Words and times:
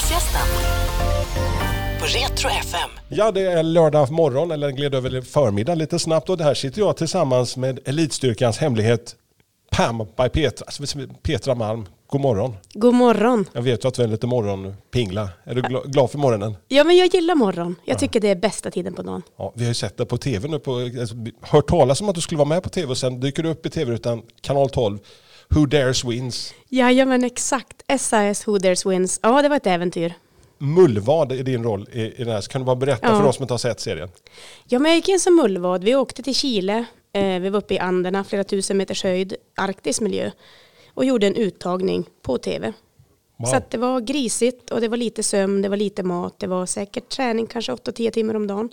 Fredagsgästen 0.00 0.40
på 1.98 2.04
Retro 2.04 2.48
FM. 2.48 2.90
Ja, 3.08 3.30
det 3.32 3.40
är 3.40 3.62
lördag 3.62 4.10
morgon 4.10 4.50
eller 4.50 4.70
gled 4.70 4.94
över 4.94 5.20
förmiddag 5.20 5.74
lite 5.74 5.98
snabbt 5.98 6.30
och 6.30 6.36
där 6.36 6.54
sitter 6.54 6.80
jag 6.80 6.96
tillsammans 6.96 7.56
med 7.56 7.78
Elitstyrkans 7.84 8.58
hemlighet 8.58 9.16
Pam 9.70 9.98
by 9.98 10.28
Petra, 10.32 10.66
Petra 11.22 11.54
Malm. 11.54 11.86
God 12.06 12.20
morgon. 12.20 12.56
God 12.74 12.94
morgon. 12.94 13.44
Jag 13.52 13.62
vet 13.62 13.84
att 13.84 13.94
du 13.94 14.02
är 14.02 14.06
lite 14.08 14.26
morgonpingla. 14.26 15.28
Är 15.44 15.54
du 15.54 15.62
gla- 15.62 15.86
glad 15.86 16.10
för 16.10 16.18
morgonen? 16.18 16.56
Ja, 16.68 16.84
men 16.84 16.96
jag 16.96 17.14
gillar 17.14 17.34
morgon. 17.34 17.74
Jag 17.84 17.98
tycker 17.98 18.20
det 18.20 18.28
är 18.28 18.36
bästa 18.36 18.70
tiden 18.70 18.94
på 18.94 19.02
dagen. 19.02 19.22
Ja, 19.36 19.52
vi 19.56 19.64
har 19.64 19.68
ju 19.68 19.74
sett 19.74 19.96
det 19.96 20.06
på 20.06 20.18
tv 20.18 20.48
nu. 20.48 20.58
På, 20.58 20.78
alltså, 21.00 21.14
hört 21.40 21.68
talas 21.68 22.00
om 22.00 22.08
att 22.08 22.14
du 22.14 22.20
skulle 22.20 22.38
vara 22.38 22.48
med 22.48 22.62
på 22.62 22.68
tv 22.68 22.86
och 22.90 22.98
sen 22.98 23.20
dyker 23.20 23.42
du 23.42 23.48
upp 23.48 23.66
i 23.66 23.70
tv-rutan 23.70 24.22
kanal 24.40 24.70
12. 24.70 24.98
Who 25.48 25.66
dares 25.66 26.04
wins. 26.04 26.54
Ja, 26.68 27.04
men 27.04 27.24
exakt. 27.24 27.82
SAS 28.00 28.48
Who 28.48 28.58
Dares 28.58 28.86
Wins. 28.86 29.20
Ja, 29.22 29.42
det 29.42 29.48
var 29.48 29.56
ett 29.56 29.66
äventyr. 29.66 30.14
Mullvad 30.58 31.32
är 31.32 31.42
din 31.42 31.62
roll 31.64 31.88
i, 31.92 32.00
i 32.02 32.24
den 32.24 32.28
här. 32.28 32.40
Så 32.40 32.50
kan 32.50 32.60
du 32.60 32.64
bara 32.64 32.76
berätta 32.76 33.06
Ja. 33.08 33.18
för 33.20 33.26
oss 33.28 33.36
som 33.36 33.42
inte 33.42 33.54
har 33.54 33.58
sett 33.58 33.80
serien? 33.80 34.08
Ja, 34.68 34.78
men 34.78 34.90
jag 34.90 34.96
gick 34.96 35.08
in 35.08 35.20
som 35.20 35.36
mullvad. 35.36 35.84
Vi 35.84 35.94
åkte 35.94 36.22
till 36.22 36.34
Chile. 36.34 36.84
Eh, 37.12 37.40
vi 37.40 37.48
var 37.48 37.58
uppe 37.58 37.74
i 37.74 37.78
Anderna, 37.78 38.24
flera 38.24 38.44
tusen 38.44 38.76
meters 38.76 39.04
höjd, 39.04 39.34
arktisk 39.56 40.00
miljö. 40.00 40.30
Och 40.94 41.04
gjorde 41.04 41.26
en 41.26 41.36
uttagning 41.36 42.04
på 42.22 42.38
tv. 42.38 42.72
Wow. 43.38 43.46
Så 43.46 43.60
det 43.70 43.78
var 43.78 44.00
grisigt 44.00 44.70
och 44.70 44.80
det 44.80 44.88
var 44.88 44.96
lite 44.96 45.22
sömn, 45.22 45.62
det 45.62 45.68
var 45.68 45.76
lite 45.76 46.02
mat, 46.02 46.34
det 46.38 46.46
var 46.46 46.66
säkert 46.66 47.08
träning 47.08 47.46
kanske 47.46 47.72
8-10 47.72 48.10
timmar 48.10 48.34
om 48.34 48.46
dagen. 48.46 48.70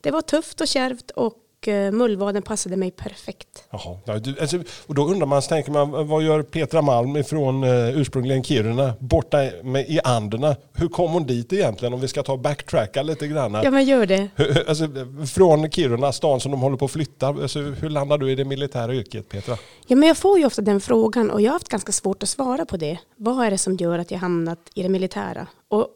Det 0.00 0.10
var 0.10 0.22
tufft 0.22 0.60
och 0.60 0.68
kärvt 0.68 1.10
och 1.10 1.34
eh, 1.68 1.90
mullvaden 1.90 2.42
passade 2.42 2.76
mig 2.76 2.90
perfekt. 2.90 3.64
Jaha. 3.70 3.98
Ja, 4.04 4.18
du, 4.18 4.36
alltså, 4.40 4.58
och 4.86 4.94
då 4.94 5.04
undrar 5.06 5.26
man, 5.26 5.42
så 5.42 5.48
tänker 5.48 5.72
man, 5.72 6.08
vad 6.08 6.22
gör 6.22 6.42
Petra 6.42 6.82
Malm 6.82 7.24
från 7.24 7.64
uh, 7.64 7.98
ursprungligen 8.00 8.44
Kiruna 8.44 8.94
borta 8.98 9.36
med, 9.62 9.90
i 9.90 10.00
Anderna? 10.04 10.56
Hur 10.72 10.88
kom 10.88 11.12
hon 11.12 11.26
dit 11.26 11.52
egentligen 11.52 11.94
om 11.94 12.00
vi 12.00 12.08
ska 12.08 12.22
ta 12.22 12.36
backtracka 12.36 13.02
lite 13.02 13.26
grann? 13.26 13.54
Ja, 13.64 13.70
men 13.70 13.84
gör 13.84 14.06
det. 14.06 14.28
Hur- 14.36 14.68
Alltså, 14.68 14.88
från 15.34 15.70
Kiruna, 15.70 16.12
stan 16.12 16.40
som 16.40 16.50
de 16.50 16.60
håller 16.60 16.76
på 16.76 16.84
att 16.84 16.90
flytta, 16.90 17.26
alltså, 17.28 17.58
hur 17.60 17.88
landar 17.90 18.18
du 18.18 18.30
i 18.32 18.34
det 18.34 18.44
militära 18.44 18.94
yrket 18.94 19.28
Petra? 19.28 19.56
Ja, 19.86 19.96
men 19.96 20.08
jag 20.08 20.16
får 20.16 20.38
ju 20.38 20.46
ofta 20.46 20.62
den 20.62 20.80
frågan 20.80 21.30
och 21.30 21.40
jag 21.40 21.48
har 21.50 21.52
haft 21.52 21.68
ganska 21.68 21.92
svårt 21.92 22.22
att 22.22 22.28
svara 22.28 22.64
på 22.64 22.76
det. 22.76 22.98
Vad 23.16 23.46
är 23.46 23.50
det 23.50 23.58
som 23.58 23.76
gör 23.76 23.98
att 23.98 24.10
jag 24.10 24.18
hamnat 24.18 24.58
i 24.74 24.82
det 24.82 24.88
militära? 24.88 25.46
Och 25.68 25.86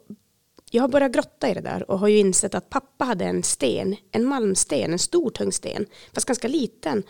jag 0.70 0.82
har 0.82 0.88
börjat 0.88 1.12
grotta 1.12 1.48
i 1.48 1.54
det 1.54 1.60
där 1.60 1.90
och 1.90 1.98
har 1.98 2.08
ju 2.08 2.18
insett 2.18 2.54
att 2.54 2.70
pappa 2.70 3.04
hade 3.04 3.24
en 3.24 3.42
sten, 3.42 3.96
en 4.12 4.24
malmsten, 4.24 4.92
en 4.92 4.98
stor 4.98 5.30
tung 5.30 5.52
sten, 5.52 5.86
fast 6.12 6.26
ganska 6.26 6.48
liten, 6.48 7.02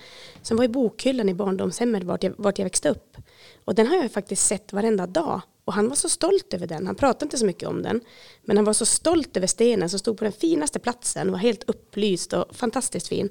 som 0.42 0.56
var 0.56 0.64
i 0.64 0.68
bokhyllan 0.68 1.28
i 1.28 1.34
barndomshemmet 1.34 2.04
vart 2.04 2.22
jag, 2.22 2.34
vart 2.38 2.58
jag 2.58 2.64
växte 2.66 2.88
upp. 2.88 3.16
Och 3.64 3.74
den 3.74 3.86
har 3.86 3.96
jag 3.96 4.12
faktiskt 4.12 4.46
sett 4.46 4.72
varenda 4.72 5.06
dag. 5.06 5.40
Och 5.64 5.72
han 5.72 5.88
var 5.88 5.96
så 5.96 6.08
stolt 6.08 6.54
över 6.54 6.66
den. 6.66 6.86
Han 6.86 6.94
pratade 6.94 7.24
inte 7.24 7.38
så 7.38 7.46
mycket 7.46 7.68
om 7.68 7.82
den. 7.82 8.00
Men 8.44 8.56
han 8.56 8.64
var 8.64 8.72
så 8.72 8.86
stolt 8.86 9.36
över 9.36 9.46
stenen 9.46 9.90
som 9.90 9.98
stod 9.98 10.18
på 10.18 10.24
den 10.24 10.32
finaste 10.32 10.78
platsen, 10.78 11.30
var 11.32 11.38
helt 11.38 11.64
upplyst 11.70 12.32
och 12.32 12.56
fantastiskt 12.56 13.08
fin. 13.08 13.30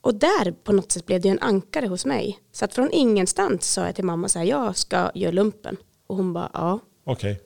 Och 0.00 0.14
där 0.14 0.52
på 0.52 0.72
något 0.72 0.92
sätt 0.92 1.06
blev 1.06 1.20
det 1.20 1.28
en 1.28 1.38
ankare 1.38 1.86
hos 1.86 2.06
mig. 2.06 2.38
Så 2.52 2.64
att 2.64 2.74
från 2.74 2.92
ingenstans 2.92 3.72
sa 3.72 3.86
jag 3.86 3.94
till 3.94 4.04
mamma 4.04 4.28
så 4.28 4.38
här, 4.38 4.46
jag 4.46 4.76
ska 4.76 5.10
göra 5.14 5.32
lumpen. 5.32 5.76
Och 6.06 6.16
hon 6.16 6.32
bara, 6.32 6.50
ja. 6.52 6.80
Okej, 7.04 7.40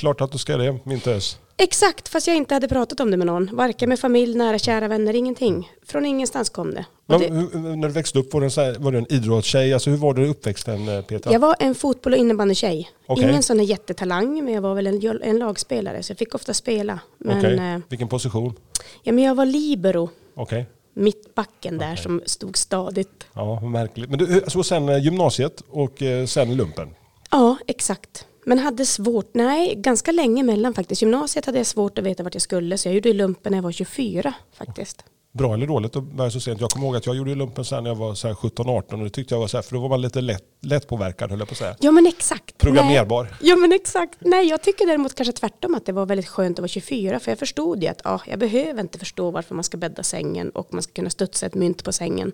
klart 0.00 0.20
att 0.20 0.32
du 0.32 0.38
ska 0.38 0.56
det, 0.56 0.78
min 0.84 1.00
tös. 1.00 1.38
Exakt, 1.56 2.08
fast 2.08 2.26
jag 2.26 2.36
inte 2.36 2.54
hade 2.54 2.68
pratat 2.68 3.00
om 3.00 3.10
det 3.10 3.16
med 3.16 3.26
någon. 3.26 3.56
Varken 3.56 3.88
med 3.88 4.00
familj, 4.00 4.34
nära, 4.34 4.58
kära 4.58 4.88
vänner, 4.88 5.16
ingenting. 5.16 5.70
Från 5.86 6.06
ingenstans 6.06 6.50
kom 6.50 6.74
det. 6.74 6.84
Men, 7.06 7.20
det 7.20 7.28
när 7.58 7.88
du 7.88 7.94
växte 7.94 8.18
upp, 8.18 8.32
var 8.32 8.40
du 8.40 8.44
en, 8.44 8.50
så 8.50 8.60
här, 8.60 8.76
var 8.78 8.92
du 8.92 8.98
en 8.98 9.12
idrottstjej? 9.12 9.74
Alltså, 9.74 9.90
hur 9.90 9.96
var 9.96 10.14
du 10.14 10.28
uppväxten 10.28 10.88
eh, 10.88 11.02
Petra? 11.02 11.32
jag 11.32 11.40
var 11.40 11.56
en 11.58 11.74
fotboll 11.74 12.12
och 12.12 12.18
innebandetjej. 12.18 12.90
Okej. 13.06 13.24
Ingen 13.28 13.42
sån 13.42 13.58
här 13.58 13.66
jättetalang, 13.66 14.44
men 14.44 14.54
jag 14.54 14.62
var 14.62 14.74
väl 14.74 14.86
en, 14.86 15.20
en 15.22 15.38
lagspelare, 15.38 16.02
så 16.02 16.10
jag 16.10 16.18
fick 16.18 16.34
ofta 16.34 16.54
spela. 16.54 16.98
Men, 17.18 17.38
Okej, 17.38 17.54
eh, 17.74 17.78
Vilken 17.88 18.08
position? 18.08 18.54
ja, 19.02 19.12
men 19.12 19.24
jag 19.24 19.34
var 19.34 19.46
libero, 19.46 20.10
Okej, 20.34 20.66
mittbacken 20.94 21.78
där 21.78 21.96
som 21.96 22.22
stod 22.26 22.56
stadigt. 22.56 23.26
ja, 23.34 23.60
märkligt. 23.60 24.10
Men 24.10 24.18
du, 24.18 24.26
hur- 24.26 24.42
alltså, 24.42 24.62
sen 24.62 24.88
eh, 24.88 24.98
gymnasiet 25.04 25.62
och 25.70 26.02
eh, 26.02 26.26
sen 26.26 26.56
lumpen? 26.56 26.88
Ja, 27.30 27.56
exakt. 27.66 28.26
Men 28.44 28.58
hade 28.58 28.86
svårt, 28.86 29.30
nej, 29.34 29.74
ganska 29.74 30.12
länge 30.12 30.42
mellan 30.42 30.74
faktiskt. 30.74 31.02
Gymnasiet 31.02 31.46
hade 31.46 31.58
jag 31.58 31.66
svårt 31.66 31.98
att 31.98 32.04
veta 32.04 32.22
vart 32.22 32.34
jag 32.34 32.42
skulle, 32.42 32.78
så 32.78 32.88
jag 32.88 32.94
gjorde 32.94 33.12
lumpen 33.12 33.50
när 33.52 33.58
jag 33.58 33.62
var 33.62 33.72
24 33.72 34.32
faktiskt. 34.52 35.04
Bra 35.32 35.54
eller 35.54 35.66
dåligt 35.66 35.96
att 35.96 36.02
börja 36.02 36.30
så 36.30 36.40
sent? 36.40 36.60
Jag 36.60 36.70
kommer 36.70 36.86
ihåg 36.86 36.96
att 36.96 37.06
jag 37.06 37.16
gjorde 37.16 37.34
lumpen 37.34 37.64
sen 37.64 37.84
när 37.84 37.90
jag 37.90 37.94
var 37.96 38.14
så 38.14 38.28
här 38.28 38.34
17-18 38.34 38.92
och 38.98 39.04
det 39.04 39.10
tyckte 39.10 39.34
jag 39.34 39.40
var 39.40 39.46
så 39.48 39.56
här, 39.56 39.62
för 39.62 39.74
då 39.74 39.80
var 39.80 39.88
man 39.88 40.00
lite 40.00 40.20
lätt, 40.20 40.44
lätt 40.62 40.88
påverkad 40.88 41.30
höll 41.30 41.38
jag 41.38 41.48
på 41.48 41.52
att 41.52 41.58
säga. 41.58 41.76
Ja, 41.80 41.90
men 41.90 42.06
exakt. 42.06 42.58
Programmerbar. 42.58 43.22
Nej. 43.24 43.32
Ja, 43.50 43.56
men 43.56 43.72
exakt. 43.72 44.18
Nej, 44.20 44.48
jag 44.48 44.62
tycker 44.62 44.86
däremot 44.86 45.14
kanske 45.14 45.32
tvärtom 45.32 45.74
att 45.74 45.86
det 45.86 45.92
var 45.92 46.06
väldigt 46.06 46.28
skönt 46.28 46.58
att 46.58 46.62
vara 46.62 46.68
24, 46.68 47.20
för 47.20 47.30
jag 47.30 47.38
förstod 47.38 47.82
ju 47.82 47.88
att 47.88 48.00
ja, 48.04 48.20
jag 48.26 48.38
behöver 48.38 48.80
inte 48.80 48.98
förstå 48.98 49.30
varför 49.30 49.54
man 49.54 49.64
ska 49.64 49.76
bädda 49.76 50.02
sängen 50.02 50.50
och 50.50 50.74
man 50.74 50.82
ska 50.82 50.92
kunna 50.92 51.10
studsa 51.10 51.46
ett 51.46 51.54
mynt 51.54 51.84
på 51.84 51.92
sängen. 51.92 52.32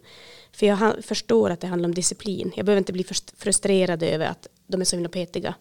För 0.52 0.66
jag 0.66 1.04
förstår 1.04 1.50
att 1.50 1.60
det 1.60 1.66
handlar 1.66 1.88
om 1.88 1.94
disciplin. 1.94 2.52
Jag 2.56 2.66
behöver 2.66 2.78
inte 2.78 2.92
bli 2.92 3.02
frust- 3.04 3.34
frustrerad 3.38 4.02
över 4.02 4.26
att 4.26 4.46
de 4.66 4.80
är 4.80 4.84
så 4.84 4.96
himla 4.96 5.08
petiga. 5.08 5.54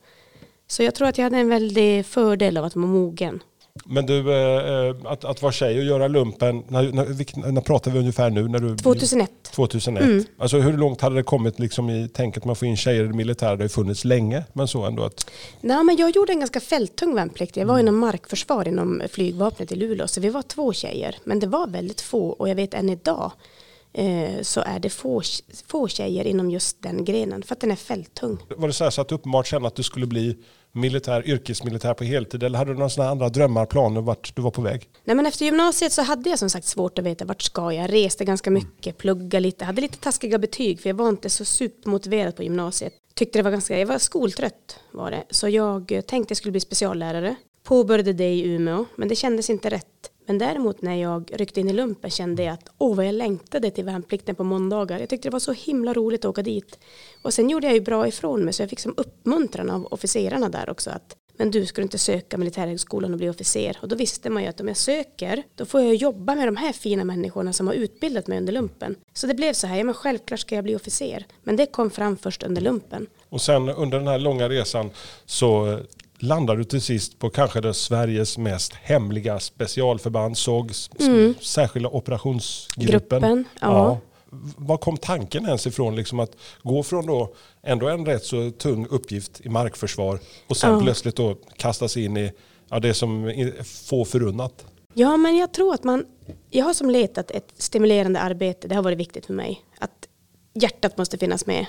Så 0.68 0.84
jag 0.84 0.96
tror 0.96 1.08
att 1.08 1.18
jag 1.18 1.24
hade 1.24 1.38
en 1.38 1.50
väldig 1.50 2.06
fördel 2.06 2.58
av 2.58 2.66
att 2.66 2.76
vara 2.76 2.86
mogen. 2.86 3.44
Men 3.86 4.06
du, 4.06 4.34
eh, 4.34 4.88
eh, 4.88 4.96
att, 5.06 5.26
att 5.26 5.42
vara 5.42 5.52
tjej 5.52 5.80
och 5.80 5.86
göra 5.86 6.08
lumpen, 6.08 6.64
när, 6.68 6.92
när, 6.92 7.52
när 7.52 7.62
pratar 7.62 7.92
vi 7.92 8.00
ungefär 8.00 8.30
nu? 8.30 8.48
När 8.48 8.60
du, 8.60 8.78
2001. 8.78 9.32
2001. 9.52 10.04
Mm. 10.04 10.24
Alltså 10.38 10.58
hur 10.58 10.78
långt 10.78 11.02
hade 11.02 11.16
det 11.16 11.24
kommit 11.24 11.60
liksom 11.60 11.90
i 11.90 12.08
tänket 12.08 12.46
att 12.46 12.60
få 12.60 12.66
in 12.66 12.78
tjejer 12.78 13.04
i 13.04 13.08
det 13.08 13.14
militära? 13.14 13.50
Det 13.50 13.58
har 13.58 13.64
ju 13.64 13.70
funnits 13.70 14.06
länge, 14.06 14.44
men 14.54 14.68
så 14.68 14.86
ändå 14.86 15.04
att... 15.04 15.32
Nej, 15.62 15.84
men 15.84 15.98
jag 15.98 16.16
gjorde 16.16 16.34
en 16.34 16.40
ganska 16.40 16.60
fälttung 16.60 17.16
värnplikt. 17.16 17.58
Jag 17.58 17.66
var 17.66 17.80
inom 17.80 17.98
markförsvar 17.98 18.68
inom 18.68 19.02
flygvapnet 19.12 19.72
i 19.72 19.76
Luleå, 19.76 20.08
så 20.08 20.22
vi 20.22 20.30
var 20.30 20.42
två 20.42 20.74
tjejer. 20.74 21.16
Men 21.24 21.40
det 21.40 21.48
var 21.48 21.68
väldigt 21.68 22.02
få 22.02 22.30
och 22.30 22.50
jag 22.50 22.56
vet 22.56 22.74
än 22.74 22.90
idag 22.90 23.32
eh, 23.98 24.42
så 24.42 24.62
är 24.62 24.80
det 24.80 24.90
få, 24.90 25.22
få 25.68 25.88
tjejer 25.88 26.28
inom 26.28 26.52
just 26.52 26.82
den 26.82 27.06
grenen 27.06 27.44
för 27.44 27.56
att 27.56 27.62
den 27.62 27.72
är 27.72 27.76
fälttung. 27.76 28.38
Var 28.58 28.68
det 28.68 28.74
så, 28.74 28.84
här 28.84 28.92
så 28.92 29.02
att 29.02 29.08
du 29.08 29.16
uppenbart 29.16 29.48
kände 29.48 29.68
att 29.68 29.76
du 29.76 29.84
skulle 29.84 30.06
bli 30.06 30.38
militär, 30.72 31.28
yrkesmilitär 31.28 31.94
på 31.94 32.04
heltid? 32.04 32.44
Eller 32.44 32.58
hade 32.58 32.72
du 32.72 32.76
några 32.76 32.90
sådana 32.90 33.12
andra 33.12 33.30
drömmar, 33.30 33.66
planer 33.66 34.02
vart 34.02 34.36
du 34.36 34.42
var 34.42 34.52
på 34.52 34.62
väg? 34.62 34.90
Nej, 35.04 35.16
men 35.16 35.26
efter 35.26 35.46
gymnasiet 35.46 35.92
så 35.92 36.02
hade 36.02 36.30
jag 36.30 36.40
som 36.40 36.50
sagt 36.50 36.66
svårt 36.66 37.00
att 37.00 37.06
veta 37.06 37.26
vart 37.26 37.42
ska 37.42 37.74
jag. 37.74 37.94
Reste 37.94 38.26
ganska 38.26 38.52
mycket, 38.52 38.98
plugga 38.98 39.40
lite, 39.40 39.66
hade 39.66 39.82
lite 39.82 39.98
taskiga 39.98 40.38
betyg 40.38 40.82
för 40.82 40.90
jag 40.90 40.96
var 40.96 41.10
inte 41.10 41.30
så 41.30 41.46
supermotiverad 41.46 42.36
på 42.36 42.44
gymnasiet. 42.44 42.94
Tyckte 43.14 43.40
det 43.40 43.44
var 43.44 43.52
ganska, 43.52 43.80
jag 43.80 43.88
var 43.88 43.98
skoltrött 43.98 44.80
var 44.92 45.12
det. 45.12 45.24
Så 45.30 45.50
jag 45.50 45.92
eh, 45.92 46.02
tänkte 46.02 46.32
jag 46.32 46.38
skulle 46.38 46.52
bli 46.52 46.62
speciallärare. 46.62 47.36
Påbörjade 47.64 48.14
det 48.14 48.30
i 48.34 48.48
Umeå, 48.48 48.86
men 48.96 49.08
det 49.08 49.16
kändes 49.16 49.50
inte 49.50 49.70
rätt. 49.70 49.95
Men 50.26 50.38
däremot 50.38 50.82
när 50.82 50.96
jag 50.96 51.32
ryckte 51.34 51.60
in 51.60 51.70
i 51.70 51.74
lumpen 51.74 52.10
kände 52.10 52.44
jag 52.44 52.54
att 52.54 52.70
åh 52.78 52.96
vad 52.96 53.06
jag 53.06 53.16
längtade 53.16 53.72
till 53.72 53.84
värnplikten 53.84 54.36
på 54.36 54.44
måndagar. 54.44 55.00
Jag 55.00 55.10
tyckte 55.10 55.28
det 55.28 55.34
var 55.34 55.40
så 55.40 55.52
himla 55.52 55.94
roligt 55.94 56.26
att 56.26 56.30
åka 56.30 56.42
dit. 56.42 56.80
Och 57.22 57.34
sen 57.34 57.50
gjorde 57.50 57.68
jag 57.68 57.74
ju 57.74 57.82
bra 57.82 58.08
ifrån 58.08 58.46
mig 58.46 58.54
så 58.54 58.62
jag 58.62 58.70
fick 58.70 58.80
som 58.80 58.94
uppmuntran 58.98 59.70
av 59.70 59.88
officerarna 59.92 60.50
där 60.50 60.70
också 60.70 60.90
att 60.90 61.16
men 61.38 61.52
du 61.52 61.66
ska 61.66 61.82
inte 61.82 61.98
söka 61.98 62.38
militärhögskolan 62.38 63.12
och 63.12 63.18
bli 63.18 63.30
officer. 63.30 63.78
Och 63.82 63.88
då 63.88 63.96
visste 63.96 64.30
man 64.30 64.44
ju 64.44 64.50
att 64.50 64.62
om 64.62 64.68
jag 64.68 64.78
söker, 64.78 65.44
då 65.56 65.66
får 65.66 65.82
jag 65.82 65.96
jobba 65.96 66.36
med 66.36 66.48
de 66.48 66.56
här 66.56 66.74
fina 66.74 67.04
människorna 67.04 67.54
som 67.54 67.68
har 67.68 67.74
utbildat 67.74 68.28
mig 68.28 68.38
under 68.38 68.54
lumpen. 68.54 68.96
Så 69.14 69.28
det 69.28 69.34
blev 69.34 69.54
så 69.54 69.68
här, 69.68 69.78
ja 69.78 69.84
men 69.84 69.94
självklart 69.94 70.40
ska 70.40 70.56
jag 70.56 70.64
bli 70.64 70.76
officer. 70.76 71.26
Men 71.44 71.56
det 71.56 71.66
kom 71.66 71.92
fram 71.92 72.18
först 72.18 72.44
under 72.44 72.62
lumpen. 72.62 73.08
Och 73.30 73.42
sen 73.42 73.70
under 73.70 73.98
den 73.98 74.08
här 74.08 74.20
långa 74.20 74.50
resan 74.50 74.90
så 75.26 75.80
landar 76.20 76.56
du 76.56 76.64
till 76.64 76.82
sist 76.82 77.20
på 77.20 77.30
kanske 77.30 77.62
det 77.62 77.74
Sveriges 77.74 78.38
mest 78.38 78.74
hemliga 78.74 79.40
specialförband, 79.40 80.38
SOG, 80.38 80.72
s- 80.72 80.90
särskilda 81.42 81.90
operationsgruppen. 81.90 83.22
Gruppen, 83.22 83.46
ja. 83.62 83.98
V- 84.32 84.54
Var 84.58 84.78
kom 84.78 84.98
tanken 84.98 85.46
ens 85.46 85.68
ifrån 85.68 85.96
liksom 85.96 86.20
att 86.20 86.32
gå 86.64 86.84
från 86.84 87.06
då 87.06 87.34
ändå 87.64 87.88
en 87.90 88.06
rätt 88.06 88.24
så 88.26 88.52
tung 88.52 88.88
uppgift 88.90 89.42
i 89.42 89.50
markförsvar 89.50 90.20
och 90.48 90.58
sen 90.58 90.74
Ja. 90.74 90.82
plötsligt 90.82 91.16
då 91.16 91.36
kastas 91.58 91.98
in 91.98 92.18
i 92.18 92.32
ja, 92.70 92.80
det 92.80 92.94
som 92.94 93.32
få 93.86 94.06
förunnat? 94.06 94.66
Ja, 94.94 95.18
men 95.18 95.38
jag 95.38 95.54
tror 95.54 95.74
att 95.74 95.84
man, 95.84 96.06
jag 96.50 96.66
har 96.66 96.74
som 96.74 96.90
letat 96.90 97.32
ett 97.32 97.48
stimulerande 97.58 98.20
arbete, 98.20 98.68
det 98.68 98.76
har 98.76 98.84
varit 98.84 98.98
viktigt 98.98 99.26
för 99.26 99.34
mig. 99.34 99.62
Att 99.80 100.08
hjärtat 100.54 100.98
måste 100.98 101.18
finnas 101.18 101.46
med. 101.46 101.66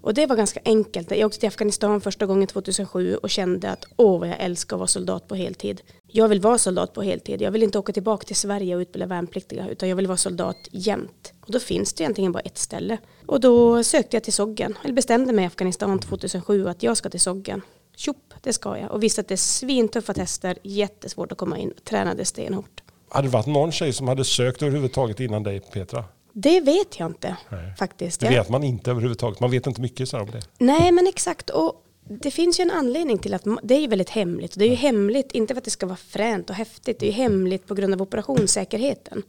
Och 0.00 0.14
det 0.14 0.26
var 0.26 0.36
ganska 0.36 0.60
enkelt. 0.64 1.10
Jag 1.10 1.26
åkte 1.26 1.38
till 1.38 1.48
Afghanistan 1.48 2.00
första 2.00 2.26
gången 2.26 2.46
2007 2.46 3.16
och 3.16 3.30
kände 3.30 3.70
att 3.70 3.84
åh 3.96 4.20
vad 4.20 4.28
jag 4.28 4.40
älskar 4.40 4.76
att 4.76 4.78
vara 4.78 4.86
soldat 4.86 5.28
på 5.28 5.34
heltid. 5.34 5.80
Jag 6.06 6.28
vill 6.28 6.40
vara 6.40 6.58
soldat 6.58 6.92
på 6.92 7.02
heltid. 7.02 7.42
Jag 7.42 7.50
vill 7.50 7.62
inte 7.62 7.78
åka 7.78 7.92
tillbaka 7.92 8.26
till 8.26 8.36
Sverige 8.36 8.76
och 8.76 8.80
utbilda 8.80 9.06
värnpliktiga 9.06 9.68
utan 9.68 9.88
jag 9.88 9.96
vill 9.96 10.06
vara 10.06 10.16
soldat 10.16 10.56
jämt. 10.70 11.32
Och 11.40 11.52
då 11.52 11.60
finns 11.60 11.92
det 11.92 12.02
egentligen 12.02 12.32
bara 12.32 12.40
ett 12.40 12.58
ställe. 12.58 12.98
Och 13.26 13.40
då 13.40 13.84
sökte 13.84 14.16
jag 14.16 14.24
till 14.24 14.32
Soggen. 14.32 14.78
Eller 14.84 14.94
bestämde 14.94 15.32
mig 15.32 15.44
i 15.44 15.46
Afghanistan 15.46 15.98
2007 15.98 16.68
att 16.68 16.82
jag 16.82 16.96
ska 16.96 17.10
till 17.10 17.20
Soggen. 17.20 17.62
Tjopp, 17.96 18.34
det 18.42 18.52
ska 18.52 18.78
jag. 18.78 18.90
Och 18.90 19.02
visste 19.02 19.20
att 19.20 19.28
det 19.28 19.34
är 19.34 19.36
svintuffa 19.36 20.14
tester, 20.14 20.58
jättesvårt 20.62 21.32
att 21.32 21.38
komma 21.38 21.58
in. 21.58 21.72
Tränade 21.84 22.24
stenhårt. 22.24 22.82
Hade 23.08 23.28
det 23.28 23.32
varit 23.32 23.46
någon 23.46 23.72
tjej 23.72 23.92
som 23.92 24.08
hade 24.08 24.24
sökt 24.24 24.62
överhuvudtaget 24.62 25.20
innan 25.20 25.42
dig 25.42 25.60
Petra? 25.60 26.04
Det 26.40 26.60
vet 26.60 26.98
jag 26.98 27.10
inte 27.10 27.36
Nej. 27.48 27.74
faktiskt. 27.78 28.20
Det 28.20 28.28
vet 28.28 28.48
man 28.48 28.64
inte 28.64 28.90
överhuvudtaget. 28.90 29.40
Man 29.40 29.50
vet 29.50 29.66
inte 29.66 29.80
mycket 29.80 30.08
så 30.08 30.20
om 30.20 30.30
det. 30.30 30.42
Nej 30.58 30.92
men 30.92 31.06
exakt 31.06 31.50
och 31.50 31.84
det 32.08 32.30
finns 32.30 32.60
ju 32.60 32.62
en 32.62 32.70
anledning 32.70 33.18
till 33.18 33.34
att 33.34 33.44
det 33.62 33.74
är 33.74 33.80
ju 33.80 33.86
väldigt 33.86 34.10
hemligt. 34.10 34.54
Det 34.56 34.64
är 34.64 34.68
ju 34.68 34.74
hemligt, 34.74 35.32
inte 35.32 35.54
för 35.54 35.58
att 35.58 35.64
det 35.64 35.70
ska 35.70 35.86
vara 35.86 35.96
fränt 35.96 36.50
och 36.50 36.56
häftigt, 36.56 37.00
det 37.00 37.06
är 37.06 37.10
ju 37.10 37.16
hemligt 37.16 37.66
på 37.66 37.74
grund 37.74 37.94
av 37.94 38.02
operationssäkerheten. 38.02 39.22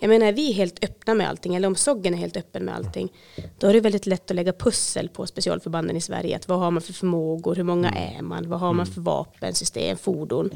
Jag 0.00 0.08
menar, 0.08 0.26
är 0.26 0.32
vi 0.32 0.52
helt 0.52 0.84
öppna 0.84 1.14
med 1.14 1.28
allting, 1.28 1.54
eller 1.54 1.68
om 1.68 1.74
Soggen 1.74 2.14
är 2.14 2.18
helt 2.18 2.36
öppen 2.36 2.64
med 2.64 2.74
allting, 2.74 3.12
då 3.58 3.66
är 3.66 3.72
det 3.72 3.80
väldigt 3.80 4.06
lätt 4.06 4.30
att 4.30 4.34
lägga 4.36 4.52
pussel 4.52 5.08
på 5.08 5.26
specialförbanden 5.26 5.96
i 5.96 6.00
Sverige. 6.00 6.36
Att 6.36 6.48
vad 6.48 6.58
har 6.58 6.70
man 6.70 6.82
för 6.82 6.92
förmågor, 6.92 7.54
hur 7.54 7.64
många 7.64 7.90
är 7.90 8.22
man, 8.22 8.48
vad 8.48 8.60
har 8.60 8.72
man 8.72 8.86
för 8.86 9.00
vapensystem, 9.00 9.96
fordon. 9.96 10.50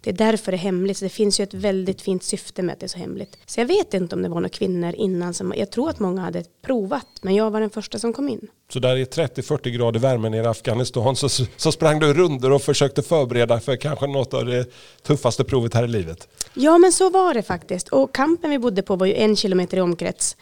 Det 0.00 0.10
är 0.10 0.14
därför 0.14 0.52
det 0.52 0.56
är 0.56 0.58
hemligt, 0.58 0.96
så 0.96 1.04
det 1.04 1.08
finns 1.08 1.40
ju 1.40 1.42
ett 1.42 1.54
väldigt 1.54 2.00
fint 2.00 2.22
syfte 2.22 2.62
med 2.62 2.72
att 2.72 2.80
det 2.80 2.86
är 2.86 2.88
så 2.88 2.98
hemligt. 2.98 3.38
Så 3.46 3.60
jag 3.60 3.66
vet 3.66 3.94
inte 3.94 4.14
om 4.16 4.22
det 4.22 4.28
var 4.28 4.36
några 4.40 4.48
kvinnor 4.48 4.94
innan, 4.94 5.34
som, 5.34 5.54
jag 5.56 5.70
tror 5.70 5.90
att 5.90 5.98
många 5.98 6.20
hade 6.22 6.44
provat, 6.62 7.06
men 7.22 7.34
jag 7.34 7.50
var 7.50 7.60
den 7.60 7.70
första 7.70 7.98
som 7.98 8.12
kom 8.12 8.28
in. 8.28 8.48
Så 8.72 8.78
där 8.78 8.96
i 8.96 9.04
30-40 9.04 9.68
grader 9.68 10.00
värme 10.00 10.28
nere 10.28 10.42
i 10.42 10.46
Afghanistan 10.46 11.16
så, 11.16 11.28
så 11.56 11.72
sprang 11.72 12.00
du 12.00 12.14
runder 12.14 12.52
och 12.52 12.62
försökte 12.62 13.02
förbereda 13.02 13.60
för 13.60 13.76
kanske 13.76 14.06
något 14.06 14.34
av 14.34 14.46
det 14.46 14.66
tuffaste 15.02 15.44
provet 15.44 15.74
här 15.74 15.84
i 15.84 15.88
livet. 15.88 16.28
Ja, 16.54 16.78
men 16.78 16.92
så 16.92 17.10
var 17.10 17.34
det 17.34 17.42
faktiskt. 17.42 17.88
Och 17.88 18.14
campen 18.14 18.50
vi 18.50 18.58
bodde 18.58 18.82
på 18.82 18.96
var 18.96 19.06
ju 19.06 19.14
en 19.14 19.36
kilometer 19.36 19.76
i 19.76 19.80
omkrets. 19.80 20.36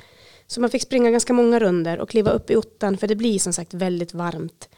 Så 0.47 0.61
man 0.61 0.71
fick 0.71 0.83
springa 0.83 1.11
ganska 1.11 1.33
många 1.33 1.59
runder 1.59 1.99
och 1.99 2.11
kliva 2.11 2.31
upp 2.31 2.51
i 2.51 2.57
ottan 2.57 2.99
för 2.99 3.07
det 3.07 3.17
blir 3.17 3.39
som 3.39 3.53
sagt 3.53 3.75
väldigt 3.75 4.15
varmt. 4.15 4.69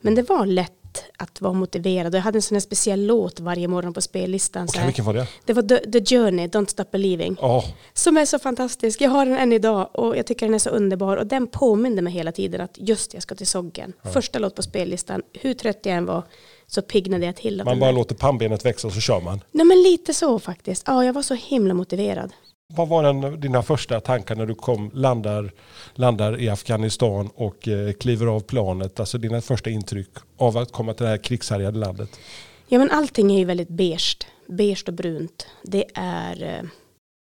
Men 0.00 0.14
det 0.14 0.22
var 0.22 0.46
lätt 0.46 0.83
att 1.16 1.40
vara 1.40 1.52
motiverad. 1.52 2.14
Och 2.14 2.18
jag 2.18 2.22
hade 2.22 2.38
en 2.38 2.42
sån 2.42 2.54
här 2.54 2.60
speciell 2.60 3.06
låt 3.06 3.40
varje 3.40 3.68
morgon 3.68 3.94
på 3.94 4.00
spellistan. 4.00 4.68
här. 4.74 4.86
vilken 4.86 5.04
var 5.04 5.14
det? 5.14 5.26
Det 5.44 5.52
var 5.52 5.62
The, 5.62 5.78
The 5.90 6.16
Journey, 6.16 6.46
Don't 6.46 6.66
Stop 6.66 6.84
Believing. 6.92 7.36
Ja, 7.40 7.64
Som 7.92 8.16
är 8.16 8.24
så 8.24 8.38
fantastisk. 8.38 9.00
Jag 9.00 9.10
har 9.10 9.26
den 9.26 9.38
än 9.38 9.52
idag 9.52 9.88
och 9.92 10.16
jag 10.16 10.26
tycker 10.26 10.46
den 10.46 10.54
är 10.54 10.58
så 10.58 10.70
underbar. 10.70 11.16
Och 11.16 11.26
den 11.26 11.46
påminde 11.46 12.02
mig 12.02 12.12
hela 12.12 12.32
tiden 12.32 12.60
att 12.60 12.74
just 12.74 13.14
jag 13.14 13.22
ska 13.22 13.34
till 13.34 13.46
Soggen. 13.46 13.92
Första 14.12 14.38
låt 14.38 14.54
på 14.54 14.62
spellistan. 14.62 15.22
Hur 15.32 15.54
trött 15.54 15.80
jag 15.82 15.96
än 15.96 16.06
var 16.06 16.22
så 16.66 16.82
piggnade 16.82 17.26
jag 17.26 17.36
till. 17.36 17.62
man 17.64 17.80
bara 17.80 17.90
låter 17.90 18.14
pannbenet 18.14 18.64
växa 18.64 18.90
så 18.90 19.00
kör 19.00 19.20
man. 19.20 19.40
Nej 19.50 19.66
men 19.66 19.82
lite 19.82 20.14
så 20.14 20.38
faktiskt. 20.38 20.82
Ja, 20.86 21.04
jag 21.04 21.12
var 21.12 21.22
så 21.22 21.34
himla 21.34 21.74
motiverad. 21.74 22.32
Vad 22.68 22.88
var 22.88 23.02
den, 23.02 23.40
dina 23.40 23.62
första 23.62 24.00
tankar 24.00 24.36
när 24.36 24.46
du 24.46 24.54
kom, 24.54 24.90
landar, 24.94 25.52
landar 25.94 26.40
i 26.40 26.48
Afghanistan 26.48 27.30
och 27.34 27.68
eh, 27.68 27.92
kliver 27.92 28.26
av 28.26 28.40
planet? 28.40 29.00
Alltså 29.00 29.18
dina 29.18 29.40
första 29.40 29.70
intryck 29.70 30.10
av 30.36 30.58
att 30.58 30.72
komma 30.72 30.94
till 30.94 31.04
det 31.04 31.10
här 31.10 31.18
krigshärjade 31.18 31.78
landet? 31.78 32.20
Ja 32.68 32.78
men 32.78 32.90
allting 32.90 33.32
är 33.32 33.38
ju 33.38 33.44
väldigt 33.44 33.68
beige. 33.68 34.18
Beige 34.46 34.84
och 34.86 34.94
brunt. 34.94 35.46
Det 35.62 35.84
är 35.94 36.42
eh, 36.42 36.68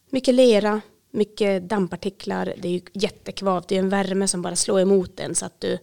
mycket 0.10 0.36
lera, 0.36 0.82
mycket 1.12 1.70
dammpartiklar. 1.70 2.54
Det 2.58 2.68
är 2.68 2.72
ju 2.72 2.82
jättekvavt. 2.94 3.68
Det 3.68 3.76
är 3.76 3.80
en 3.80 3.90
värme 3.90 4.28
som 4.28 4.42
bara 4.42 4.56
slår 4.56 4.80
emot 4.80 5.20
en 5.20 5.36
så 5.36 5.46
att 5.46 5.62
du... 5.62 5.78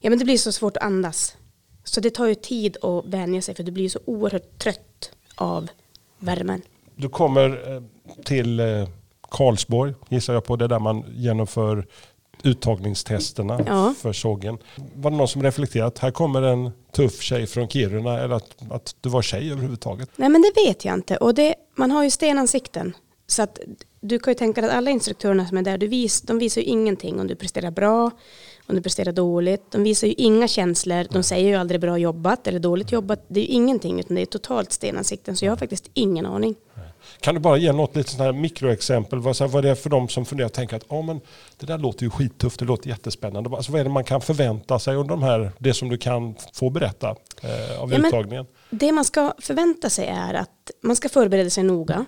Ja 0.00 0.10
men 0.10 0.18
det 0.18 0.24
blir 0.24 0.38
så 0.38 0.52
svårt 0.52 0.76
att 0.76 0.82
andas. 0.82 1.36
Så 1.84 2.00
det 2.00 2.10
tar 2.10 2.26
ju 2.26 2.34
tid 2.34 2.76
att 2.82 3.06
vänja 3.06 3.42
sig 3.42 3.54
för 3.54 3.62
du 3.62 3.72
blir 3.72 3.88
så 3.88 4.00
oerhört 4.04 4.58
trött 4.58 5.12
av 5.34 5.68
värmen. 6.18 6.62
Du 7.00 7.08
kommer 7.08 7.74
eh, 7.74 7.82
till 8.24 8.60
eh, 8.60 8.88
Karlsborg, 9.30 9.94
gissar 10.08 10.34
jag 10.34 10.44
på. 10.44 10.56
Det 10.56 10.64
är 10.64 10.68
där 10.68 10.78
man 10.78 11.04
genomför 11.14 11.86
uttagningstesterna 12.42 13.60
Ja. 13.66 13.94
för 13.98 14.12
sågen. 14.12 14.58
Var 14.94 15.10
det 15.10 15.16
någon 15.16 15.28
som 15.28 15.42
reflekterat? 15.42 15.98
Här 15.98 16.10
kommer 16.10 16.42
en 16.42 16.70
tuff 16.92 17.20
tjej 17.22 17.46
från 17.46 17.68
Kiruna. 17.68 18.18
Eller 18.20 18.34
att, 18.34 18.56
att 18.70 18.94
du 19.00 19.08
var 19.08 19.22
tjej 19.22 19.50
överhuvudtaget. 19.52 20.10
Nej 20.16 20.28
men 20.28 20.42
det 20.42 20.52
vet 20.66 20.84
jag 20.84 20.94
inte. 20.94 21.16
Och 21.16 21.34
det, 21.34 21.54
man 21.76 21.90
har 21.90 22.04
ju 22.04 22.10
stenansikten. 22.10 22.92
Så 23.26 23.42
att 23.42 23.58
du 24.00 24.18
kan 24.18 24.30
ju 24.30 24.38
tänka 24.38 24.60
dig 24.60 24.70
att 24.70 24.76
alla 24.76 24.90
instruktörerna 24.90 25.46
som 25.46 25.56
är 25.58 25.62
där, 25.62 25.78
du 25.78 25.86
vis, 25.86 26.22
de 26.22 26.38
visar 26.38 26.60
ju 26.60 26.66
ingenting 26.66 27.20
om 27.20 27.26
du 27.26 27.34
presterar 27.34 27.70
bra, 27.70 28.10
om 28.66 28.74
du 28.74 28.82
presterar 28.82 29.12
dåligt. 29.12 29.62
De 29.70 29.82
visar 29.82 30.06
ju 30.06 30.12
inga 30.12 30.48
känslor. 30.48 31.06
De 31.10 31.22
säger 31.22 31.48
ju 31.48 31.54
aldrig 31.54 31.80
bra 31.80 31.98
jobbat 31.98 32.46
eller 32.46 32.58
dåligt 32.58 32.92
jobbat. 32.92 33.24
Det 33.28 33.40
är 33.40 33.44
ju 33.44 33.50
ingenting 33.50 34.00
utan 34.00 34.14
det 34.14 34.22
är 34.22 34.26
totalt 34.26 34.72
stenansikten. 34.72 35.36
Så 35.36 35.44
jag 35.44 35.52
har 35.52 35.56
faktiskt 35.56 35.90
ingen 35.94 36.26
aning. 36.26 36.54
Kan 37.20 37.34
du 37.34 37.40
bara 37.40 37.56
ge 37.56 37.72
något 37.72 37.96
litet 37.96 38.10
sånt 38.10 38.22
här 38.22 38.32
mikroexempel? 38.32 39.18
Vad, 39.18 39.36
så 39.36 39.44
här, 39.44 39.50
vad 39.50 39.64
det 39.64 39.70
är 39.70 39.74
för 39.74 39.90
de 39.90 40.08
som 40.08 40.24
funderar 40.24 40.46
och 40.46 40.52
tänker 40.52 40.76
att 40.76 40.84
ah, 40.88 41.02
men 41.02 41.20
det 41.58 41.66
där 41.66 41.78
låter 41.78 42.04
ju 42.04 42.10
skittufft, 42.10 42.58
det 42.58 42.64
låter 42.64 42.88
jättespännande. 42.88 43.50
Alltså, 43.56 43.72
vad 43.72 43.80
är 43.80 43.84
det 43.84 43.90
man 43.90 44.04
kan 44.04 44.20
förvänta 44.20 44.78
sig 44.78 44.96
under 44.96 45.10
de 45.10 45.22
här, 45.22 45.52
det 45.58 45.74
som 45.74 45.88
du 45.88 45.98
kan 45.98 46.34
få 46.52 46.70
berätta 46.70 47.16
eh, 47.42 47.82
av 47.82 47.92
Ja, 47.92 47.98
uttagningen? 47.98 48.46
Det 48.70 48.92
man 48.92 49.04
ska 49.04 49.34
förvänta 49.38 49.90
sig 49.90 50.06
är 50.06 50.34
att 50.34 50.70
man 50.82 50.96
ska 50.96 51.08
förbereda 51.08 51.50
sig 51.50 51.64
noga, 51.64 52.04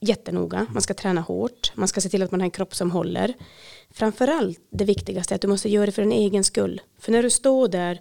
jättenoga. 0.00 0.66
Man 0.72 0.82
ska 0.82 0.94
träna 0.94 1.20
hårt, 1.20 1.72
man 1.74 1.88
ska 1.88 2.00
se 2.00 2.08
till 2.08 2.22
att 2.22 2.30
man 2.30 2.40
har 2.40 2.44
en 2.44 2.50
kropp 2.50 2.74
som 2.74 2.90
håller. 2.90 3.34
Framförallt 3.90 4.58
det 4.70 4.84
viktigaste 4.84 5.34
är 5.34 5.36
att 5.36 5.42
du 5.42 5.48
måste 5.48 5.68
göra 5.68 5.86
det 5.86 5.92
för 5.92 6.02
din 6.02 6.12
egen 6.12 6.44
skull. 6.44 6.80
För 7.00 7.12
när 7.12 7.22
du 7.22 7.30
står 7.30 7.68
där 7.68 8.00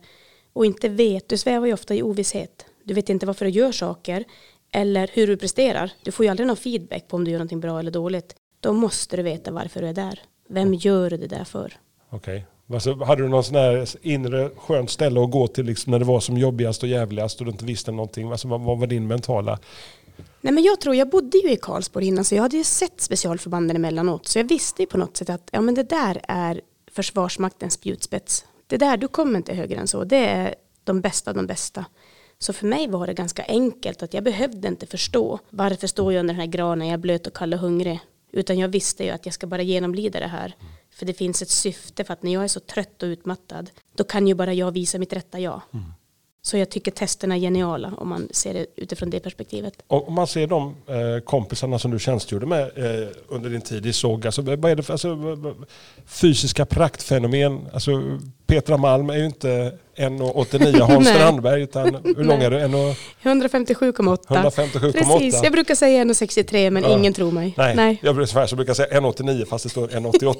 och 0.53 0.65
inte 0.65 0.89
vet, 0.89 1.29
du 1.29 1.37
svävar 1.37 1.67
ju 1.67 1.73
ofta 1.73 1.95
i 1.95 2.03
ovisshet. 2.03 2.65
Du 2.83 2.93
vet 2.93 3.09
inte 3.09 3.25
varför 3.25 3.45
du 3.45 3.51
gör 3.51 3.71
saker 3.71 4.23
eller 4.71 5.09
hur 5.13 5.27
du 5.27 5.37
presterar. 5.37 5.91
Du 6.03 6.11
får 6.11 6.25
ju 6.25 6.29
aldrig 6.29 6.47
någon 6.47 6.57
feedback 6.57 7.07
på 7.07 7.15
om 7.15 7.23
du 7.23 7.31
gör 7.31 7.37
någonting 7.37 7.59
bra 7.59 7.79
eller 7.79 7.91
dåligt. 7.91 8.35
Då 8.59 8.73
måste 8.73 9.17
du 9.17 9.23
veta 9.23 9.51
varför 9.51 9.81
du 9.81 9.87
är 9.87 9.93
där. 9.93 10.19
Vem 10.49 10.73
gör 10.73 11.09
du 11.09 11.17
det 11.17 11.27
där 11.27 11.43
för? 11.43 11.73
Okej. 12.09 12.45
Alltså, 12.73 13.03
hade 13.03 13.21
du 13.21 13.29
någon 13.29 13.43
sån 13.43 13.55
här 13.55 13.89
inre 14.01 14.49
skönt 14.57 14.89
ställe 14.89 15.23
att 15.23 15.31
gå 15.31 15.47
till 15.47 15.65
liksom, 15.65 15.91
när 15.91 15.99
det 15.99 16.05
var 16.05 16.19
som 16.19 16.37
jobbigast 16.37 16.83
och 16.83 16.89
jävligast 16.89 17.39
och 17.39 17.45
du 17.45 17.51
inte 17.51 17.65
visste 17.65 17.91
någonting? 17.91 18.31
Alltså, 18.31 18.47
vad, 18.47 18.61
vad 18.61 18.79
var 18.79 18.87
din 18.87 19.07
mentala? 19.07 19.59
Nej 20.41 20.53
men 20.53 20.63
jag 20.63 20.81
tror, 20.81 20.95
jag 20.95 21.09
bodde 21.09 21.37
ju 21.37 21.51
i 21.51 21.57
Karlsborg 21.57 22.07
innan 22.07 22.25
så 22.25 22.35
jag 22.35 22.41
hade 22.41 22.57
ju 22.57 22.63
sett 22.63 23.01
specialförbanden 23.01 23.75
emellanåt. 23.75 24.27
Så 24.27 24.39
jag 24.39 24.43
visste 24.43 24.81
ju 24.81 24.85
på 24.85 24.97
något 24.97 25.17
sätt 25.17 25.29
att 25.29 25.49
ja, 25.51 25.61
men 25.61 25.75
det 25.75 25.83
där 25.83 26.21
är 26.27 26.61
Försvarsmaktens 26.91 27.73
spjutspets. 27.73 28.45
Det 28.67 28.77
där, 28.77 28.97
du 28.97 29.07
kommer 29.07 29.37
inte 29.37 29.53
högre 29.53 29.79
än 29.79 29.87
så. 29.87 30.03
Det 30.03 30.25
är 30.25 30.55
de 30.83 31.01
bästa 31.01 31.31
av 31.31 31.37
de 31.37 31.47
bästa. 31.47 31.85
Så 32.39 32.53
för 32.53 32.67
mig 32.67 32.87
var 32.87 33.07
det 33.07 33.13
ganska 33.13 33.45
enkelt 33.45 34.03
att 34.03 34.13
jag 34.13 34.23
behövde 34.23 34.67
inte 34.67 34.85
förstå 34.85 35.39
varför 35.49 35.87
står 35.87 36.13
jag 36.13 36.19
under 36.19 36.33
den 36.33 36.41
här 36.41 36.47
granen, 36.47 36.87
jag 36.87 36.93
är 36.93 36.97
blöt 36.97 37.27
och 37.27 37.33
kall 37.33 37.53
och 37.53 37.59
hungrig. 37.59 37.99
Utan 38.31 38.57
jag 38.59 38.67
visste 38.67 39.03
ju 39.03 39.09
att 39.09 39.25
jag 39.25 39.33
ska 39.33 39.47
bara 39.47 39.61
genomlida 39.61 40.19
det 40.19 40.27
här. 40.27 40.55
För 40.91 41.05
det 41.05 41.13
finns 41.13 41.41
ett 41.41 41.49
syfte 41.49 42.03
för 42.03 42.13
att 42.13 42.23
när 42.23 42.33
jag 42.33 42.43
är 42.43 42.47
så 42.47 42.59
trött 42.59 43.03
och 43.03 43.07
utmattad 43.07 43.69
då 43.95 44.03
kan 44.03 44.27
ju 44.27 44.33
bara 44.33 44.53
jag 44.53 44.71
visa 44.71 44.99
mitt 44.99 45.13
rätta 45.13 45.39
jag. 45.39 45.61
Så 46.41 46.57
jag 46.57 46.69
tycker 46.69 46.91
testerna 46.91 47.35
är 47.35 47.39
geniala 47.39 47.93
om 47.97 48.07
man 48.09 48.27
ser 48.31 48.53
det 48.53 48.65
utifrån 48.75 49.09
det 49.09 49.19
perspektivet. 49.19 49.73
Och 49.87 50.07
om 50.07 50.13
man 50.13 50.27
ser 50.27 50.47
de 50.47 50.75
eh, 50.87 51.23
kompisarna 51.25 51.79
som 51.79 51.91
du 51.91 51.99
tjänstgjorde 51.99 52.45
med 52.45 52.61
eh, 52.61 53.07
under 53.27 53.49
din 53.49 53.61
tid 53.61 53.85
i 53.85 53.93
såg, 53.93 54.25
alltså, 54.25 54.41
vad 54.41 54.65
är 54.65 54.75
det 54.75 54.83
för 54.83 54.93
alltså, 54.93 55.17
fysiska 56.05 56.65
praktfenomen? 56.65 57.67
Alltså, 57.73 58.19
Petra 58.47 58.77
Malm 58.77 59.09
är 59.09 59.17
ju 59.17 59.25
inte 59.25 59.73
1,89 59.97 60.81
Hans. 60.81 61.07
Strandberg, 61.15 61.61
utan 61.61 61.95
hur 62.03 62.23
lång 62.23 62.41
är 62.41 62.51
du? 62.51 62.57
1,- 62.57 62.95
157,8. 63.23 64.17
157,8. 64.27 64.91
Precis, 64.91 65.43
jag 65.43 65.51
brukar 65.51 65.75
säga 65.75 66.03
1,63 66.03 66.69
men 66.69 66.83
Ja. 66.83 66.97
ingen 66.97 67.13
tror 67.13 67.31
mig. 67.31 67.53
Nej, 67.57 67.75
Nej. 67.75 67.99
jag 68.03 68.15
brukar, 68.15 68.45
så 68.47 68.55
brukar 68.55 68.73
säga 68.73 68.99
1,89 68.99 69.45
fast 69.45 69.63
det 69.63 69.69
står 69.69 69.87
1,88. 69.87 70.35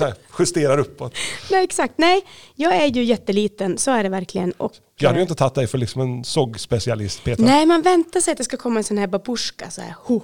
Jag 0.00 0.12
justerar 0.38 0.78
uppåt. 0.78 1.14
Nej, 1.50 1.64
exakt. 1.64 1.94
Nej, 1.96 2.20
jag 2.54 2.76
är 2.76 2.86
ju 2.86 3.04
jätteliten, 3.04 3.78
så 3.78 3.90
är 3.90 4.02
det 4.02 4.08
verkligen. 4.08 4.52
Och, 4.52 4.72
Jag 4.96 5.08
hade 5.08 5.18
ju 5.18 5.20
eh, 5.20 5.24
inte 5.24 5.34
tagit 5.34 5.54
dig 5.54 5.66
för 5.66 5.78
liksom 5.78 6.02
en 6.02 6.24
sågspecialist 6.24 7.24
Petra. 7.24 7.44
Nej, 7.46 7.66
man 7.66 7.82
väntar 7.82 8.20
sig 8.20 8.32
att 8.32 8.38
det 8.38 8.44
ska 8.44 8.56
komma 8.56 8.80
en 8.80 8.84
sån 8.84 8.98
här 8.98 9.06
babushka, 9.06 9.70
så 9.70 9.80
här, 9.80 9.94
ho. 10.04 10.20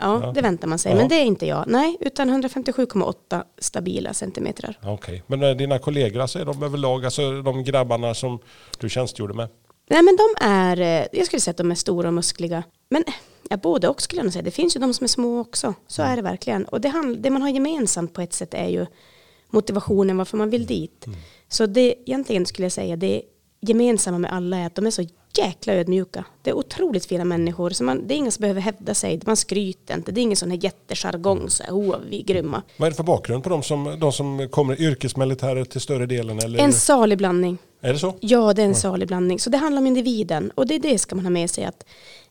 Ja, 0.00 0.20
Ja. 0.22 0.32
det 0.32 0.40
väntar 0.40 0.68
man 0.68 0.78
sig. 0.78 0.92
Ja. 0.92 0.98
Men 0.98 1.08
det 1.08 1.14
är 1.14 1.24
inte 1.24 1.46
jag. 1.46 1.64
Nej, 1.66 1.96
utan 2.00 2.30
157,8 2.30 3.44
stabila 3.58 4.14
centimeter. 4.14 4.78
Okej, 4.82 5.22
men 5.26 5.42
eh, 5.42 5.50
dina 5.56 5.78
kollegor, 5.78 6.20
alltså, 6.20 6.38
är 6.38 6.44
de 6.44 6.62
överlag, 6.62 7.04
alltså 7.04 7.42
de 7.42 7.64
grabbarna 7.64 8.14
som 8.14 8.38
du 8.78 8.88
tjänstgjorde 8.88 9.34
med? 9.34 9.48
Nej, 9.90 10.02
men 10.02 10.16
de 10.16 10.44
är, 10.46 10.80
eh, 10.80 11.06
jag 11.12 11.26
skulle 11.26 11.40
säga 11.40 11.50
att 11.50 11.56
de 11.56 11.70
är 11.70 11.74
stora 11.74 12.08
och 12.08 12.14
muskliga. 12.14 12.62
Men 12.90 13.04
eh, 13.06 13.14
ja, 13.50 13.56
både 13.56 13.88
och 13.88 14.02
skulle 14.02 14.18
jag 14.18 14.24
nog 14.24 14.32
säga. 14.32 14.42
Det 14.42 14.50
finns 14.50 14.76
ju 14.76 14.80
de 14.80 14.94
som 14.94 15.04
är 15.04 15.08
små 15.08 15.40
också. 15.40 15.74
Så 15.86 16.02
är 16.02 16.16
det 16.16 16.22
verkligen. 16.22 16.64
Och 16.64 16.80
det, 16.80 16.88
handl- 16.88 17.16
det 17.20 17.30
man 17.30 17.42
har 17.42 17.48
gemensamt 17.48 18.12
på 18.12 18.20
ett 18.20 18.32
sätt 18.32 18.54
är 18.54 18.68
ju 18.68 18.86
motivationen 19.50 20.16
varför 20.16 20.36
man 20.36 20.50
vill 20.50 20.66
dit. 20.66 21.06
Så 21.48 21.66
det 21.66 21.94
egentligen 22.06 22.46
skulle 22.46 22.64
jag 22.66 22.72
säga 22.72 22.96
det 22.96 23.22
gemensamma 23.60 24.18
med 24.18 24.32
alla 24.32 24.56
är 24.56 24.66
att 24.66 24.74
de 24.74 24.86
är 24.86 24.90
så 24.90 25.02
jäkla 25.38 25.72
ödmjuka. 25.72 26.24
Det 26.42 26.50
är 26.50 26.54
otroligt 26.54 27.06
fina 27.06 27.24
människor. 27.24 27.70
Så 27.70 27.84
man, 27.84 28.06
det 28.06 28.14
är 28.14 28.16
ingen 28.16 28.32
som 28.32 28.40
behöver 28.40 28.60
hävda 28.60 28.94
sig. 28.94 29.20
Man 29.26 29.36
skryter 29.36 29.94
inte. 29.94 30.12
Det 30.12 30.20
är 30.20 30.22
ingen 30.22 30.36
sån 30.36 30.50
här 30.50 30.58
jättejargong. 30.64 31.50
Så 31.50 31.62
här, 31.62 31.72
oh, 31.72 31.96
vi 32.08 32.20
är 32.20 32.24
grymma. 32.24 32.62
Vad 32.76 32.86
är 32.86 32.90
det 32.90 32.96
för 32.96 33.04
bakgrund 33.04 33.42
på 33.42 33.50
de 33.50 33.62
som, 33.62 33.96
de 34.00 34.12
som 34.12 34.48
kommer 34.48 34.80
yrkesmilitärer 34.80 35.64
till 35.64 35.80
större 35.80 36.06
delen? 36.06 36.38
Eller? 36.38 36.58
En 36.58 36.72
salig 36.72 37.18
blandning. 37.18 37.58
Är 37.80 37.92
det 37.92 37.98
så? 37.98 38.14
Ja, 38.20 38.54
det 38.54 38.62
är 38.62 38.66
en 38.66 38.74
salig 38.74 39.08
blandning. 39.08 39.40
Så 39.40 39.50
det 39.50 39.58
handlar 39.58 39.82
om 39.82 39.86
individen. 39.86 40.50
Och 40.54 40.66
det 40.66 40.78
det 40.78 40.98
ska 40.98 41.16
man 41.16 41.24
ha 41.24 41.30
med 41.30 41.50
sig. 41.50 41.64
att 41.64 41.86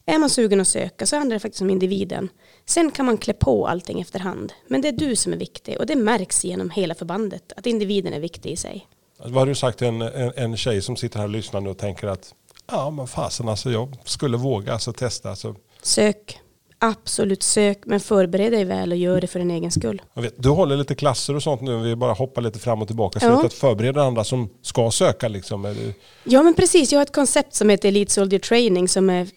Är 0.05 0.19
man 0.19 0.29
sugen 0.29 0.62
att 0.62 0.67
söka 0.67 1.05
så 1.05 1.15
handlar 1.15 1.36
det 1.36 1.39
faktiskt 1.39 1.62
om 1.62 1.69
individen. 1.69 2.29
Sen 2.65 2.91
kan 2.91 3.05
man 3.05 3.17
klä 3.17 3.33
på 3.33 3.67
allting 3.67 4.01
efterhand. 4.01 4.53
Men 4.67 4.81
det 4.81 4.88
är 4.88 4.91
du 4.91 5.15
som 5.15 5.33
är 5.33 5.38
viktig. 5.38 5.79
Och 5.79 5.86
det 5.86 5.95
märks 5.95 6.45
genom 6.45 6.69
hela 6.69 6.95
förbandet. 6.95 7.53
Att 7.55 7.65
individen 7.65 8.13
är 8.13 8.19
viktig 8.19 8.51
i 8.51 8.55
sig. 8.55 8.88
Vad 9.17 9.33
har 9.33 9.45
du 9.45 9.55
sagt 9.55 9.77
till 9.77 9.88
en, 9.88 10.01
en, 10.01 10.31
en 10.36 10.57
tjej 10.57 10.81
som 10.81 10.95
sitter 10.95 11.17
här 11.17 11.25
och 11.25 11.31
lyssnar 11.31 11.67
och 11.67 11.77
tänker 11.77 12.07
att 12.07 12.33
ja 12.72 12.89
men 12.89 13.08
fasen 13.08 13.50
alltså 13.50 13.72
jag 13.72 13.98
skulle 14.05 14.38
våga 14.38 14.74
alltså 14.74 14.93
testa. 14.93 15.29
Alltså, 15.29 15.55
Sök. 15.82 16.39
Absolut 16.79 17.43
sök, 17.43 17.79
men 17.86 18.00
förbered 18.00 18.51
dig 18.51 18.65
väl 18.65 18.91
och 18.91 18.98
gör 18.98 19.22
det 19.22 19.27
för 19.27 19.39
din 19.39 19.51
egen 19.51 19.72
skull. 19.72 20.01
Vet, 20.13 20.34
du 20.43 20.50
håller 20.50 20.75
lite 20.77 20.96
klasser 20.96 21.36
och 21.36 21.43
sånt 21.43 21.62
nu, 21.62 21.77
vi 21.77 21.96
bara 21.96 22.13
hoppar 22.13 22.41
lite 22.41 22.60
fram 22.60 22.82
och 22.82 22.88
tillbaka. 22.88 23.20
Så 23.20 23.25
Ja. 23.25 23.46
att 23.46 23.53
förbereda 23.53 24.01
andra 24.03 24.24
som 24.24 24.50
ska 24.62 24.91
söka 24.91 25.27
liksom. 25.27 25.75
Ja 26.24 26.43
men 26.43 26.53
precis, 26.53 26.91
jag 26.91 27.00
har 27.00 27.03
ett 27.03 27.13
koncept 27.15 27.53
som 27.55 27.70
heter 27.70 27.88
Elite 27.89 28.12
Soldier 28.12 28.39
Training 28.39 28.88
som 28.88 29.10
är 29.10 29.27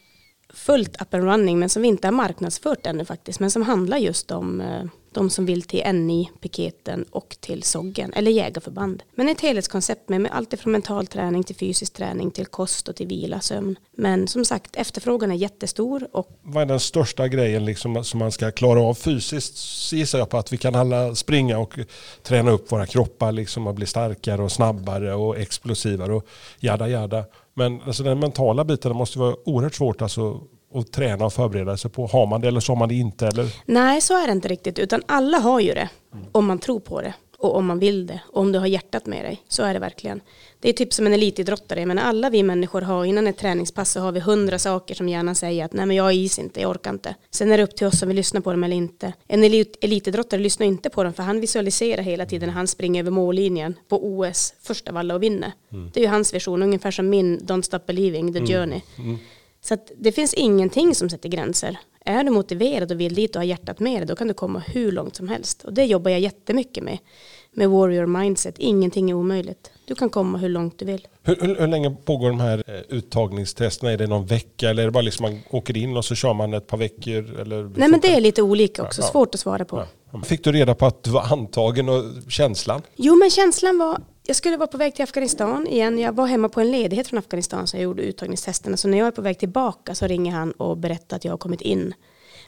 fullt 0.54 1.02
up 1.02 1.14
and 1.14 1.24
running 1.24 1.58
men 1.58 1.68
som 1.68 1.82
vi 1.82 1.88
inte 1.88 2.06
har 2.06 2.12
marknadsfört 2.12 2.86
ännu 2.86 3.04
faktiskt. 3.04 3.40
Men 3.40 3.50
som 3.50 3.62
handlar 3.62 3.96
just 3.98 4.30
om 4.30 4.60
eh, 4.60 4.82
de 5.16 5.30
som 5.30 5.46
vill 5.46 5.62
till 5.62 5.92
NI, 5.94 6.30
piketen 6.40 7.04
och 7.10 7.36
till 7.40 7.62
Soggen 7.62 8.12
eller 8.12 8.30
jägarförband. 8.30 9.02
Men 9.14 9.28
ett 9.28 9.40
helhetskoncept 9.40 10.08
med, 10.08 10.20
med 10.20 10.32
allt 10.32 10.52
ifrån 10.52 10.72
mental 10.72 11.06
träning 11.06 11.44
till 11.44 11.56
fysisk 11.56 11.92
träning 11.92 12.30
till 12.30 12.46
kost 12.46 12.88
och 12.88 12.96
till 12.96 13.06
vila, 13.06 13.40
sömn. 13.40 13.76
Men 13.96 14.28
som 14.28 14.44
sagt, 14.44 14.76
efterfrågan 14.76 15.30
är 15.30 15.34
jättestor 15.34 16.08
och 16.12 16.38
Vad 16.42 16.62
är 16.62 16.66
den 16.66 16.80
största 16.80 17.28
grejen 17.28 17.64
liksom 17.64 18.04
som 18.04 18.18
man 18.18 18.32
ska 18.32 18.50
klara 18.50 18.80
av 18.80 18.94
fysiskt? 18.94 19.56
Så 19.56 19.96
gissar 19.96 20.18
jag 20.18 20.28
på 20.28 20.38
att 20.38 20.52
vi 20.52 20.56
kan 20.56 20.74
alla 20.74 21.14
springa 21.14 21.58
och 21.58 21.78
träna 22.22 22.50
upp 22.50 22.72
våra 22.72 22.86
kroppar 22.86 23.32
liksom 23.32 23.66
och 23.66 23.74
bli 23.74 23.86
starkare 23.86 24.42
och 24.42 24.52
snabbare 24.52 25.14
och 25.14 25.38
explosivare 25.38 26.14
och 26.14 26.26
jada 26.60 26.88
jada. 26.88 27.24
Men 27.54 27.82
alltså 27.82 28.02
den 28.02 28.20
mentala 28.20 28.64
biten 28.64 28.96
måste 28.96 29.18
vara 29.18 29.36
oerhört 29.44 29.74
svårt 29.74 30.02
alltså 30.02 30.40
att 30.76 30.92
träna 30.92 31.26
och 31.26 31.32
förbereda 31.32 31.76
sig 31.76 31.90
på. 31.90 32.06
Har 32.06 32.26
man 32.26 32.40
det 32.40 32.48
eller 32.48 32.60
så 32.60 32.72
har 32.72 32.78
man 32.78 32.88
det 32.88 32.94
inte? 32.94 33.26
Eller? 33.26 33.46
Nej, 33.64 34.00
så 34.00 34.22
är 34.22 34.26
det 34.26 34.32
inte 34.32 34.48
riktigt. 34.48 34.78
Utan 34.78 35.02
alla 35.06 35.38
har 35.38 35.60
ju 35.60 35.74
det. 35.74 35.88
Om 36.32 36.46
man 36.46 36.58
tror 36.58 36.80
på 36.80 37.00
det. 37.00 37.14
Och 37.38 37.56
om 37.56 37.66
man 37.66 37.78
vill 37.78 38.06
det. 38.06 38.20
Och 38.32 38.40
om 38.40 38.52
du 38.52 38.58
har 38.58 38.66
hjärtat 38.66 39.06
med 39.06 39.24
dig. 39.24 39.42
Så 39.48 39.62
är 39.62 39.74
det 39.74 39.80
verkligen. 39.80 40.20
Det 40.60 40.68
är 40.68 40.72
typ 40.72 40.92
som 40.92 41.06
en 41.06 41.12
elitidrottare. 41.12 41.86
Men 41.86 41.98
alla 41.98 42.30
vi 42.30 42.42
människor 42.42 42.80
har 42.80 43.04
innan 43.04 43.26
ett 43.26 43.38
träningspass 43.38 43.90
så 43.90 44.00
har 44.00 44.12
vi 44.12 44.20
hundra 44.20 44.58
saker 44.58 44.94
som 44.94 45.08
hjärnan 45.08 45.34
säger 45.34 45.64
att 45.64 45.72
nej 45.72 45.86
men 45.86 45.96
jag 45.96 46.14
is 46.14 46.38
inte, 46.38 46.60
jag 46.60 46.70
orkar 46.70 46.90
inte. 46.90 47.14
Sen 47.30 47.52
är 47.52 47.56
det 47.58 47.64
upp 47.64 47.76
till 47.76 47.86
oss 47.86 48.02
om 48.02 48.08
vi 48.08 48.14
lyssnar 48.14 48.40
på 48.40 48.50
dem 48.50 48.64
eller 48.64 48.76
inte. 48.76 49.12
En 49.26 49.44
elit, 49.44 49.76
elitidrottare 49.80 50.40
lyssnar 50.40 50.66
inte 50.66 50.90
på 50.90 51.04
dem 51.04 51.12
för 51.12 51.22
han 51.22 51.40
visualiserar 51.40 52.02
hela 52.02 52.26
tiden 52.26 52.46
när 52.48 52.54
han 52.54 52.66
springer 52.66 53.00
över 53.00 53.10
mållinjen 53.10 53.74
på 53.88 54.06
OS 54.06 54.54
först 54.62 54.88
av 54.88 54.96
alla 54.96 55.14
och 55.14 55.22
vinner. 55.22 55.52
Det 55.92 56.00
är 56.00 56.04
ju 56.04 56.10
hans 56.10 56.34
vision, 56.34 56.62
ungefär 56.62 56.90
som 56.90 57.08
min 57.08 57.40
Don't 57.40 57.62
Stop 57.62 57.80
Believing, 57.86 58.32
The 58.32 58.40
Journey. 58.40 58.80
Så 59.68 59.76
det 59.96 60.12
finns 60.12 60.34
ingenting 60.34 60.94
som 60.94 61.10
sätter 61.10 61.28
gränser. 61.28 61.78
Är 62.04 62.24
du 62.24 62.30
motiverad 62.30 62.92
och 62.92 63.00
vill 63.00 63.14
dit 63.14 63.36
och 63.36 63.40
har 63.40 63.46
hjärtat 63.46 63.80
med 63.80 64.00
dig, 64.00 64.06
då 64.06 64.16
kan 64.16 64.28
du 64.28 64.34
komma 64.34 64.62
hur 64.66 64.92
långt 64.92 65.16
som 65.16 65.28
helst. 65.28 65.64
Och 65.64 65.72
det 65.72 65.84
jobbar 65.84 66.10
jag 66.10 66.20
jättemycket 66.20 66.84
med. 66.84 66.98
Med 67.52 67.70
warrior 67.70 68.06
mindset. 68.06 68.54
Ingenting 68.58 69.10
är 69.10 69.14
omöjligt. 69.14 69.70
Du 69.86 69.94
kan 69.94 70.10
komma 70.10 70.38
hur 70.38 70.48
långt 70.48 70.78
du 70.78 70.84
vill. 70.84 71.06
Hur, 71.22 71.36
hur, 71.40 71.56
hur 71.56 71.66
länge 71.66 71.90
pågår 71.90 72.28
de 72.28 72.40
här 72.40 72.62
eh, 72.66 72.96
uttagningstesterna? 72.96 73.92
Är 73.92 73.96
det 73.96 74.06
någon 74.06 74.26
vecka 74.26 74.70
eller 74.70 74.82
är 74.82 74.86
det 74.86 74.92
bara 74.92 75.02
liksom 75.02 75.22
man 75.22 75.40
åker 75.50 75.76
in 75.76 75.96
och 75.96 76.04
så 76.04 76.14
kör 76.14 76.34
man 76.34 76.54
ett 76.54 76.66
par 76.66 76.76
veckor? 76.78 77.40
Eller 77.40 77.72
Nej 77.76 77.88
men 77.88 78.00
det 78.00 78.14
är 78.14 78.20
lite 78.20 78.42
olika 78.42 78.82
också. 78.82 79.02
Ja. 79.02 79.08
Svårt 79.08 79.34
att 79.34 79.40
svara 79.40 79.64
på. 79.64 79.84
Ja. 80.12 80.22
Fick 80.22 80.44
du 80.44 80.52
reda 80.52 80.74
på 80.74 80.86
att 80.86 81.02
du 81.02 81.10
var 81.10 81.32
antagen 81.32 81.88
och 81.88 82.04
känslan? 82.28 82.82
Jo 82.96 83.16
men 83.16 83.30
känslan 83.30 83.78
var, 83.78 84.00
jag 84.26 84.36
skulle 84.36 84.56
vara 84.56 84.66
på 84.66 84.78
väg 84.78 84.94
till 84.94 85.02
Afghanistan 85.02 85.66
igen. 85.66 85.98
Jag 85.98 86.12
var 86.12 86.26
hemma 86.26 86.48
på 86.48 86.60
en 86.60 86.70
ledighet 86.70 87.08
från 87.08 87.18
Afghanistan 87.18 87.66
så 87.66 87.76
jag 87.76 87.82
gjorde 87.82 88.02
uttagningstesterna. 88.02 88.76
Så 88.76 88.88
när 88.88 88.98
jag 88.98 89.06
är 89.06 89.10
på 89.10 89.22
väg 89.22 89.38
tillbaka 89.38 89.94
så 89.94 90.06
ringer 90.06 90.32
han 90.32 90.52
och 90.52 90.76
berättar 90.76 91.16
att 91.16 91.24
jag 91.24 91.32
har 91.32 91.38
kommit 91.38 91.60
in. 91.60 91.94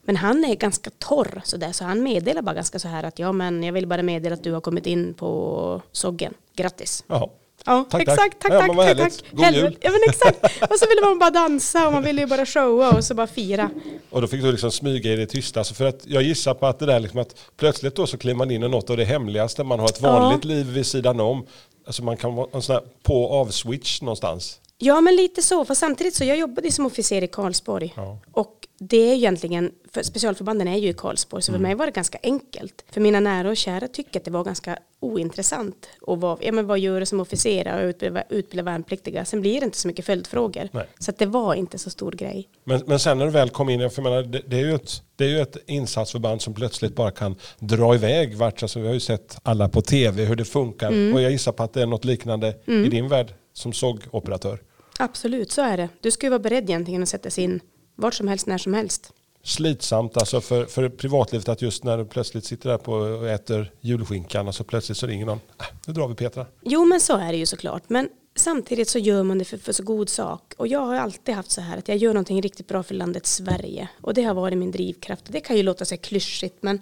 Men 0.03 0.17
han 0.17 0.45
är 0.45 0.55
ganska 0.55 0.91
torr 0.91 1.41
så, 1.45 1.57
där, 1.57 1.73
så 1.73 1.85
han 1.85 2.03
meddelar 2.03 2.43
bara 2.43 2.55
ganska 2.55 2.79
så 2.79 2.89
här 2.89 3.05
att 3.05 3.19
ja 3.19 3.33
men 3.33 3.63
jag 3.63 3.73
vill 3.73 3.87
bara 3.87 4.03
meddela 4.03 4.35
att 4.35 4.43
du 4.43 4.53
har 4.53 4.61
kommit 4.61 4.87
in 4.87 5.15
på 5.15 5.83
Soggen. 5.93 6.35
Grattis. 6.57 7.05
Jaha. 7.07 7.29
Ja, 7.67 7.85
Tack, 7.91 8.03
exakt. 8.03 8.39
Tack, 8.41 8.53
Ja, 8.53 8.61
tack, 8.61 8.77
tack, 8.77 8.97
tack. 8.99 9.25
God 9.33 9.55
jul. 9.55 9.77
Ja, 9.81 9.91
men 9.91 10.01
exakt. 10.09 10.45
Och 10.71 10.79
så 10.79 10.87
ville 10.89 11.01
man 11.05 11.19
bara 11.19 11.31
dansa 11.31 11.87
och 11.87 11.93
man 11.93 12.03
ville 12.05 12.21
ju 12.21 12.27
bara 12.27 12.47
showa 12.47 12.91
och 12.91 13.05
så 13.05 13.15
bara 13.15 13.27
fira. 13.27 13.71
Och 14.11 14.21
då 14.21 14.27
fick 14.27 14.43
du 14.43 14.51
liksom 14.53 14.71
smyga 14.71 15.13
i 15.13 15.17
det 15.17 15.27
tysta. 15.27 15.65
Så 15.65 15.75
för 15.75 15.85
att 15.85 16.01
jag 16.07 16.23
gissar 16.23 16.55
på 16.55 16.67
att 16.67 16.79
det 16.79 16.87
där 16.87 17.01
liksom 17.01 17.21
att 17.21 17.35
plötsligt 17.57 17.95
då 17.97 18.07
så 18.07 18.19
kliver 18.19 18.37
man 18.39 18.51
in 18.51 18.63
i 18.63 18.69
något 18.69 18.91
av 18.91 18.97
det 18.97 19.05
hemligaste. 19.05 19.65
Man 19.65 19.79
har 19.81 19.87
ett 19.87 19.99
Ja. 20.03 20.13
vanligt 20.13 20.45
liv 20.45 20.67
vid 20.67 20.87
sidan 20.87 21.21
om. 21.21 21.47
Alltså 21.87 22.03
man 22.03 22.17
kan 22.17 22.35
vara 22.35 22.49
en 22.53 22.63
sån 22.63 22.75
här 22.75 22.83
på 23.03 23.23
och 23.25 23.41
av 23.41 23.47
switch 23.47 24.01
någonstans. 24.03 24.61
Ja, 24.79 25.01
men 25.01 25.17
lite 25.17 25.43
så. 25.43 25.65
För 25.65 25.75
samtidigt 25.75 26.15
så 26.15 26.25
jag 26.25 26.37
jobbade 26.39 26.73
som 26.73 26.87
officer 26.87 27.23
i 27.25 27.27
Karlsborg. 27.29 27.93
Ja. 27.97 28.19
Och 28.33 28.55
det 28.79 28.97
är 28.97 29.15
ju 29.15 29.15
egentligen, 29.15 29.73
för 29.93 30.03
specialförbanden 30.03 30.69
är 30.69 30.77
ju 30.77 30.89
i 30.89 30.93
Karlsborg, 30.93 31.43
så 31.43 31.53
för 31.53 31.59
mig 31.59 31.75
var 31.75 31.87
det 31.87 31.93
ganska 31.93 32.19
enkelt. 32.23 32.85
För 32.91 33.01
mina 33.01 33.21
nära 33.21 33.49
och 33.49 33.57
kära 33.57 33.89
tycker 33.89 34.21
att 34.21 34.25
det 34.25 34.31
var 34.31 34.45
ganska 34.45 34.79
ointressant. 35.01 35.89
Och 36.01 36.21
vad, 36.21 36.39
ja, 36.43 36.53
men 36.53 36.67
vad 36.67 36.79
gör 36.79 37.01
du 37.01 37.07
som 37.07 37.21
officer 37.21 37.75
och 37.75 37.89
utbilda, 37.89 38.23
utbilda 38.31 38.63
värnpliktiga? 38.63 39.25
Sen 39.25 39.41
blir 39.41 39.61
det 39.61 39.65
inte 39.65 39.79
så 39.79 39.89
mycket 39.89 40.05
följdfrågor. 40.05 40.69
Nej. 40.73 40.87
Så 40.99 41.13
det 41.19 41.27
var 41.27 41.55
inte 41.55 41.79
så 41.79 41.91
stor 41.91 42.13
grej. 42.13 42.49
Men, 42.65 42.83
men 42.87 42.99
sen 42.99 43.19
när 43.19 43.25
du 43.25 43.31
väl 43.31 43.51
kom 43.51 43.69
in, 43.69 43.91
för 43.91 44.03
menar, 44.03 44.23
det, 44.23 44.43
det, 44.47 44.57
är 44.57 44.65
ju 44.65 44.75
ett, 44.75 45.03
det 45.17 45.25
är 45.25 45.29
ju 45.29 45.41
ett 45.41 45.57
insatsförband 45.67 46.43
som 46.43 46.55
plötsligt 46.55 46.95
bara 46.95 47.11
kan 47.11 47.37
dra 47.59 47.95
iväg 47.95 48.37
vart. 48.37 48.63
Alltså, 48.63 48.81
vi 48.81 48.87
har 48.87 48.95
ju 48.95 49.01
sett 49.01 49.39
alla 49.43 49.69
på 49.69 49.83
tv 49.83 50.25
hur 50.25 50.37
det 50.37 50.45
funkar. 50.45 50.89
Mm. 50.89 51.15
Och 51.15 51.23
jag 51.23 51.31
gissar 51.31 51.53
på 51.53 51.63
att 51.63 51.73
det 51.73 51.83
är 51.83 51.87
något 51.87 52.05
liknande 52.05 52.55
i 52.67 52.89
din 52.89 53.09
värld 53.09 53.35
som 53.53 53.73
sågoperatör. 53.73 54.61
Absolut, 54.99 55.51
så 55.51 55.63
är 55.63 55.77
det. 55.77 55.89
Du 56.01 56.11
ska 56.11 56.27
ju 56.27 56.31
vara 56.31 56.39
beredd 56.41 56.71
egentligen 56.71 57.03
att 57.03 57.09
sätta 57.09 57.31
sig 57.31 57.45
in 57.45 57.61
vart 57.99 58.15
som 58.15 58.29
helst, 58.29 58.47
när 58.47 58.59
som 58.59 58.75
helst. 58.75 59.13
Slitsamt 59.43 60.17
alltså 60.17 60.41
för, 60.41 60.65
för 60.65 60.89
privatlivet 60.89 61.49
att 61.49 61.63
just 61.63 61.85
när 61.85 61.99
du 61.99 62.05
plötsligt 62.05 62.45
sitter 62.45 62.71
där 62.71 62.79
på 62.79 62.93
och 62.93 63.29
äter 63.29 63.73
julskinkan 63.81 64.49
och 64.49 64.55
så 64.55 64.65
plötsligt 64.65 64.99
så 64.99 65.07
ringer 65.07 65.27
någon. 65.27 65.41
Äh, 65.61 65.67
nu 65.87 65.93
drar 65.93 66.09
vi 66.09 66.15
Petra. 66.15 66.47
Jo, 66.63 66.85
men 66.85 67.01
så 67.01 67.17
är 67.17 67.33
det 67.33 67.39
ju 67.39 67.47
såklart. 67.47 67.83
Men 67.87 68.09
samtidigt 68.37 68.89
så 68.89 68.99
gör 68.99 69.23
man 69.23 69.39
det 69.39 69.45
för, 69.45 69.59
för 69.59 69.73
så 69.73 69.83
god 69.83 70.09
sak. 70.09 70.55
Och 70.57 70.69
jag 70.69 70.81
har 70.81 70.95
alltid 70.95 71.35
haft 71.35 71.51
så 71.51 71.61
här 71.61 71.79
att 71.79 71.89
jag 71.89 71.97
gör 71.97 72.15
någonting 72.15 72.43
riktigt 72.43 72.69
bra 72.69 72.83
för 72.83 72.95
landet 72.95 73.27
Sverige. 73.27 73.89
Och 74.01 74.15
det 74.15 74.23
har 74.23 74.35
varit 74.35 74.59
min 74.59 74.71
drivkraft. 74.71 75.25
Det 75.29 75.41
kan 75.41 75.57
ju 75.57 75.63
låta 75.63 75.85
sig 75.85 75.99
klyschigt, 75.99 76.57
men 76.61 76.81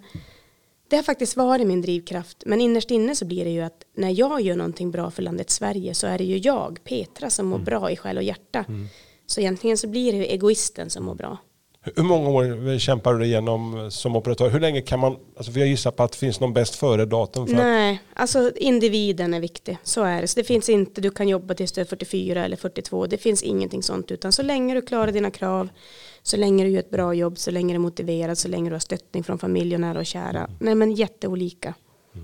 det 0.87 0.95
har 0.95 1.03
faktiskt 1.03 1.37
varit 1.37 1.67
min 1.67 1.81
drivkraft. 1.81 2.43
Men 2.45 2.61
innerst 2.61 2.91
inne 2.91 3.15
så 3.15 3.25
blir 3.25 3.45
det 3.45 3.51
ju 3.51 3.61
att 3.61 3.83
när 3.95 4.19
jag 4.19 4.41
gör 4.41 4.55
någonting 4.55 4.91
bra 4.91 5.11
för 5.11 5.21
landet 5.21 5.49
Sverige 5.49 5.93
så 5.93 6.07
är 6.07 6.17
det 6.17 6.23
ju 6.23 6.37
jag, 6.37 6.79
Petra, 6.83 7.29
som 7.29 7.47
mår 7.47 7.59
bra 7.59 7.91
i 7.91 7.95
själ 7.95 8.17
och 8.17 8.23
hjärta. 8.23 8.65
Så 9.27 9.39
egentligen 9.39 9.77
så 9.77 9.87
blir 9.87 10.11
det 10.11 10.17
ju 10.17 10.25
egoisten 10.25 10.89
som 10.89 11.05
mår 11.05 11.15
bra. 11.15 11.37
Hur 11.95 12.03
många 12.03 12.29
år 12.29 12.79
kämpar 12.79 13.13
du 13.13 13.25
igenom 13.25 13.91
som 13.91 14.15
operatör? 14.15 14.49
Hur 14.49 14.59
länge 14.59 14.81
kan 14.81 14.99
man, 14.99 15.17
alltså 15.37 15.51
för 15.51 15.59
jag 15.59 15.69
gissar 15.69 15.91
på 15.91 16.03
att 16.03 16.11
det 16.11 16.17
finns 16.17 16.39
någon 16.39 16.53
bäst 16.53 16.75
före 16.75 17.05
datum. 17.05 17.47
För 17.47 17.55
Nej, 17.55 18.01
alltså 18.13 18.51
individen 18.55 19.33
är 19.33 19.39
viktig. 19.39 19.77
Så 19.83 20.03
är 20.03 20.21
det. 20.21 20.27
Så 20.27 20.39
det 20.39 20.43
finns 20.43 20.69
inte, 20.69 21.01
du 21.01 21.11
kan 21.11 21.27
jobba 21.27 21.53
tills 21.53 21.71
du 21.71 21.81
är 21.81 21.85
44 21.85 22.45
eller 22.45 22.57
42. 22.57 23.07
Det 23.07 23.17
finns 23.17 23.43
ingenting 23.43 23.83
sånt. 23.83 24.11
Utan 24.11 24.31
så 24.31 24.41
länge 24.41 24.73
du 24.73 24.81
klarar 24.81 25.11
dina 25.11 25.31
krav, 25.31 25.69
så 26.23 26.37
länge 26.37 26.63
du 26.63 26.69
gör 26.69 26.79
ett 26.79 26.89
bra 26.89 27.13
jobb, 27.13 27.37
så 27.37 27.51
länge 27.51 27.73
du 27.73 27.75
är 27.75 27.79
motiverad, 27.79 28.37
så 28.37 28.47
länge 28.47 28.69
du 28.69 28.75
har 28.75 28.79
stöttning 28.79 29.23
från 29.23 29.39
familj 29.39 29.75
och 29.75 29.81
nära 29.81 29.99
och 29.99 30.05
kära. 30.05 30.49
Nej 30.59 30.75
men 30.75 30.91
jätteolika. 30.91 31.73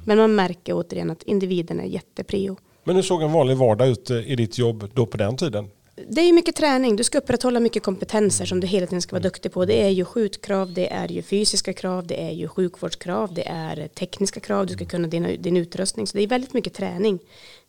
Men 0.05 0.17
man 0.17 0.35
märker 0.35 0.73
återigen 0.73 1.11
att 1.11 1.23
individen 1.23 1.79
är 1.79 1.85
jätteprio. 1.85 2.57
men 2.83 2.95
hur 2.95 3.03
såg 3.03 3.21
en 3.21 3.31
vanlig 3.31 3.57
vardag 3.57 3.87
ut 3.87 4.09
eh, 4.09 4.31
i 4.31 4.35
ditt 4.35 4.57
jobb 4.57 4.89
då 4.93 5.05
på 5.05 5.17
den 5.17 5.37
tiden? 5.37 5.69
Det 5.95 6.21
är 6.21 6.25
ju 6.25 6.33
mycket 6.33 6.55
träning. 6.55 6.95
Du 6.95 7.03
ska 7.03 7.17
upprätthålla 7.17 7.59
mycket 7.59 7.83
kompetenser 7.83 8.45
som 8.45 8.59
du 8.59 8.67
hela 8.67 8.87
tiden 8.87 9.01
ska 9.01 9.15
vara 9.15 9.23
duktig 9.23 9.51
på. 9.51 9.65
Det 9.65 9.81
är 9.81 9.89
ju 9.89 10.05
skjutkrav, 10.05 10.73
det 10.73 10.93
är 10.93 11.07
ju 11.07 11.21
fysiska 11.21 11.73
krav, 11.73 12.07
det 12.07 12.23
är 12.23 12.31
ju 12.31 12.47
sjukvårdskrav, 12.47 13.33
det 13.33 13.47
är 13.47 13.87
tekniska 13.87 14.39
krav. 14.39 14.65
Du 14.65 14.73
ska 14.73 14.85
kunna 14.85 15.07
din, 15.07 15.41
din 15.41 15.57
utrustning. 15.57 16.07
Så 16.07 16.17
det 16.17 16.23
är 16.23 16.27
väldigt 16.27 16.53
mycket 16.53 16.73
träning. 16.73 17.19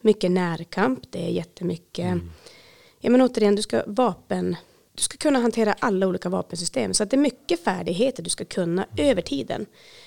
Mycket 0.00 0.30
närkamp, 0.30 1.00
det 1.10 1.26
är 1.26 1.30
jättemycket. 1.30 2.14
Ja 3.00 3.10
men 3.10 3.20
återigen, 3.20 3.56
du 3.56 3.62
ska 3.62 3.82
vapen. 3.86 4.56
Du 4.94 5.02
ska 5.02 5.16
kunna 5.16 5.38
hantera 5.38 5.74
alla 5.78 6.06
olika 6.06 6.28
vapensystem. 6.28 6.94
Så 6.94 7.02
att 7.02 7.10
det 7.10 7.16
är 7.16 7.18
mycket 7.18 7.64
färdigheter 7.64 8.22
du 8.22 8.30
ska 8.30 8.44
kunna 8.44 8.86
över 8.96 9.22
tiden. 9.22 9.66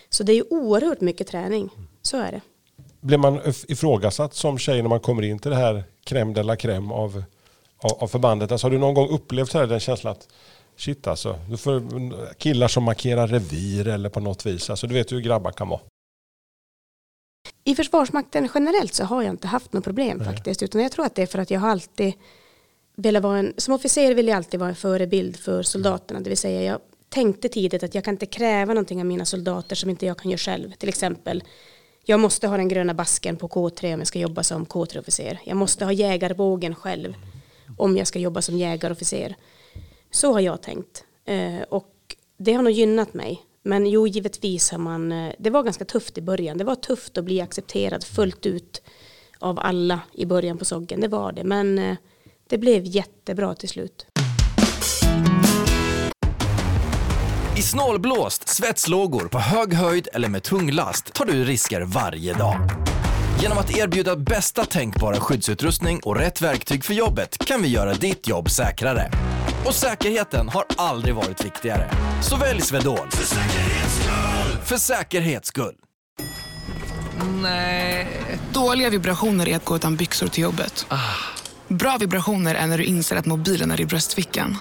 Så 0.10 0.24
det 0.24 0.32
är 0.32 0.36
ju 0.36 0.44
oerhört 0.50 1.02
mycket 1.02 1.28
träning. 1.28 1.70
Så 2.02 2.18
är 2.18 2.32
det. 2.32 2.42
Blir 3.02 3.18
man 3.18 3.40
if- 3.40 3.66
ifrågasatt 3.68 4.34
som 4.34 4.58
tjej 4.58 4.82
när 4.82 4.90
man 4.90 5.00
kommer 5.00 5.24
in 5.24 5.40
till 5.40 5.52
det 5.52 5.58
här 5.58 5.84
crème 6.06 6.34
de 6.34 6.44
la 6.44 6.56
crème 6.56 6.94
av, 6.94 7.24
av, 7.80 8.04
av 8.04 8.08
förbandet? 8.08 8.52
Alltså, 8.52 8.68
har 8.68 8.72
du 8.72 8.78
någon 8.78 8.94
gång 8.94 9.10
upplevt 9.10 9.52
så 9.52 9.58
här, 9.58 9.68
den 9.68 9.80
känslan 9.80 10.12
att 10.12 10.28
shit 10.76 11.08
alltså, 11.08 11.40
du 11.50 11.58
får 11.58 11.84
killar 12.34 12.68
som 12.68 12.84
markerar 12.84 13.28
revir 13.28 13.88
eller 13.88 14.10
på 14.10 14.20
något 14.20 14.46
vis. 14.46 14.70
Alltså, 14.70 14.88
du 14.88 14.94
vet 14.94 15.12
hur 15.12 15.22
grabbar 15.22 15.52
kan 15.52 15.70
vara. 15.70 15.82
I 17.64 17.76
Försvarsmakten 17.76 18.50
generellt 18.54 18.94
så 18.94 19.04
har 19.04 19.24
jag 19.24 19.34
inte 19.34 19.48
haft 19.48 19.74
något 19.74 19.84
problem 19.84 20.18
Nej. 20.18 20.28
faktiskt. 20.28 20.64
Utan 20.64 20.82
jag 20.82 20.92
tror 20.92 21.06
att 21.06 21.16
det 21.16 21.22
är 21.22 21.28
för 21.28 21.40
att 21.40 21.52
jag 21.52 21.60
har 21.60 21.70
alltid 21.70 22.14
velat 22.96 23.24
vara 23.24 23.38
en, 23.38 23.54
som 23.58 23.74
officer 23.74 24.14
vill 24.14 24.28
jag 24.28 24.38
alltid 24.38 24.60
vara 24.60 24.70
en 24.70 24.76
förebild 24.76 25.38
för 25.38 25.64
soldaterna. 25.64 26.20
Det 26.20 26.30
vill 26.30 26.38
säga 26.38 26.64
jag 26.64 26.80
tänkte 27.10 27.50
tidigt 27.50 27.84
att 27.84 27.96
jag 27.96 28.04
kan 28.04 28.14
inte 28.14 28.26
kräva 28.26 28.74
någonting 28.74 29.00
av 29.00 29.06
mina 29.06 29.26
soldater 29.26 29.76
som 29.76 29.90
inte 29.90 30.06
jag 30.06 30.18
kan 30.18 30.32
göra 30.32 30.38
själv. 30.38 30.72
Till 30.72 30.90
exempel, 30.90 31.44
jag 32.06 32.20
måste 32.20 32.48
ha 32.48 32.58
den 32.58 32.68
gröna 32.68 32.94
basken 32.94 33.38
på 33.38 33.48
K3 33.48 33.94
om 33.94 34.00
jag 34.00 34.08
ska 34.08 34.20
jobba 34.20 34.44
som 34.44 34.66
K3-officer. 34.66 35.38
Jag 35.44 35.58
måste 35.58 35.86
ha 35.86 35.92
jägarbågen 35.92 36.76
själv 36.76 37.14
om 37.78 37.98
jag 37.98 38.08
ska 38.08 38.20
jobba 38.20 38.42
som 38.42 38.58
jägarofficer. 38.58 39.36
Så 40.12 40.34
har 40.34 40.40
jag 40.40 40.62
tänkt. 40.62 41.04
Eh, 41.26 41.62
och 41.70 41.94
det 42.38 42.54
har 42.54 42.64
nog 42.64 42.74
gynnat 42.74 43.14
mig. 43.14 43.42
Men 43.64 43.88
jo, 43.88 44.08
givetvis 44.08 44.72
har 44.72 44.80
man, 44.80 45.12
eh, 45.12 45.34
det 45.40 45.50
var 45.50 45.64
ganska 45.64 45.86
tufft 45.86 46.18
i 46.18 46.22
början. 46.22 46.58
Det 46.58 46.64
var 46.64 46.76
tufft 46.76 47.18
att 47.18 47.26
bli 47.26 47.42
accepterad 47.42 48.04
fullt 48.04 48.46
ut 48.46 48.82
av 49.40 49.60
alla 49.60 50.00
i 50.14 50.26
början 50.26 50.58
på 50.58 50.66
Soggen. 50.66 51.02
Det 51.02 51.08
var 51.08 51.32
det. 51.32 51.44
Men 51.44 51.80
eh, 51.80 51.98
det 52.48 52.58
blev 52.58 52.86
jättebra 52.86 53.56
till 53.56 53.70
slut. 53.70 54.06
I 57.58 57.62
snålblåst, 57.62 58.50
svetslågor, 58.50 59.28
på 59.28 59.40
hög 59.40 59.74
höjd 59.74 60.08
eller 60.14 60.30
med 60.30 60.44
tung 60.44 60.72
last 60.72 61.14
tar 61.14 61.26
du 61.26 61.44
risker 61.44 61.82
varje 61.82 62.34
dag. 62.34 62.60
Genom 63.42 63.58
att 63.58 63.78
erbjuda 63.78 64.16
bästa 64.16 64.66
tänkbara 64.66 65.16
skyddsutrustning 65.20 66.00
och 66.04 66.16
rätt 66.16 66.42
verktyg 66.42 66.84
för 66.84 66.94
jobbet 66.94 67.38
kan 67.38 67.62
vi 67.62 67.68
göra 67.68 67.94
ditt 67.94 68.28
jobb 68.28 68.50
säkrare. 68.50 69.12
Och 69.66 69.74
säkerheten 69.74 70.50
har 70.50 70.66
aldrig 70.78 71.16
varit 71.16 71.46
viktigare. 71.46 71.92
Så 72.22 72.38
välj 72.38 72.62
Swedol. 72.62 73.10
För 73.12 73.26
säkerhets 73.26 73.96
skull! 73.96 74.62
För 74.64 74.78
säkerhets 74.78 75.48
skull. 75.48 75.76
Nej. 77.42 78.08
Dåliga 78.54 78.90
vibrationer 78.90 79.50
är 79.50 79.56
att 79.56 79.66
gå 79.66 79.76
utan 79.76 79.96
byxor 79.96 80.28
till 80.28 80.44
jobbet. 80.44 80.86
Bra 81.68 81.98
vibrationer 82.00 82.56
är 82.56 82.68
när 82.68 82.78
du 82.78 82.84
inser 82.84 83.16
att 83.16 83.26
mobilen 83.26 83.72
är 83.72 83.82
i 83.82 83.86
bröstfickan. 83.86 84.58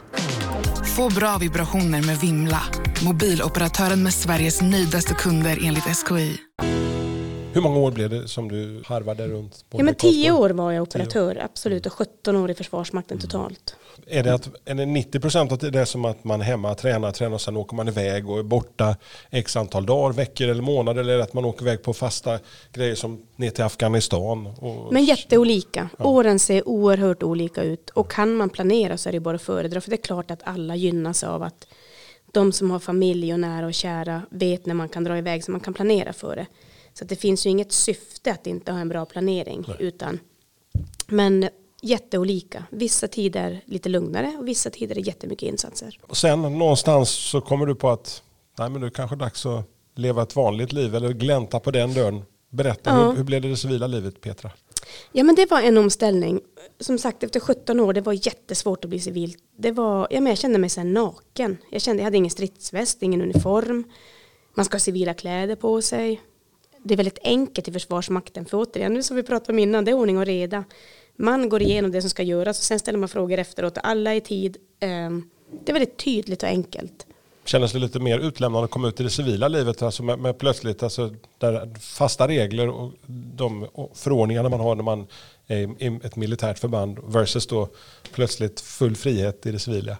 Få 0.96 1.10
bra 1.10 1.38
vibrationer 1.38 2.02
med 2.02 2.18
Vimla. 2.18 2.62
Mobiloperatören 3.04 4.02
med 4.02 4.14
Sveriges 4.14 4.62
nöjdaste 4.62 5.14
kunder 5.14 5.58
enligt 5.62 5.84
SKI. 5.84 6.36
Hur 7.56 7.62
många 7.62 7.78
år 7.78 7.90
blev 7.90 8.10
det 8.10 8.28
som 8.28 8.48
du 8.48 8.82
harvade 8.86 9.28
runt? 9.28 9.64
på 9.70 9.80
Ja 9.80 9.84
men 9.84 9.94
tio 9.94 10.32
år 10.32 10.50
var 10.50 10.72
jag 10.72 10.82
operatör, 10.82 11.40
absolut. 11.44 11.86
Och 11.86 11.92
17 11.92 12.36
år 12.36 12.50
i 12.50 12.54
Försvarsmakten 12.54 13.18
totalt. 13.18 13.76
Är 14.06 14.22
det, 14.22 14.34
att, 14.34 14.48
är 14.64 14.74
det 14.74 14.86
90 14.86 15.20
procent 15.20 15.52
att 15.52 15.60
det 15.60 15.80
är 15.80 15.84
som 15.84 16.04
att 16.04 16.24
man 16.24 16.40
hemma, 16.40 16.74
tränar, 16.74 17.12
tränar 17.12 17.34
och 17.34 17.40
sen 17.40 17.56
åker 17.56 17.76
man 17.76 17.88
iväg 17.88 18.30
och 18.30 18.38
är 18.38 18.42
borta 18.42 18.96
x 19.30 19.56
antal 19.56 19.86
dagar, 19.86 20.12
veckor 20.12 20.48
eller 20.48 20.62
månader? 20.62 21.00
Eller 21.00 21.12
är 21.12 21.16
det 21.18 21.24
att 21.24 21.32
man 21.32 21.44
åker 21.44 21.62
iväg 21.62 21.82
på 21.82 21.94
fasta 21.94 22.38
grejer 22.72 22.94
som 22.94 23.22
ner 23.36 23.50
till 23.50 23.64
Afghanistan? 23.64 24.46
Och, 24.46 24.92
Men 24.92 25.04
jätteolika. 25.04 25.88
Åren 25.98 26.38
ser 26.38 26.68
oerhört 26.68 27.22
olika 27.22 27.62
ut. 27.62 27.90
Och 27.90 28.10
kan 28.10 28.34
man 28.34 28.50
planera 28.50 28.96
så 28.96 29.08
är 29.08 29.12
det 29.12 29.20
bara 29.20 29.36
att 29.36 29.42
föredra. 29.42 29.80
För 29.80 29.90
det 29.90 29.96
är 29.96 30.02
klart 30.02 30.30
att 30.30 30.40
alla 30.44 30.76
gynnas 30.76 31.24
av 31.24 31.42
att 31.42 31.66
de 32.32 32.52
som 32.52 32.70
har 32.70 32.78
familj 32.78 33.32
och 33.32 33.40
nära 33.40 33.66
och 33.66 33.74
kära 33.74 34.22
vet 34.30 34.66
när 34.66 34.74
man 34.74 34.88
kan 34.88 35.04
dra 35.04 35.18
iväg 35.18 35.44
så 35.44 35.50
man 35.50 35.60
kan 35.60 35.74
planera 35.74 36.12
för 36.12 36.36
det. 36.36 36.46
Så 36.98 37.04
det 37.04 37.16
finns 37.16 37.46
ju 37.46 37.50
inget 37.50 37.72
syfte 37.72 38.32
att 38.32 38.46
inte 38.46 38.72
ha 38.72 38.78
en 38.78 38.88
bra 38.88 39.04
planering. 39.06 39.66
Utan, 39.78 40.18
men 41.06 41.48
jätteolika. 41.82 42.64
Vissa 42.70 43.08
tider 43.08 43.60
lite 43.64 43.88
lugnare 43.88 44.36
och 44.38 44.48
vissa 44.48 44.70
tider 44.70 44.98
är 44.98 45.06
jättemycket 45.06 45.48
insatser. 45.48 45.98
och 46.02 46.16
sen 46.16 46.42
någonstans 46.42 47.10
så 47.10 47.40
kommer 47.40 47.66
du 47.66 47.74
på 47.74 47.90
att 47.90 48.22
nej, 48.58 48.70
men 48.70 48.82
är 48.82 48.90
kanske 48.90 49.16
dags 49.16 49.46
att 49.46 49.64
leva 49.94 50.22
ett 50.22 50.36
vanligt 50.36 50.72
liv 50.72 50.94
eller 50.94 51.12
glänta 51.12 51.60
på 51.60 51.70
den 51.70 51.94
dörren. 51.94 52.22
Berätta, 52.50 52.90
Ja. 52.90 53.10
hur, 53.10 53.16
hur 53.16 53.24
blev 53.24 53.42
det 53.42 53.48
det 53.48 53.56
civila 53.56 53.86
livet 53.86 54.20
Petra? 54.20 54.50
Ja 55.12 55.24
men 55.24 55.34
det 55.34 55.50
var 55.50 55.60
en 55.60 55.78
omställning. 55.78 56.40
Som 56.80 56.98
sagt 56.98 57.22
efter 57.22 57.40
17 57.40 57.80
år 57.80 57.92
det 57.92 58.00
var 58.00 58.12
jättesvårt 58.26 58.84
att 58.84 58.90
bli 58.90 59.00
civil. 59.00 59.34
Det 59.58 59.72
var, 59.72 60.08
ja, 60.10 60.20
men 60.20 60.30
jag 60.30 60.38
kände 60.38 60.58
mig 60.58 60.70
så 60.70 60.82
naken. 60.82 61.56
Jag 61.70 61.82
kände 61.82 62.00
jag 62.00 62.04
hade 62.04 62.16
ingen 62.16 62.30
stridsväst, 62.30 63.02
ingen 63.02 63.22
uniform. 63.22 63.84
Man 64.54 64.64
ska 64.64 64.74
ha 64.74 64.80
civila 64.80 65.14
kläder 65.14 65.56
på 65.56 65.82
sig. 65.82 66.20
Det 66.86 66.94
är 66.94 66.96
väldigt 66.96 67.18
enkelt 67.22 67.68
i 67.68 67.72
Försvarsmakten. 67.72 68.44
För 68.44 68.58
återigen, 68.58 68.94
nu 68.94 69.02
som 69.02 69.16
vi 69.16 69.22
pratade 69.22 69.52
om 69.52 69.58
innan, 69.58 69.84
det 69.84 69.90
är 69.90 69.94
ordning 69.94 70.18
och 70.18 70.26
reda. 70.26 70.64
Man 71.16 71.48
går 71.48 71.62
igenom 71.62 71.90
det 71.90 72.00
som 72.00 72.10
ska 72.10 72.22
göras 72.22 72.58
och 72.58 72.64
sen 72.64 72.78
ställer 72.78 72.98
man 72.98 73.08
frågor 73.08 73.38
efteråt. 73.38 73.78
Alla 73.82 74.14
i 74.14 74.20
tid. 74.20 74.56
Ehm, 74.80 75.30
det 75.64 75.72
är 75.72 75.74
väldigt 75.74 75.96
tydligt 75.96 76.42
och 76.42 76.48
enkelt. 76.48 77.06
Kändes 77.44 77.72
det 77.72 77.78
lite 77.78 78.00
mer 78.00 78.18
utlämnande 78.18 78.64
att 78.64 78.70
komma 78.70 78.88
ut 78.88 79.00
i 79.00 79.02
det 79.02 79.10
civila 79.10 79.48
livet 79.48 79.82
alltså 79.82 80.02
med, 80.02 80.18
med 80.18 80.38
plötsligt 80.38 80.82
alltså, 80.82 81.14
där 81.38 81.78
fasta 81.80 82.28
regler 82.28 82.68
och 82.68 82.92
de 83.36 83.66
förordningarna 83.94 84.48
man 84.48 84.60
har 84.60 84.74
när 84.74 84.82
man 84.82 85.06
ett 86.02 86.16
militärt 86.16 86.58
förband 86.58 86.98
versus 87.04 87.46
då 87.46 87.68
plötsligt 88.12 88.60
full 88.60 88.96
frihet 88.96 89.46
i 89.46 89.52
det 89.52 89.58
civila? 89.58 89.96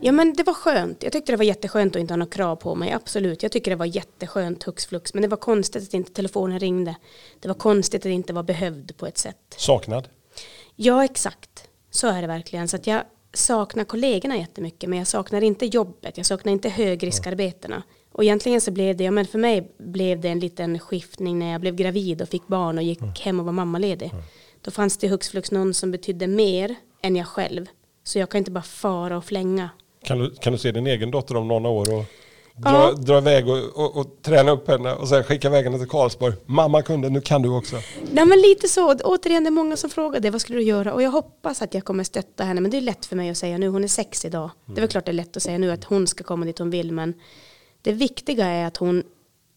Ja 0.00 0.12
men 0.12 0.32
det 0.32 0.42
var 0.42 0.54
skönt. 0.54 1.02
Jag 1.02 1.12
tyckte 1.12 1.32
det 1.32 1.36
var 1.36 1.44
jätteskönt 1.44 1.96
att 1.96 2.00
inte 2.00 2.12
ha 2.12 2.16
några 2.16 2.30
krav 2.30 2.56
på 2.56 2.74
mig. 2.74 2.92
Absolut. 2.92 3.42
Jag 3.42 3.52
tycker 3.52 3.70
det 3.70 3.76
var 3.76 3.86
jätteskönt 3.86 4.62
hux 4.62 4.86
flux. 4.86 5.14
Men 5.14 5.22
det 5.22 5.28
var 5.28 5.36
konstigt 5.36 5.82
att 5.82 5.94
inte 5.94 6.12
telefonen 6.12 6.58
ringde. 6.60 6.96
Det 7.40 7.48
var 7.48 7.54
konstigt 7.54 8.06
att 8.06 8.10
inte 8.10 8.32
var 8.32 8.42
behövd 8.42 8.96
på 8.96 9.06
ett 9.06 9.18
sätt. 9.18 9.36
Saknad? 9.56 10.08
Ja 10.76 11.04
exakt. 11.04 11.68
Så 11.90 12.06
är 12.06 12.20
det 12.20 12.28
verkligen. 12.28 12.68
Så 12.68 12.76
att 12.76 12.86
jag 12.86 13.02
saknar 13.34 13.84
kollegorna 13.84 14.36
jättemycket. 14.36 14.90
Men 14.90 14.98
jag 14.98 15.08
saknar 15.08 15.42
inte 15.42 15.66
jobbet. 15.66 16.16
Jag 16.16 16.26
saknar 16.26 16.52
inte 16.52 16.68
högriskarbetena. 16.68 17.82
Och 18.12 18.24
egentligen 18.24 18.60
så 18.60 18.70
blev 18.70 18.96
det, 18.96 19.04
ja 19.04 19.10
men 19.10 19.26
för 19.26 19.38
mig 19.38 19.72
blev 19.78 20.20
det 20.20 20.28
en 20.28 20.40
liten 20.40 20.78
skiftning 20.78 21.38
när 21.38 21.52
jag 21.52 21.60
blev 21.60 21.74
gravid 21.74 22.22
och 22.22 22.28
fick 22.28 22.46
barn 22.46 22.78
och 22.78 22.84
gick 22.84 23.20
hem 23.20 23.40
och 23.40 23.46
var 23.46 23.52
mammaledig. 23.52 24.12
Då 24.62 24.70
fanns 24.70 24.96
det 24.96 25.08
hux 25.08 25.28
flux 25.28 25.50
någon 25.50 25.74
som 25.74 25.90
betydde 25.90 26.26
mer 26.26 26.74
än 27.02 27.16
jag 27.16 27.26
själv. 27.26 27.66
Så 28.04 28.18
jag 28.18 28.28
kan 28.30 28.38
inte 28.38 28.50
bara 28.50 28.62
fara 28.62 29.16
och 29.16 29.24
flänga. 29.24 29.70
Kan 30.04 30.18
du, 30.18 30.34
kan 30.34 30.52
du 30.52 30.58
se 30.58 30.72
din 30.72 30.86
egen 30.86 31.10
dotter 31.10 31.36
om 31.36 31.48
några 31.48 31.68
år 31.68 31.92
och 31.94 32.04
dra, 32.56 32.70
Ja. 32.70 32.92
dra 32.92 33.18
iväg 33.18 33.48
och, 33.48 33.58
och, 33.58 33.96
och 33.96 34.22
träna 34.22 34.52
upp 34.52 34.68
henne 34.68 34.94
och 34.94 35.08
sen 35.08 35.24
skicka 35.24 35.48
iväg 35.48 35.64
henne 35.64 35.78
till 35.78 35.88
Karlsborg? 35.88 36.34
Mamma 36.46 36.82
kunde, 36.82 37.10
nu 37.10 37.20
kan 37.20 37.42
du 37.42 37.48
också. 37.48 37.76
Nej 38.12 38.24
men 38.26 38.40
lite 38.40 38.68
så. 38.68 38.94
Återigen 38.94 39.44
det 39.44 39.48
är 39.48 39.50
många 39.50 39.76
som 39.76 39.90
frågar 39.90 40.20
det. 40.20 40.30
Vad 40.30 40.40
skulle 40.40 40.58
du 40.58 40.64
göra? 40.64 40.92
Och 40.92 41.02
jag 41.02 41.10
hoppas 41.10 41.62
att 41.62 41.74
jag 41.74 41.84
kommer 41.84 42.04
stötta 42.04 42.44
henne. 42.44 42.60
Men 42.60 42.70
det 42.70 42.76
är 42.76 42.80
lätt 42.80 43.06
för 43.06 43.16
mig 43.16 43.30
att 43.30 43.36
säga 43.36 43.58
nu. 43.58 43.68
Hon 43.68 43.84
är 43.84 43.88
sex 43.88 44.24
idag. 44.24 44.50
Det 44.66 44.72
är 44.72 44.80
väl 44.80 44.88
klart 44.88 45.04
det 45.04 45.10
är 45.10 45.14
lätt 45.14 45.36
att 45.36 45.42
säga 45.42 45.58
nu 45.58 45.70
att 45.70 45.84
hon 45.84 46.06
ska 46.06 46.24
komma 46.24 46.46
dit 46.46 46.58
hon 46.58 46.70
vill. 46.70 46.92
Men 46.92 47.14
det 47.82 47.92
viktiga 47.92 48.46
är 48.46 48.66
att 48.66 48.76
hon... 48.76 49.02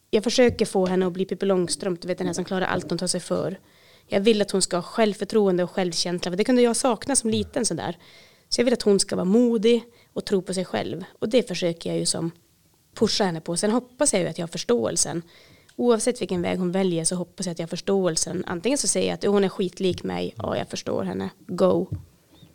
Jag 0.09 0.23
försöker 0.23 0.65
få 0.65 0.85
henne 0.85 1.07
att 1.07 1.13
bli 1.13 1.25
Pippi 1.25 1.45
Långstrump. 1.45 2.01
Du 2.01 2.07
vet 2.07 2.17
den 2.17 2.27
här 2.27 2.33
som 2.33 2.45
klarar 2.45 2.65
allt 2.65 2.89
hon 2.89 2.97
tar 2.97 3.07
sig 3.07 3.19
för. 3.19 3.59
Jag 4.07 4.19
vill 4.19 4.41
att 4.41 4.51
hon 4.51 4.61
ska 4.61 4.77
ha 4.77 4.83
självförtroende 4.83 5.63
och 5.63 5.71
självkänsla. 5.71 6.31
För 6.31 6.37
det 6.37 6.43
kunde 6.43 6.61
jag 6.61 6.75
sakna 6.75 7.15
som 7.15 7.29
liten 7.29 7.65
sådär. 7.65 7.97
Så 8.49 8.61
jag 8.61 8.65
vill 8.65 8.73
att 8.73 8.81
hon 8.81 8.99
ska 8.99 9.15
vara 9.15 9.25
modig 9.25 9.83
och 10.13 10.25
tro 10.25 10.41
på 10.41 10.53
sig 10.53 10.65
själv. 10.65 11.03
Och 11.19 11.29
det 11.29 11.47
försöker 11.47 11.89
jag 11.89 11.99
ju 11.99 12.05
som 12.05 12.31
pusha 12.95 13.23
henne 13.23 13.41
på. 13.41 13.57
Sen 13.57 13.71
hoppas 13.71 14.13
jag 14.13 14.21
ju 14.21 14.27
att 14.27 14.37
jag 14.37 14.43
har 14.43 14.51
förståelsen. 14.51 15.21
Oavsett 15.75 16.21
vilken 16.21 16.41
väg 16.41 16.59
hon 16.59 16.71
väljer 16.71 17.03
så 17.03 17.15
hoppas 17.15 17.45
jag 17.45 17.51
att 17.51 17.59
jag 17.59 17.63
har 17.63 17.69
förståelsen. 17.69 18.43
Antingen 18.47 18.77
så 18.77 18.87
säger 18.87 19.07
jag 19.07 19.13
att 19.13 19.23
hon 19.23 19.43
är 19.43 19.49
skitlik 19.49 20.03
mig. 20.03 20.33
Ja, 20.37 20.57
jag 20.57 20.69
förstår 20.69 21.03
henne. 21.03 21.29
Go. 21.47 21.87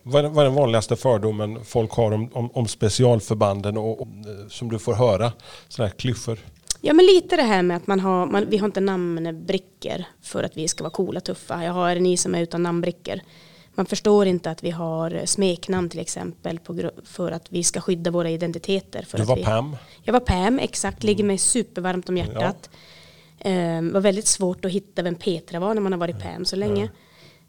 Vad 0.03 0.25
är, 0.25 0.29
vad 0.29 0.45
är 0.45 0.49
den 0.49 0.55
vanligaste 0.55 0.97
fördomen 0.97 1.65
folk 1.65 1.93
har 1.93 2.13
om, 2.13 2.31
om, 2.33 2.51
om 2.53 2.67
specialförbanden 2.67 3.77
och, 3.77 4.01
och 4.01 4.07
eh, 4.07 4.49
som 4.49 4.71
du 4.71 4.79
får 4.79 4.95
höra? 4.95 5.33
Sådana 5.69 5.89
här 5.89 5.97
klyschor. 5.97 6.39
Ja, 6.81 6.93
men 6.95 7.07
lite 7.07 7.37
det 7.37 7.43
här 7.43 7.63
med 7.63 7.77
att 7.77 7.87
man 7.87 8.01
har, 8.01 8.27
man, 8.27 8.51
vi 8.51 8.57
har 8.57 8.67
inte 8.67 8.81
namnbrickor 8.81 10.05
för 10.23 10.43
att 10.43 10.57
vi 10.57 10.69
ska 10.69 10.85
vara 10.85 10.93
coola, 10.93 11.21
tuffa. 11.21 11.65
Jag 11.65 11.73
har 11.73 11.95
ni 11.95 12.17
som 12.17 12.35
är 12.35 12.43
utan 12.43 12.63
namnbrickor. 12.63 13.21
Man 13.75 13.87
förstår 13.87 14.27
inte 14.27 14.51
att 14.51 14.65
vi 14.65 14.71
har 14.71 15.23
smeknamn 15.25 15.89
till 15.89 16.01
exempel 16.01 16.59
på, 16.59 16.91
för 17.05 17.33
att 17.33 17.47
vi 17.53 17.65
ska 17.65 17.81
skydda 17.81 18.11
våra 18.11 18.31
identiteter. 18.31 19.03
För 19.03 19.19
Du 19.19 19.25
var 19.25 19.37
vi, 19.37 19.45
Pam. 19.45 19.77
Jag 20.03 20.13
var 20.13 20.21
Pam, 20.21 20.59
exakt. 20.59 21.03
Ligger 21.03 21.25
mig 21.25 21.39
supervarmt 21.39 22.09
om 22.09 22.17
hjärtat. 22.17 22.71
Ehm, 23.39 23.93
var 23.93 24.01
väldigt 24.01 24.27
svårt 24.27 24.65
att 24.65 24.71
hitta 24.71 25.03
vem 25.03 25.15
Petra 25.15 25.61
var 25.61 25.75
när 25.75 25.81
man 25.81 25.93
har 25.93 25.99
varit 25.99 26.23
Pam 26.23 26.45
så 26.45 26.57
länge. 26.57 26.91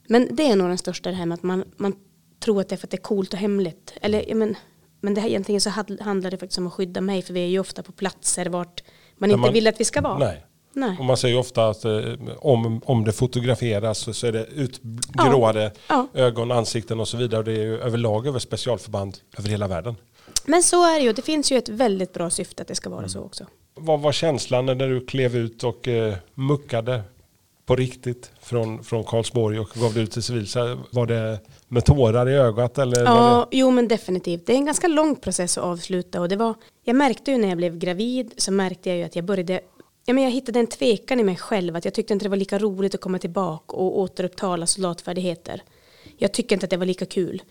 Men 0.07 0.35
det 0.35 0.43
är 0.43 0.55
nog 0.55 0.67
den 0.67 0.77
största 0.77 1.09
det 1.09 1.15
här 1.15 1.25
med 1.25 1.35
att 1.35 1.43
man, 1.43 1.63
man 1.77 1.95
tror 2.39 2.61
att 2.61 2.69
det 2.69 2.75
är 2.75 2.77
för 2.77 2.87
att 2.87 2.91
det 2.91 2.97
är 2.97 3.01
coolt 3.01 3.33
och 3.33 3.39
hemligt. 3.39 3.93
Eller, 4.01 4.29
ja, 4.29 4.35
men, 4.35 4.55
men 5.01 5.13
det 5.13 5.21
här, 5.21 5.29
egentligen 5.29 5.61
så 5.61 5.69
handlar 6.01 6.31
det 6.31 6.37
faktiskt 6.37 6.57
om 6.57 6.67
att 6.67 6.73
skydda 6.73 7.01
mig 7.01 7.21
för 7.21 7.33
vi 7.33 7.39
är 7.39 7.47
ju 7.47 7.59
ofta 7.59 7.83
på 7.83 7.91
platser 7.91 8.45
vart 8.45 8.83
man 9.21 9.29
inte 9.31 9.41
man- 9.41 9.53
vill 9.53 9.67
att 9.67 9.79
vi 9.79 9.85
ska 9.85 10.01
vara. 10.01 10.17
Nej. 10.17 10.45
Nej. 10.73 10.95
Och 10.99 11.05
man 11.05 11.17
säger 11.17 11.37
ofta 11.39 11.67
att 11.69 11.85
eh, 11.85 11.91
om, 12.39 12.81
om 12.85 13.03
det 13.03 13.11
fotograferas 13.11 13.97
så, 13.99 14.13
så 14.13 14.27
är 14.27 14.31
det 14.31 14.45
utgråade 14.45 15.71
Ja. 15.89 16.07
ögon, 16.13 16.51
ansikten 16.51 16.99
och 16.99 17.07
så 17.07 17.17
vidare. 17.17 17.37
Och 17.39 17.45
det 17.45 17.51
är 17.51 17.63
ju 17.63 17.79
överlag 17.79 18.27
över 18.27 18.39
specialförband 18.39 19.17
över 19.37 19.49
hela 19.49 19.67
världen. 19.67 19.95
Men 20.45 20.63
så 20.63 20.83
är 20.95 20.99
det 20.99 21.05
ju. 21.05 21.13
Det 21.13 21.21
finns 21.21 21.51
ju 21.51 21.57
ett 21.57 21.69
väldigt 21.69 22.13
bra 22.13 22.29
syfte 22.29 22.61
att 22.61 22.67
det 22.67 22.75
ska 22.75 22.89
vara 22.89 22.99
Mm. 22.99 23.09
så 23.09 23.19
också. 23.21 23.45
Vad 23.75 23.99
var 23.99 24.11
känslan 24.11 24.65
när 24.65 24.75
du 24.75 25.05
klev 25.05 25.35
ut 25.35 25.63
och 25.63 25.87
eh, 25.87 26.15
muckade 26.33 27.01
på 27.71 27.75
riktigt 27.75 28.31
från, 28.41 28.83
från 28.83 29.03
Karlsborg 29.03 29.59
och 29.59 29.69
gav 29.75 29.93
dig 29.93 30.03
ut 30.03 30.11
till 30.11 30.23
civil? 30.23 30.47
Så 30.47 30.79
Var 30.91 31.05
det 31.05 31.39
med 31.67 31.85
tårar 31.85 32.29
i 32.29 32.33
ögat? 32.33 32.77
Eller 32.77 33.03
Ja, 33.03 33.47
jo 33.51 33.71
men 33.71 33.87
definitivt. 33.87 34.45
Det 34.45 34.53
är 34.53 34.57
en 34.57 34.65
ganska 34.65 34.87
lång 34.87 35.15
process 35.15 35.57
att 35.57 35.63
avsluta 35.63 36.21
och 36.21 36.29
det 36.29 36.35
var, 36.35 36.53
jag 36.83 36.95
märkte 36.95 37.31
ju 37.31 37.37
när 37.37 37.47
jag 37.47 37.57
blev 37.57 37.77
gravid 37.77 38.33
så 38.37 38.51
märkte 38.51 38.89
jag 38.89 38.97
ju 38.97 39.03
att 39.03 39.15
jag 39.15 39.25
började, 39.25 39.61
ja 40.05 40.13
men 40.13 40.23
jag 40.23 40.31
hittade 40.31 40.59
en 40.59 40.67
tvekan 40.67 41.19
i 41.19 41.23
mig 41.23 41.35
själv 41.35 41.75
att 41.75 41.85
jag 41.85 41.93
tyckte 41.93 42.13
inte 42.13 42.25
det 42.25 42.29
var 42.29 42.37
lika 42.37 42.59
roligt 42.59 42.95
att 42.95 43.01
komma 43.01 43.19
tillbaka 43.19 43.75
och 43.75 43.99
återupptala 43.99 44.67
soldatfärdigheter. 44.67 45.63
Jag 46.17 46.31
tycker 46.31 46.55
inte 46.55 46.65
att 46.65 46.69
det 46.69 46.77
var 46.77 46.85
lika 46.85 47.05
kul. 47.05 47.41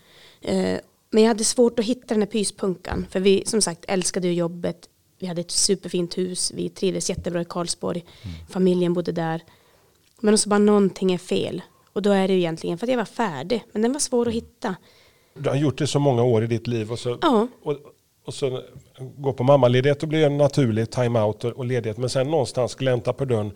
Eh, 0.41 0.77
Men 1.11 1.23
jag 1.23 1.27
hade 1.27 1.43
svårt 1.43 1.79
att 1.79 1.85
hitta 1.85 2.07
den 2.07 2.21
här 2.21 2.27
pyspunkan 2.27 3.07
för 3.09 3.19
vi 3.19 3.43
som 3.45 3.61
sagt 3.61 3.85
älskade 3.87 4.27
ju 4.27 4.33
jobbet. 4.33 4.89
Vi 5.19 5.27
hade 5.27 5.41
ett 5.41 5.51
superfint 5.51 6.17
hus, 6.17 6.51
vi 6.55 6.69
trivdes 6.69 7.09
jättebra 7.09 7.41
i 7.41 7.45
Karlsborg, 7.45 8.05
familjen 8.49 8.93
bodde 8.93 9.11
där. 9.11 9.41
Men 10.21 10.37
så 10.37 10.49
bara 10.49 10.59
någonting 10.59 11.11
är 11.11 11.17
fel. 11.17 11.61
Och 11.93 12.01
då 12.01 12.11
är 12.11 12.27
det 12.27 12.33
ju 12.33 12.39
egentligen 12.39 12.77
för 12.77 12.85
att 12.87 12.91
jag 12.91 12.97
var 12.97 13.05
färdig. 13.05 13.63
Men 13.71 13.81
den 13.81 13.93
var 13.93 13.99
svår 13.99 14.27
att 14.27 14.33
hitta. 14.33 14.75
Du 15.33 15.49
har 15.49 15.55
gjort 15.57 15.77
det 15.77 15.87
så 15.87 15.99
många 15.99 16.23
år 16.23 16.43
i 16.43 16.47
ditt 16.47 16.67
liv 16.67 16.91
och 16.91 16.99
så, 16.99 17.17
Ja. 17.21 17.47
och, 17.63 17.77
och 18.25 18.33
så 18.33 18.61
gå 19.17 19.33
på 19.33 19.43
mammaledighet 19.43 20.03
och 20.03 20.09
blir 20.09 20.25
en 20.25 20.37
naturlig 20.37 20.91
time-out 20.91 21.43
och, 21.43 21.51
och 21.51 21.65
ledighet. 21.65 21.97
Men 21.97 22.09
sen 22.09 22.27
någonstans 22.31 22.75
glänta 22.75 23.13
på 23.13 23.25
dörren 23.25 23.51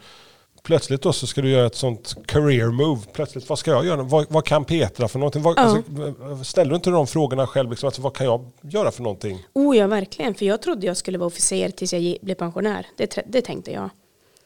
plötsligt 0.63 1.01
då 1.01 1.13
så 1.13 1.27
ska 1.27 1.41
du 1.41 1.49
göra 1.49 1.65
ett 1.65 1.75
sånt 1.75 2.15
career 2.25 2.67
move. 2.71 3.01
Plötsligt, 3.13 3.49
vad 3.49 3.59
ska 3.59 3.71
jag 3.71 3.85
göra? 3.85 4.03
Vad, 4.03 4.25
vad 4.29 4.45
kan 4.45 4.65
Petra 4.65 5.07
för 5.07 5.19
någonting? 5.19 5.41
Vad, 5.41 5.57
Ja. 5.57 5.61
alltså, 5.61 6.43
ställer 6.43 6.69
du 6.69 6.75
inte 6.75 6.89
de 6.89 7.07
frågorna 7.07 7.47
själv? 7.47 7.69
Liksom, 7.69 7.87
alltså, 7.87 8.01
vad 8.01 8.13
kan 8.13 8.25
jag 8.25 8.51
göra 8.61 8.91
för 8.91 9.03
någonting? 9.03 9.45
Oh 9.53 9.77
ja, 9.77 9.87
verkligen. 9.87 10.35
För 10.35 10.45
jag 10.45 10.61
trodde 10.61 10.85
jag 10.87 10.97
skulle 10.97 11.17
vara 11.17 11.27
officer 11.27 11.69
tills 11.69 11.93
jag 11.93 12.17
blev 12.21 12.35
pensionär. 12.35 12.87
Det, 12.97 13.17
det 13.27 13.41
tänkte 13.41 13.71
jag. 13.71 13.89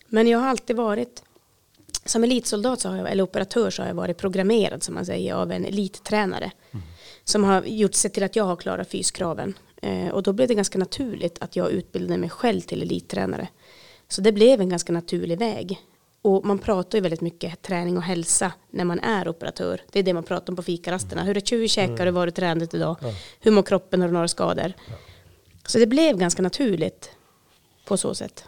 Men 0.08 0.28
jag 0.28 0.40
har 0.40 0.48
alltid 0.48 0.76
varit, 0.76 1.24
som 2.10 2.24
elitsoldat 2.24 2.82
så 2.82 2.90
har 2.90 2.98
jag, 2.98 3.12
eller 3.12 3.24
operatör 3.24 3.70
så 3.70 3.82
har 3.82 3.88
jag 3.88 3.96
varit 3.96 4.18
programmerad 4.18 4.84
som 4.84 4.96
man 4.96 5.06
säger 5.06 5.34
av 5.34 5.52
en 5.52 5.66
elittränare. 5.66 6.52
Som 7.24 7.44
har 7.44 7.64
gjort 7.64 7.94
sig 7.94 8.12
till 8.12 8.24
att 8.24 8.36
jag 8.36 8.44
har 8.44 8.56
klarat 8.56 8.90
fyskraven. 8.90 9.54
Eh, 9.82 10.08
och 10.08 10.24
då 10.24 10.34
blev 10.34 10.48
det 10.48 10.56
ganska 10.56 10.80
naturligt 10.80 11.38
att 11.42 11.56
jag 11.56 11.72
utbildade 11.72 12.18
mig 12.18 12.30
själv 12.30 12.62
till 12.62 12.82
elittränare. 12.82 13.48
Så 14.08 14.22
det 14.22 14.32
blev 14.32 14.62
en 14.62 14.70
ganska 14.70 14.94
naturlig 14.94 15.40
väg. 15.40 15.80
Och 16.22 16.46
man 16.46 16.60
pratar 16.60 16.98
ju 16.98 17.02
väldigt 17.02 17.22
mycket 17.22 17.62
träning 17.62 17.98
och 17.98 18.04
hälsa 18.04 18.52
när 18.70 18.86
man 18.86 19.00
är 19.00 19.28
operatör. 19.28 19.82
Det 19.92 20.00
är 20.00 20.04
det 20.04 20.14
man 20.14 20.24
pratar 20.24 20.52
om 20.52 20.56
på 20.56 20.64
fikarasterna. 20.64 21.24
Hur 21.24 21.38
är 21.38 21.42
tjuvkäkar 21.42 22.08
och 22.08 22.14
vad 22.14 22.22
har 22.22 22.26
du 22.26 22.32
tränat 22.32 22.74
idag? 22.74 22.98
Hur 23.40 23.52
mår 23.52 23.64
kroppen? 23.64 24.02
Har 24.02 24.08
du 24.08 24.14
några 24.14 24.28
skador? 24.28 24.74
Så 25.66 25.80
det 25.80 25.88
blev 25.88 26.18
ganska 26.18 26.42
naturligt 26.42 27.12
på 27.86 27.98
så 27.98 28.16
sätt. 28.16 28.44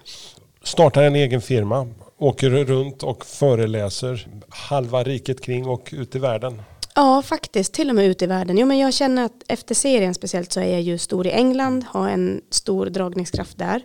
Startar 0.64 1.04
en 1.04 1.16
egen 1.16 1.42
firma, 1.42 1.88
åker 2.22 2.50
runt 2.50 3.04
och 3.04 3.26
föreläser 3.26 4.28
halva 4.50 5.04
riket 5.04 5.42
kring 5.42 5.68
och 5.68 5.90
ut 5.92 6.16
i 6.16 6.20
världen. 6.20 6.62
Ja, 6.96 7.22
faktiskt. 7.22 7.74
Till 7.74 7.90
och 7.90 7.96
med 7.96 8.06
ut 8.06 8.22
i 8.22 8.26
världen. 8.26 8.58
Jo, 8.58 8.68
men 8.68 8.78
jag 8.78 8.94
känner 8.94 9.26
att 9.26 9.44
efter 9.48 9.76
serien 9.76 10.14
speciellt 10.14 10.52
så 10.52 10.60
är 10.60 10.72
jag 10.72 10.82
ju 10.82 10.98
stor 10.98 11.28
i 11.28 11.32
England, 11.32 11.86
har 11.90 12.10
en 12.10 12.42
stor 12.50 12.86
dragningskraft 12.86 13.58
där. 13.58 13.82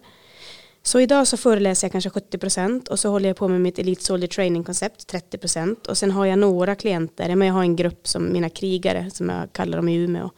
Så 0.83 1.01
idag 1.01 1.27
så 1.29 1.37
föreläser 1.37 1.87
jag 1.87 1.93
kanske 1.93 2.11
70% 2.11 2.89
och 2.89 2.99
så 2.99 3.09
håller 3.09 3.29
jag 3.29 3.37
på 3.37 3.49
med 3.49 3.61
mitt 3.61 3.79
Elite 3.79 4.05
Soldier 4.05 4.29
Training-koncept 4.29 5.13
30% 5.13 5.89
och 5.89 5.99
sen 5.99 6.11
har 6.11 6.27
jag 6.27 6.39
några 6.39 6.75
klienter, 6.75 7.35
men 7.35 7.49
jag 7.49 7.55
har 7.55 7.63
en 7.63 7.77
grupp 7.77 8.09
som 8.09 8.33
mina 8.33 8.49
krigare 8.49 9.11
som 9.11 9.29
jag 9.29 9.53
kallar 9.53 9.77
dem 9.77 9.89
i 9.89 9.95
Umeå 9.95 10.31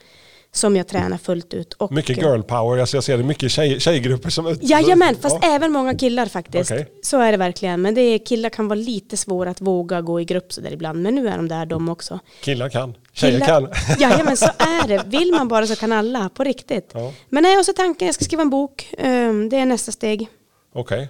som 0.59 0.77
jag 0.77 0.89
tränar 0.89 1.19
fullt 1.19 1.55
ut. 1.55 1.73
Och, 1.73 1.93
Mycket 1.93 2.17
girl 2.17 2.43
power, 2.43 2.79
alltså 2.81 2.97
jag 2.97 3.05
ser 3.05 3.17
det 3.19 3.25
mycket 3.25 3.51
tjej, 3.51 3.81
tjejgrupper 3.81 4.31
som... 4.31 4.47
ut- 4.47 4.59
Jajamän, 4.63 5.17
fast 5.21 5.37
Ja. 5.43 5.49
även 5.55 5.73
många 5.73 5.95
killar 5.95 6.27
faktiskt. 6.27 6.71
Okej. 6.71 6.87
Så 7.03 7.19
är 7.21 7.33
det 7.33 7.39
verkligen. 7.39 7.83
Men 7.83 7.95
det 7.95 8.01
är, 8.01 8.19
killar 8.19 8.49
kan 8.51 8.69
vara 8.69 8.79
lite 8.79 9.17
svåra 9.17 9.51
att 9.51 9.61
våga 9.61 10.01
gå 10.01 10.21
i 10.21 10.25
grupp 10.25 10.53
så 10.53 10.61
där 10.61 10.71
ibland. 10.73 11.03
Men 11.03 11.15
nu 11.15 11.29
är 11.29 11.37
de 11.37 11.49
där 11.49 11.67
de 11.67 11.89
också. 11.89 12.19
Killar 12.41 12.69
kan, 12.69 12.95
tjejer 13.13 13.41
Killar- 13.41 13.47
kan. 13.47 13.69
Jajamän, 14.11 14.37
så 14.37 14.47
är 14.59 14.89
det. 14.89 15.03
Vill 15.07 15.33
man 15.33 15.49
bara 15.49 15.67
så 15.67 15.77
kan 15.77 15.93
alla, 15.93 16.29
på 16.29 16.45
riktigt. 16.45 16.91
Ja. 16.95 17.13
Men 17.29 17.43
nej, 17.43 17.59
och 17.59 17.65
så 17.65 17.73
tanken, 17.73 18.07
jag 18.07 18.15
ska 18.15 18.25
skriva 18.25 18.43
en 18.43 18.51
bok. 18.51 18.95
Ehm, 18.99 19.49
Det 19.49 19.57
är 19.57 19.67
nästa 19.67 19.93
steg. 19.93 20.29
Okej. 20.75 21.09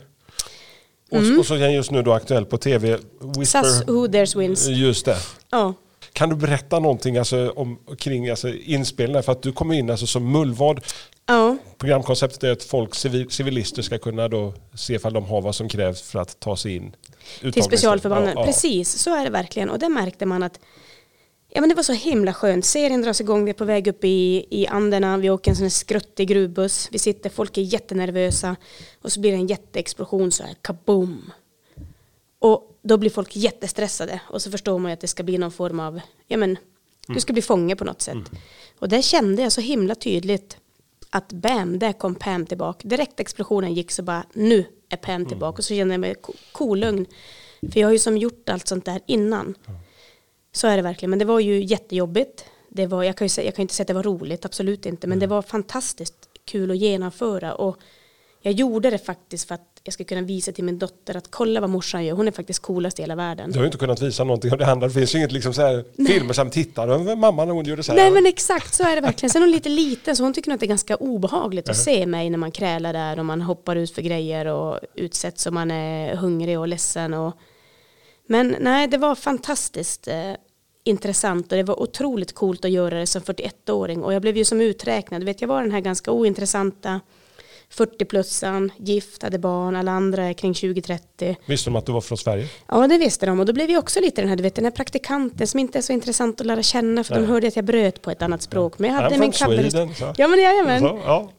Och, 1.11 1.39
och 1.39 1.47
så 1.47 1.55
är 1.55 1.59
den 1.59 1.73
just 1.73 1.91
nu 1.91 2.03
då 2.03 2.13
aktuell 2.13 2.45
på 2.45 2.59
tv. 2.59 2.99
Whisper. 3.39 3.63
SAS 3.63 3.89
Who 3.89 4.07
Dares 4.07 4.37
Wins. 4.37 4.67
Just 4.69 5.05
det. 5.07 5.17
Ja. 5.51 5.75
Kan 6.13 6.29
du 6.29 6.37
berätta 6.37 6.79
någonting 6.79 7.17
alltså, 7.17 7.53
om, 7.57 7.79
kring 7.99 8.31
alltså, 8.31 8.49
inspelningen? 8.49 9.23
För 9.23 9.33
att 9.33 9.43
du 9.43 9.53
kommer 9.53 9.75
in 9.75 9.91
alltså, 9.91 10.07
som 10.07 10.33
mullvad. 10.33 10.81
ja. 11.27 11.57
Programkonceptet 11.79 12.45
är 12.45 12.53
att 12.53 12.63
folk, 12.63 12.95
civil, 12.95 13.31
civilister 13.31 13.83
ska 13.83 13.99
kunna 13.99 14.29
då 14.29 14.55
se 14.75 14.95
ifall 14.95 15.13
de 15.13 15.25
har 15.25 15.41
vad 15.41 15.55
som 15.55 15.69
krävs 15.69 16.03
för 16.03 16.19
att 16.19 16.41
ta 16.41 16.57
sig 16.57 16.77
in. 16.77 16.97
Till 17.53 17.63
specialförbanden. 17.63 18.33
Ja, 18.35 18.41
ja. 18.41 18.47
Precis, 18.47 18.99
så 18.99 19.15
är 19.15 19.25
det 19.25 19.31
verkligen. 19.31 19.71
Och 19.71 19.79
det 19.79 19.89
märkte 19.89 20.27
man 20.27 20.43
att 20.43 20.61
ja, 21.49 21.61
men 21.61 21.69
det 21.69 21.75
var 21.75 21.83
så 21.83 21.93
himla 21.93 22.35
skönt. 22.35 22.65
Serien 22.65 23.03
dras 23.03 23.21
igång, 23.21 23.45
vi 23.45 23.51
är 23.51 23.55
på 23.55 23.65
väg 23.65 23.89
upp 23.89 24.05
i, 24.05 24.47
i 24.51 24.67
Anderna, 24.67 25.17
vi 25.17 25.31
åker 25.31 25.51
en 25.51 25.57
sån 25.57 25.65
här 25.65 25.71
skruttig 25.71 26.29
gruvbuss. 26.29 26.89
Vi 26.93 26.99
sitter, 26.99 27.31
folk 27.31 27.59
är 27.59 27.63
jättenervösa. 27.63 28.57
Och 29.03 29.13
så 29.13 29.21
blir 29.21 29.31
det 29.31 29.37
en 29.37 29.47
jätteexplosion 29.47 30.33
så 30.33 30.43
här, 30.43 30.55
kaboom. 30.63 31.33
Och 32.39 32.78
då 32.89 32.97
blir 32.97 33.11
folk 33.11 33.37
jättestressade. 33.37 34.21
Och 34.29 34.43
så 34.43 34.51
förstår 34.51 34.79
man 34.79 34.91
ju 34.91 34.93
att 34.93 35.01
det 35.01 35.07
ska 35.09 35.23
bli 35.23 35.39
någon 35.39 35.53
form 35.53 35.81
av, 35.81 36.01
ja 36.27 36.37
men, 36.37 36.57
du 37.07 37.21
ska 37.21 37.33
bli 37.33 37.43
fånge 37.43 37.77
på 37.77 37.85
något 37.85 38.03
sätt. 38.03 38.17
Och 38.79 38.89
där 38.89 39.03
kände 39.03 39.43
jag 39.43 39.53
så 39.53 39.61
himla 39.61 39.95
tydligt 39.95 40.57
att 41.11 41.33
bam, 41.33 41.79
där 41.79 41.93
kom 41.93 42.15
Pam 42.15 42.47
tillbaka. 42.47 42.89
Direkt 42.89 43.21
explosionen 43.21 43.75
gick 43.75 43.91
så 43.91 44.03
bara, 44.03 44.25
nu 44.33 44.65
är 44.89 44.97
Pam 44.97 45.27
tillbaka. 45.27 45.59
Och 45.59 45.65
så 45.65 45.75
kände 45.75 45.95
jag 45.95 46.01
mig 46.01 46.15
ko- 46.15 46.33
kolugn. 46.53 47.07
För 47.73 47.81
jag 47.81 47.87
har 47.89 47.93
ju 47.93 47.99
som 47.99 48.19
gjort 48.19 48.49
allt 48.49 48.69
sånt 48.69 48.85
där 48.85 49.01
innan. 49.07 49.55
Så 50.53 50.67
är 50.69 50.77
det 50.77 50.83
verkligen. 50.83 51.11
Men 51.11 51.19
det 51.19 51.25
var 51.25 51.41
ju 51.41 51.65
jättejobbigt. 51.65 52.45
Det 52.69 52.87
var, 52.87 53.03
jag, 53.03 53.17
kan 53.17 53.27
ju, 53.27 53.43
jag 53.43 53.55
kan 53.55 53.63
inte 53.63 53.75
säga 53.75 53.83
att 53.85 53.89
det 53.89 53.95
var 53.95 54.03
roligt, 54.03 54.45
absolut 54.45 54.87
inte. 54.87 55.07
Men 55.07 55.19
det 55.19 55.27
var 55.27 55.43
fantastiskt 55.43 56.29
kul 56.45 56.71
att 56.71 56.77
genomföra. 56.77 57.55
Och 57.55 57.77
jag 58.43 58.55
gjorde 58.55 58.91
det 58.91 58.99
faktiskt 58.99 59.49
för 59.49 59.55
att 59.55 59.81
jag 59.85 59.95
ska 59.95 60.05
kunna 60.05 60.23
visa 60.23 60.53
till 60.53 60.65
min 60.65 60.79
dotter 60.79 61.17
att 61.17 61.31
kolla 61.31 61.61
vad 61.61 61.71
morsan 61.71 62.05
gör. 62.05 62.17
Hon 62.17 62.29
är 62.29 62.33
faktiskt 62.33 62.63
coolast 62.63 62.99
i 62.99 63.03
hela 63.03 63.15
världen. 63.15 63.51
Du 63.51 63.59
har 63.59 63.63
ju 63.63 63.67
inte 63.67 63.79
kunnat 63.79 64.03
visa 64.03 64.25
någonting 64.25 64.53
av 64.53 64.59
det 64.59 64.67
andra. 64.67 64.87
Det 64.87 64.95
finns 64.95 65.15
ju 65.15 65.19
inget 65.19 65.33
liksom 65.33 65.55
så 65.55 65.63
här 65.63 65.85
filmer 66.07 66.33
som 66.33 66.51
tittar. 66.51 67.17
Mamma 67.17 67.45
när 67.45 67.53
hon 67.53 67.65
gjorde 67.65 67.83
så 67.83 67.93
här. 67.93 67.99
Nej 67.99 68.11
men 68.11 68.27
exakt 68.27 68.75
så 68.75 68.83
är 68.83 68.95
det 68.95 69.01
verkligen. 69.01 69.31
Sen 69.31 69.43
är 69.43 69.47
hon 69.47 69.53
lite 69.53 69.69
liten 69.69 70.17
så 70.17 70.23
hon 70.23 70.33
tycker 70.33 70.49
nog 70.49 70.55
att 70.55 70.61
det 70.61 70.67
är 70.67 70.69
ganska 70.69 70.97
obehagligt 70.97 71.69
att 71.69 71.77
se 71.77 72.07
mig 72.07 72.31
när 72.31 72.39
man 72.39 72.51
krälar 72.51 72.93
där 72.93 73.19
och 73.19 73.25
man 73.25 73.41
hoppar 73.41 73.77
ut 73.77 73.91
för 73.91 74.03
grejer 74.03 74.47
och 74.47 74.81
utsätts 74.95 75.47
och 75.47 75.53
man 75.53 75.71
är 75.71 76.17
hungrig 76.17 76.59
och 76.59 76.69
ledsen. 76.69 77.15
Och... 77.15 77.35
Men 78.27 78.57
nej, 78.61 78.89
det 78.89 78.99
var 78.99 79.15
fantastiskt 79.15 80.09
eh, 80.09 80.33
intressant 80.85 81.53
och 81.53 81.59
det 81.59 81.63
var 81.63 81.83
otroligt 81.83 82.35
coolt 82.35 82.65
att 82.65 82.71
göra 82.71 82.99
det 82.99 83.07
som 83.07 83.23
41-åring 83.23 84.03
och 84.03 84.15
jag 84.15 84.23
blev 84.23 84.37
ju 84.37 84.45
som 84.45 84.61
uträknad. 84.61 85.25
Vet, 85.25 85.41
jag 85.41 85.49
var 85.49 85.63
den 85.63 85.73
här 85.73 85.81
ganska 85.81 86.11
ointressanta 86.11 87.01
40-plussan, 87.75 88.71
gift, 88.77 89.23
hade 89.23 89.39
barn, 89.39 89.77
alla 89.77 89.93
andra 89.93 90.25
är 90.25 90.33
kring 90.33 90.53
20-30. 90.53 91.37
Visste 91.47 91.71
de 91.71 91.77
att 91.77 91.87
du 91.87 91.93
var 91.93 92.01
från 92.01 92.19
Sverige? 92.19 92.49
Ja, 92.67 92.87
det 92.87 92.99
visste 92.99 93.27
de. 93.27 93.41
Och 93.41 93.47
då 93.47 93.53
blev 93.53 93.71
jag 93.71 93.79
också 93.79 94.01
lite 94.01 94.21
den 94.21 94.29
här, 94.29 94.37
du 94.37 94.43
vet, 94.43 94.55
den 94.55 94.65
här 94.65 94.73
praktikanten 94.73 95.47
som 95.47 95.61
inte 95.61 95.79
är 95.79 95.83
så 95.83 95.93
intressant 95.93 96.41
att 96.41 96.47
lära 96.47 96.63
känna 96.63 97.05
för 97.05 97.15
de 97.15 97.21
Nej. 97.21 97.31
hörde 97.31 97.49
att 97.49 97.57
jag 97.57 97.65
bröt 97.65 98.03
på 98.03 98.11
ett 98.11 98.23
annat 98.23 98.43
språk. 98.43 98.79
Men 98.79 98.91
jag 98.91 99.03
hade 99.03 99.17
I'm 99.17 99.21
min 99.21 99.33
cover... 99.33 99.95
Så. 99.95 100.15
Ja, 100.17 100.29
men 100.29 100.41
jajamän. 100.41 100.81
Så, 100.81 101.01
ja. 101.05 101.31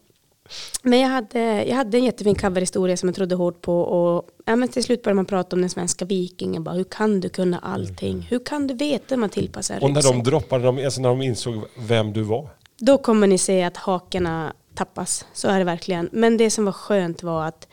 Men 0.84 1.00
jag 1.00 1.10
hade, 1.10 1.64
jag 1.66 1.76
hade 1.76 1.98
en 1.98 2.04
jättefin 2.04 2.36
coverhistoria 2.36 2.98
som 2.98 3.10
jag 3.10 3.16
trodde 3.16 3.36
hårt 3.36 3.62
på 3.62 3.82
och 3.82 4.30
ja, 4.46 4.56
men 4.56 4.70
till 4.70 4.84
slut 4.84 5.04
började 5.04 5.16
man 5.16 5.26
prata 5.26 5.56
om 5.56 5.62
den 5.62 5.70
svenska 5.70 6.06
vikingen. 6.06 6.64
Bara, 6.64 6.76
hur 6.76 6.84
kan 6.84 7.22
du 7.22 7.30
kunna 7.30 7.60
allting? 7.60 8.28
Hur 8.30 8.40
kan 8.46 8.68
du 8.68 8.74
veta 8.74 9.06
hur 9.10 9.18
man 9.18 9.30
tillpassar 9.30 9.76
en 9.76 9.84
Och 9.84 9.92
när 9.92 10.02
de 10.02 10.08
ryggsäck? 10.08 10.26
droppade, 10.26 10.64
de, 10.64 10.86
alltså 10.86 11.02
när 11.02 11.10
de 11.10 11.22
insåg 11.22 11.64
vem 11.78 12.14
du 12.14 12.22
var. 12.22 12.50
Då 12.78 12.98
kommer 12.98 13.28
ni 13.28 13.38
se 13.38 13.64
att 13.64 13.78
hakorna 13.78 14.54
tappas. 14.80 15.26
Så 15.34 15.48
är 15.48 15.60
det 15.60 15.66
verkligen. 15.66 16.10
Men 16.12 16.38
det 16.38 16.50
som 16.50 16.66
var 16.66 16.72
skönt 16.72 17.24
var 17.24 17.46
att 17.46 17.68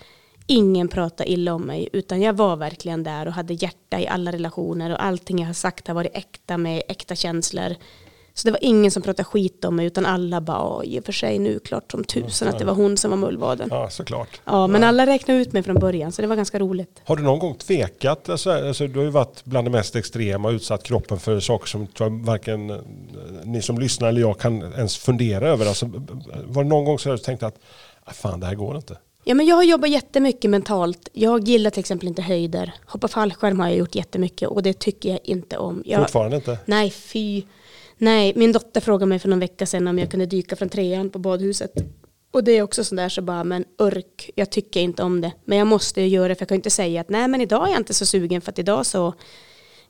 ingen 0.46 0.88
pratade 0.88 1.30
illa 1.30 1.54
om 1.54 1.62
mig. 1.62 1.88
Utan 1.92 2.20
jag 2.20 2.32
var 2.32 2.56
verkligen 2.56 3.02
där 3.02 3.26
och 3.26 3.32
hade 3.32 3.54
hjärta 3.54 4.00
i 4.00 4.06
alla 4.08 4.32
relationer. 4.32 4.90
Och 4.90 5.04
allting 5.04 5.38
jag 5.38 5.46
har 5.46 5.54
sagt 5.54 5.88
har 5.88 5.94
varit 5.94 6.16
äkta 6.16 6.58
med 6.58 6.82
äkta 6.88 7.14
känslor. 7.14 7.74
Så 8.38 8.48
det 8.48 8.52
var 8.52 8.58
ingen 8.64 8.90
som 8.90 9.02
pratade 9.02 9.24
skit 9.24 9.64
om 9.64 9.76
mig. 9.76 9.86
Utan 9.86 10.06
alla 10.06 10.40
bara, 10.40 10.56
"Ja, 10.56 10.84
i 10.84 11.00
och 11.00 11.04
för 11.04 11.12
sig 11.12 11.38
nu 11.38 11.58
klart 11.58 11.90
som 11.90 12.04
tusan 12.04 12.48
att 12.48 12.58
det 12.58 12.64
var 12.64 12.74
hon 12.74 12.96
som 12.96 13.10
var 13.10 13.18
mullvaden. 13.18 13.68
Ja, 13.70 13.90
såklart. 13.90 14.40
Ja, 14.44 14.66
men 14.66 14.84
alla 14.84 15.06
räknade 15.06 15.40
ut 15.40 15.52
mig 15.52 15.62
från 15.62 15.74
början. 15.78 16.12
Så 16.12 16.22
det 16.22 16.28
var 16.28 16.36
ganska 16.36 16.58
roligt. 16.58 17.00
Har 17.04 17.16
du 17.16 17.22
någon 17.22 17.38
gång 17.38 17.54
tvekat? 17.54 18.28
Alltså, 18.28 18.50
alltså, 18.50 18.86
du 18.86 18.98
har 18.98 19.04
ju 19.04 19.10
varit 19.10 19.44
bland 19.44 19.66
det 19.66 19.70
mest 19.70 19.96
extrema 19.96 20.48
och 20.48 20.52
utsatt 20.52 20.82
kroppen 20.82 21.18
för 21.18 21.40
saker 21.40 21.66
som 21.66 21.86
jag 21.98 22.24
varken 22.24 22.70
eh, 22.70 22.76
ni 23.44 23.62
som 23.62 23.78
lyssnar 23.78 24.08
eller 24.08 24.20
jag 24.20 24.38
kan 24.38 24.62
ens 24.62 24.96
fundera 24.96 25.48
över. 25.48 25.66
Alltså, 25.66 25.86
var 26.46 26.62
det 26.62 26.68
någon 26.68 26.84
gång 26.84 26.98
så 26.98 27.08
du 27.10 27.18
tänkt 27.18 27.42
att 27.42 27.54
ah, 28.04 28.12
fan 28.12 28.40
det 28.40 28.46
här 28.46 28.54
går 28.54 28.76
inte? 28.76 28.98
Ja, 29.24 29.34
men 29.34 29.46
jag 29.46 29.56
har 29.56 29.62
jobbat 29.64 29.90
jättemycket 29.90 30.50
mentalt. 30.50 31.08
Jag 31.12 31.48
gillar 31.48 31.70
till 31.70 31.80
exempel 31.80 32.08
inte 32.08 32.22
höjder. 32.22 32.72
Hoppa 32.86 33.08
fallskärm 33.08 33.60
har 33.60 33.68
jag 33.68 33.76
gjort 33.76 33.94
jättemycket 33.94 34.48
och 34.48 34.62
det 34.62 34.78
tycker 34.78 35.08
jag 35.10 35.20
inte 35.24 35.58
om. 35.58 35.82
Jag, 35.86 36.00
Fortfarande 36.00 36.36
inte? 36.36 36.58
Nej, 36.64 36.90
fy. 36.90 37.42
Nej, 37.98 38.32
min 38.36 38.52
dotter 38.52 38.80
frågade 38.80 39.08
mig 39.08 39.18
för 39.18 39.28
någon 39.28 39.40
vecka 39.40 39.66
sedan 39.66 39.88
om 39.88 39.98
jag 39.98 40.10
kunde 40.10 40.26
dyka 40.26 40.56
från 40.56 40.68
trean 40.68 41.10
på 41.10 41.18
badhuset. 41.18 41.72
Och 42.30 42.44
det 42.44 42.52
är 42.52 42.62
också 42.62 42.84
sådär 42.84 43.08
så 43.08 43.22
bara, 43.22 43.44
men 43.44 43.64
örk, 43.78 44.30
jag 44.34 44.50
tycker 44.50 44.80
inte 44.80 45.02
om 45.02 45.20
det. 45.20 45.32
Men 45.44 45.58
jag 45.58 45.66
måste 45.66 46.00
ju 46.00 46.08
göra 46.08 46.28
det 46.28 46.34
för 46.34 46.42
jag 46.42 46.48
kan 46.48 46.56
inte 46.56 46.70
säga 46.70 47.00
att 47.00 47.08
nej 47.08 47.28
men 47.28 47.40
idag 47.40 47.68
är 47.68 47.70
jag 47.70 47.80
inte 47.80 47.94
så 47.94 48.06
sugen 48.06 48.40
för 48.40 48.52
att 48.52 48.58
idag 48.58 48.86
så 48.86 49.14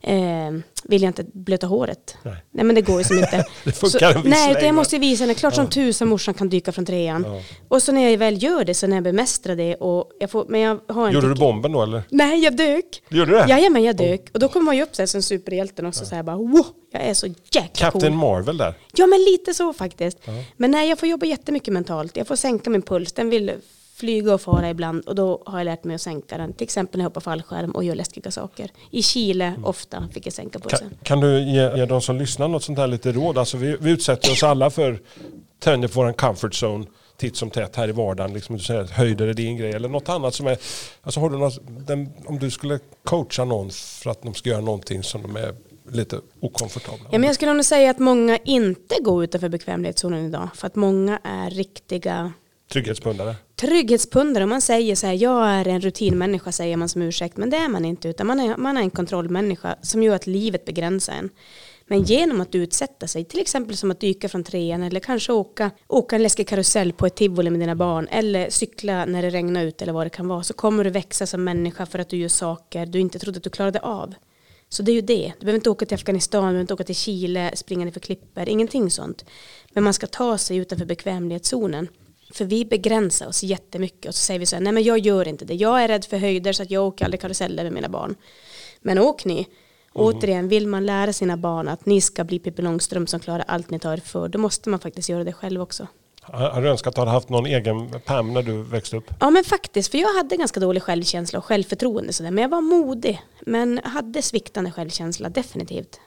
eh, 0.01 0.51
vill 0.83 1.01
jag 1.01 1.09
inte 1.09 1.25
blöta 1.33 1.67
håret. 1.67 2.17
Nej. 2.23 2.35
Nej, 2.51 2.65
men 2.65 2.75
det 2.75 2.81
går 2.81 2.97
ju 2.97 3.03
som 3.03 3.17
inte. 3.17 3.45
Det 3.63 3.71
funkar 3.71 4.15
en 4.15 4.21
viss 4.21 4.31
Nej, 4.31 4.51
utan 4.51 4.65
jag 4.65 4.75
måste 4.75 4.97
visa 4.97 5.23
henne. 5.23 5.33
Klart 5.33 5.55
som 5.55 5.67
tusan 5.67 6.07
morsan 6.07 6.33
kan 6.33 6.49
dyka 6.49 6.71
från 6.71 6.85
trean. 6.85 7.25
Ja. 7.27 7.41
Och 7.67 7.83
så 7.83 7.91
när 7.91 8.09
jag 8.09 8.17
väl 8.17 8.43
gör 8.43 8.65
det, 8.65 8.73
så 8.73 8.87
när 8.87 8.95
jag 8.97 9.03
bemästrar 9.03 9.55
det 9.55 9.75
och 9.75 10.11
jag 10.19 10.31
får, 10.31 10.45
men 10.49 10.61
jag 10.61 10.79
har 10.87 11.07
en 11.07 11.13
Gjorde 11.13 11.27
du 11.29 11.35
bomben 11.35 11.71
då 11.71 11.83
eller? 11.83 12.03
Nej, 12.09 12.43
jag 12.43 12.57
dök. 12.57 13.03
Gjorde 13.09 13.31
du 13.31 13.37
det? 13.37 13.45
Jajamän, 13.49 13.83
jag 13.83 13.95
dök. 13.95 14.29
Och 14.33 14.39
då 14.39 14.47
kommer 14.47 14.65
man 14.65 14.75
ju 14.75 14.83
upp 14.83 14.95
så 14.95 15.01
här 15.01 15.07
som 15.07 15.21
superhjälten 15.21 15.85
och 15.85 15.95
så 15.95 16.05
säger 16.05 16.23
bara 16.23 16.37
wow, 16.37 16.65
jag 16.91 17.01
är 17.01 17.13
så 17.13 17.27
jäkla 17.27 17.69
Captain 17.73 18.13
cool. 18.13 18.21
Marvel 18.21 18.57
där. 18.57 18.73
Ja, 18.93 19.07
men 19.07 19.19
lite 19.19 19.53
så 19.53 19.73
faktiskt. 19.73 20.17
Men 20.57 20.71
nej, 20.71 20.89
jag 20.89 20.99
får 20.99 21.09
jobba 21.09 21.25
jättemycket 21.25 21.73
mentalt. 21.73 22.17
Jag 22.17 22.27
får 22.27 22.35
sänka 22.35 22.69
min 22.69 22.81
puls. 22.81 23.13
Den 23.13 23.29
vill 23.29 23.51
flyga 23.97 24.33
och 24.33 24.41
fara 24.41 24.69
ibland 24.69 25.05
och 25.05 25.15
då 25.15 25.43
har 25.45 25.57
jag 25.59 25.65
lärt 25.65 25.83
mig 25.83 25.95
att 25.95 26.01
sänka 26.01 26.37
den. 26.37 26.53
Till 26.53 26.63
exempel 26.63 26.97
när 26.97 27.03
jag 27.03 27.09
hoppar 27.09 27.21
fallskärm 27.21 27.71
och 27.71 27.83
gör 27.83 27.95
läskiga 27.95 28.31
saker. 28.31 28.71
I 28.91 29.03
Chile 29.03 29.53
ofta 29.63 30.07
fick 30.13 30.25
jag 30.25 30.33
sänka 30.33 30.59
pulsen. 30.59 30.89
Kan, 30.89 30.97
kan 31.03 31.19
du 31.19 31.41
ge, 31.41 31.77
ge 31.77 31.85
de 31.85 32.01
som 32.01 32.17
lyssnar 32.17 32.47
något 32.47 32.63
sånt 32.63 32.77
här 32.77 32.87
lite 32.87 33.11
råd? 33.11 33.37
Alltså 33.37 33.57
vi, 33.57 33.77
vi 33.79 33.91
utsätter 33.91 34.31
oss 34.31 34.43
alla 34.43 34.69
för 34.69 34.99
trender 35.59 35.87
på 35.87 36.01
vår 36.01 36.13
comfort 36.13 36.63
zone. 36.63 36.85
titt 37.17 37.35
som 37.35 37.49
tätt 37.49 37.75
här 37.75 37.89
i 37.89 37.91
vardagen? 37.91 38.33
Liksom, 38.33 38.57
du 38.57 38.63
säger 38.63 38.81
att 38.81 38.91
höjder 38.91 39.27
är 39.27 39.33
din 39.33 39.57
grej 39.57 39.71
eller 39.71 39.89
något 39.89 40.09
annat 40.09 40.33
som 40.33 40.47
är... 40.47 40.57
Alltså 41.01 41.19
har 41.19 41.29
du 41.29 41.37
något, 41.37 41.59
den, 41.87 42.09
om 42.25 42.39
du 42.39 42.51
skulle 42.51 42.79
coacha 43.03 43.45
någon 43.45 43.69
för 43.71 44.09
att 44.09 44.21
de 44.21 44.33
ska 44.33 44.49
göra 44.49 44.61
någonting 44.61 45.03
som 45.03 45.21
de 45.21 45.35
är 45.35 45.55
lite 45.91 46.19
okomfortabla 46.39 47.05
Ja, 47.11 47.19
men 47.19 47.27
jag 47.27 47.35
skulle 47.35 47.53
nog 47.53 47.65
säga 47.65 47.91
att 47.91 47.99
många 47.99 48.37
inte 48.37 48.95
går 49.01 49.23
utanför 49.23 49.49
bekvämlighetszonen 49.49 50.25
idag. 50.25 50.49
För 50.55 50.67
att 50.67 50.75
många 50.75 51.19
är 51.23 51.49
riktiga 51.49 52.31
Trygghetspundare. 52.69 53.35
trygghetspundare. 53.55 54.43
Om 54.43 54.49
man 54.49 54.61
säger 54.61 54.95
så 54.95 55.07
här, 55.07 55.13
jag 55.13 55.49
är 55.49 55.67
en 55.67 55.81
rutinmänniska 55.81 56.51
säger 56.51 56.77
man 56.77 56.89
som 56.89 57.01
ursäkt. 57.01 57.37
Men 57.37 57.49
det 57.49 57.57
är 57.57 57.69
man 57.69 57.85
inte. 57.85 58.07
Utan 58.07 58.27
man 58.27 58.39
är, 58.39 58.57
man 58.57 58.77
är 58.77 58.81
en 58.81 58.89
kontrollmänniska 58.89 59.75
som 59.81 60.03
gör 60.03 60.15
att 60.15 60.27
livet 60.27 60.65
begränsar 60.65 61.13
en. 61.13 61.29
Men 61.89 62.03
genom 62.03 62.41
att 62.41 62.55
utsätta 62.55 63.07
sig, 63.07 63.25
till 63.25 63.39
exempel 63.39 63.77
som 63.77 63.91
att 63.91 63.99
dyka 63.99 64.29
från 64.29 64.43
trean 64.43 64.83
eller 64.83 64.99
kanske 64.99 65.33
åka, 65.33 65.71
åka 65.87 66.15
en 66.15 66.23
läskig 66.23 66.47
karusell 66.47 66.93
på 66.93 67.05
ett 67.05 67.15
tivoli 67.15 67.49
med 67.49 67.59
dina 67.59 67.75
barn 67.75 68.07
eller 68.11 68.49
cykla 68.49 69.05
när 69.05 69.21
det 69.21 69.29
regnar 69.29 69.63
ut 69.63 69.81
eller 69.81 69.93
vad 69.93 70.05
det 70.05 70.09
kan 70.09 70.27
vara 70.27 70.43
så 70.43 70.53
kommer 70.53 70.83
du 70.83 70.89
växa 70.89 71.25
som 71.25 71.43
människa 71.43 71.85
för 71.85 71.99
att 71.99 72.09
du 72.09 72.17
gör 72.17 72.29
saker 72.29 72.85
du 72.85 72.99
inte 72.99 73.19
trodde 73.19 73.37
att 73.37 73.43
du 73.43 73.49
klarade 73.49 73.79
av. 73.79 74.13
Så 74.69 74.83
det 74.83 74.91
är 74.91 74.95
ju 74.95 75.01
det. 75.01 75.33
Du 75.39 75.45
behöver 75.45 75.57
inte 75.57 75.69
åka 75.69 75.85
till 75.85 75.95
Afghanistan, 75.95 76.41
du 76.41 76.45
behöver 76.45 76.61
inte 76.61 76.73
åka 76.73 76.83
till 76.83 76.95
Chile, 76.95 77.51
springa 77.55 77.85
ner 77.85 77.91
för 77.91 77.99
klippor, 77.99 78.49
ingenting 78.49 78.91
sånt. 78.91 79.25
Men 79.73 79.83
man 79.83 79.93
ska 79.93 80.07
ta 80.07 80.37
sig 80.37 80.57
utanför 80.57 80.85
bekvämlighetszonen. 80.85 81.87
För 82.33 82.45
vi 82.45 82.65
begränsar 82.65 83.27
oss 83.27 83.43
jättemycket 83.43 84.09
och 84.09 84.15
så 84.15 84.19
säger 84.19 84.39
vi 84.39 84.45
så 84.45 84.55
här, 84.55 84.63
nej 84.63 84.73
men 84.73 84.83
jag 84.83 84.99
gör 84.99 85.27
inte 85.27 85.45
det. 85.45 85.53
Jag 85.53 85.83
är 85.83 85.87
rädd 85.87 86.05
för 86.05 86.17
höjder 86.17 86.53
så 86.53 86.63
att 86.63 86.71
jag 86.71 86.87
åker 86.87 87.05
aldrig 87.05 87.21
karuseller 87.21 87.63
med 87.63 87.73
mina 87.73 87.89
barn. 87.89 88.15
Men 88.81 88.99
åk 88.99 89.25
ni. 89.25 89.47
Återigen, 89.93 90.47
vill 90.47 90.67
man 90.67 90.85
lära 90.85 91.13
sina 91.13 91.37
barn 91.37 91.67
att 91.67 91.85
ni 91.85 92.01
ska 92.01 92.23
bli 92.23 92.39
Pippi 92.39 92.61
Långstrump 92.61 93.09
som 93.09 93.19
klarar 93.19 93.43
allt 93.47 93.69
ni 93.69 93.79
tar 93.79 93.97
för, 93.97 94.27
då 94.27 94.39
måste 94.39 94.69
man 94.69 94.79
faktiskt 94.79 95.09
göra 95.09 95.23
det 95.23 95.33
själv 95.33 95.61
också. 95.61 95.87
Har 96.21 96.49
har 96.49 96.61
du 96.61 96.69
önskat 96.69 96.91
att 96.91 96.95
du 96.95 97.01
hade 97.01 97.11
haft 97.11 97.29
någon 97.29 97.45
egen 97.45 97.89
Pam 98.05 98.33
när 98.33 98.43
du 98.43 98.63
växte 98.63 98.97
upp? 98.97 99.13
Ja 99.19 99.29
men 99.29 99.43
faktiskt, 99.43 99.91
för 99.91 99.97
jag 99.97 100.13
hade 100.13 100.37
ganska 100.37 100.59
dålig 100.59 100.83
självkänsla 100.83 101.39
och 101.39 101.45
självförtroende 101.45 102.13
sådär. 102.13 102.31
Men 102.31 102.41
jag 102.41 102.49
var 102.49 102.61
modig. 102.61 103.21
Men 103.41 103.79
hade 103.83 104.21
sviktande 104.21 104.71
självkänsla, 104.71 105.29
definitivt. 105.29 105.99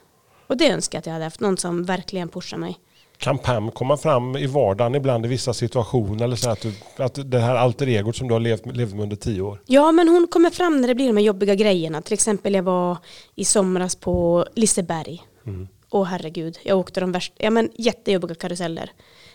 Och 0.46 0.56
det 0.56 0.70
önskar 0.70 0.96
jag 0.96 1.00
att 1.00 1.06
jag 1.06 1.12
hade 1.12 1.24
haft, 1.24 1.40
någon 1.40 1.56
som 1.56 1.85
verkligen 1.85 2.28
pushar 2.28 2.56
mig. 2.56 2.78
Kan 3.20 3.38
Pam 3.38 3.70
komma 3.70 3.96
fram 3.96 4.37
i 4.37 4.46
vardagen 4.46 4.94
ibland 4.94 5.26
i 5.26 5.28
vissa 5.28 5.54
situationer? 5.54 6.24
Eller 6.24 6.37
så 6.37 6.50
att, 6.50 6.61
du, 6.61 6.72
att 6.96 7.30
det 7.30 7.38
här 7.38 7.54
alter 7.54 7.87
egot 7.87 8.16
som 8.16 8.28
du 8.28 8.35
har 8.35 8.40
levt, 8.40 8.76
levt 8.76 8.94
med 8.94 9.02
under 9.02 9.16
tio 9.16 9.42
år? 9.42 9.61
Ja, 9.66 9.92
men 9.92 10.09
hon 10.09 10.26
kommer 10.30 10.50
fram 10.50 10.80
när 10.80 10.88
det 10.88 10.94
blir 10.94 11.06
de 11.06 11.16
här 11.16 11.24
jobbiga 11.24 11.54
grejerna. 11.54 12.02
Till 12.02 12.12
exempel 12.12 12.54
jag 12.54 12.62
var 12.62 12.96
i 13.35 13.44
somras 13.44 13.96
på 13.96 14.46
Liseberg. 14.54 15.22
Åh 15.90 16.04
herregud, 16.04 16.59
jag 16.62 16.78
åkte 16.78 17.00
de 17.00 17.12
värsta, 17.12 17.35
ja 17.38 17.50
men 17.50 17.70
jättejobbiga 17.74 18.35
karuseller. 18.35 18.92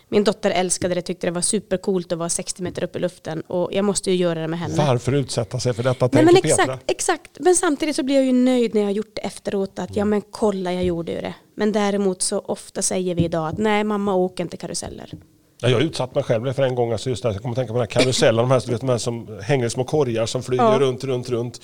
Min 0.08 0.24
dotter 0.24 0.50
älskade 0.50 0.94
det, 0.94 1.02
tyckte 1.02 1.26
det 1.26 1.30
var 1.30 1.40
supercoolt 1.40 2.12
att 2.12 2.18
vara 2.18 2.28
60 2.28 2.62
meter 2.62 2.84
upp 2.84 2.96
i 2.96 2.98
luften. 2.98 3.40
Och 3.40 3.68
jag 3.72 3.84
måste 3.84 4.10
ju 4.10 4.16
göra 4.16 4.40
det 4.40 4.48
med 4.48 4.58
henne. 4.58 4.74
Varför 4.78 5.12
utsätta 5.12 5.60
sig 5.60 5.74
för 5.74 5.82
detta? 5.82 6.08
Nej, 6.12 6.24
men 6.24 6.34
Petra. 6.34 6.48
exakt, 6.48 6.90
exakt. 6.90 7.30
Men 7.40 7.54
samtidigt 7.56 7.96
så 7.96 8.02
blir 8.02 8.14
jag 8.16 8.24
ju 8.24 8.32
nöjd 8.32 8.74
när 8.74 8.80
jag 8.80 8.88
har 8.88 8.92
gjort 8.92 9.14
det 9.14 9.20
efteråt. 9.20 9.78
Att 9.78 9.96
ja 9.96 10.04
men 10.04 10.22
kolla 10.30 10.72
jag 10.72 10.84
gjorde 10.84 11.12
ju 11.12 11.20
det. 11.20 11.34
Men 11.54 11.72
däremot 11.72 12.22
så 12.22 12.38
ofta 12.38 12.82
säger 12.82 13.14
vi 13.14 13.24
idag 13.24 13.48
att 13.48 13.58
nej 13.58 13.84
mamma 13.84 14.14
åker 14.14 14.44
inte 14.44 14.56
karuseller. 14.56 15.12
Ja, 15.60 15.68
jag 15.68 15.76
har 15.76 15.82
utsatt 15.82 16.14
mig 16.14 16.24
själv 16.24 16.52
för 16.52 16.62
en 16.62 16.74
gång. 16.74 16.92
Alltså 16.92 17.10
just 17.10 17.22
där, 17.22 17.32
jag 17.32 17.42
kommer 17.42 17.52
att 17.52 17.56
tänka 17.56 17.72
på 17.72 17.78
den 17.78 17.88
här 17.92 18.00
karusellen, 18.00 18.36
de 18.48 18.50
här, 18.50 18.70
vet, 18.70 18.80
de 18.80 18.88
här 18.88 18.98
som 18.98 19.38
hänger 19.42 19.66
i 19.66 19.70
små 19.70 19.84
korgar 19.84 20.26
som 20.26 20.42
flyger 20.42 20.64
Ja. 20.64 20.78
runt, 20.78 21.04
runt, 21.04 21.28
runt. 21.28 21.60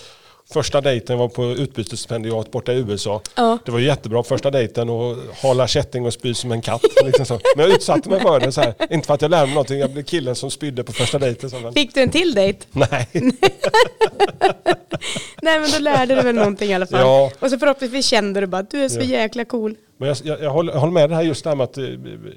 Första 0.52 0.81
dejten 0.81 1.18
var 1.18 1.28
på 1.28 1.44
utbytesstipendiat 1.44 2.50
borta 2.50 2.72
i 2.72 2.76
USA. 2.78 3.20
Ja. 3.37 3.59
Det 3.64 3.72
var 3.72 3.78
jättebra 3.78 4.22
första 4.22 4.50
dejten 4.50 4.90
och 4.90 5.16
hala 5.42 5.66
kätting 5.68 6.07
och 6.07 6.12
spy 6.12 6.35
som 6.35 6.52
en 6.52 6.62
katt. 6.62 6.83
Liksom. 7.05 7.38
Men 7.57 7.66
jag 7.66 7.74
utsatte 7.74 8.09
mig 8.09 8.20
för 8.20 8.40
det. 8.40 8.52
Så 8.52 8.61
här. 8.61 8.74
Inte 8.90 9.07
för 9.07 9.14
att 9.14 9.22
jag 9.22 9.31
lärde 9.31 9.46
mig 9.46 9.55
någonting, 9.55 9.78
jag 9.78 9.90
blev 9.90 10.02
killen 10.02 10.35
som 10.35 10.50
spydde 10.50 10.85
på 10.85 10.92
första 10.92 11.18
dejten. 11.18 11.50
Så, 11.50 11.72
Fick 11.72 11.94
du 11.94 12.00
en 12.02 12.11
till 12.11 12.35
dejt? 12.35 12.59
nej. 12.72 13.09
Nej 15.42 15.61
men 15.61 15.70
då 15.70 15.78
lärde 15.78 16.14
du 16.14 16.22
väl 16.22 16.35
någonting 16.35 16.70
i 16.70 16.74
alla 16.74 16.87
fall. 16.87 17.00
Ja. 17.00 17.31
Och 17.38 17.50
så 17.50 17.59
förhoppningsvis 17.59 18.07
kände 18.07 18.40
du 18.40 18.46
bara 18.46 18.59
att 18.61 18.70
du 18.70 18.85
är 18.85 18.88
så 18.88 19.00
Ja. 19.00 19.05
jäkla 19.05 19.44
cool. 19.44 19.74
Men 19.98 20.09
jag, 20.09 20.16
jag, 20.24 20.42
jag, 20.42 20.50
håller, 20.50 20.72
jag 20.72 20.81
håller 20.81 20.92
med 20.92 21.11
det 21.11 21.14
här 21.16 21.22
just 21.22 21.44
det 21.44 21.50
här 21.50 21.57
med 21.57 21.64
att 21.64 21.78
eh, 21.78 21.85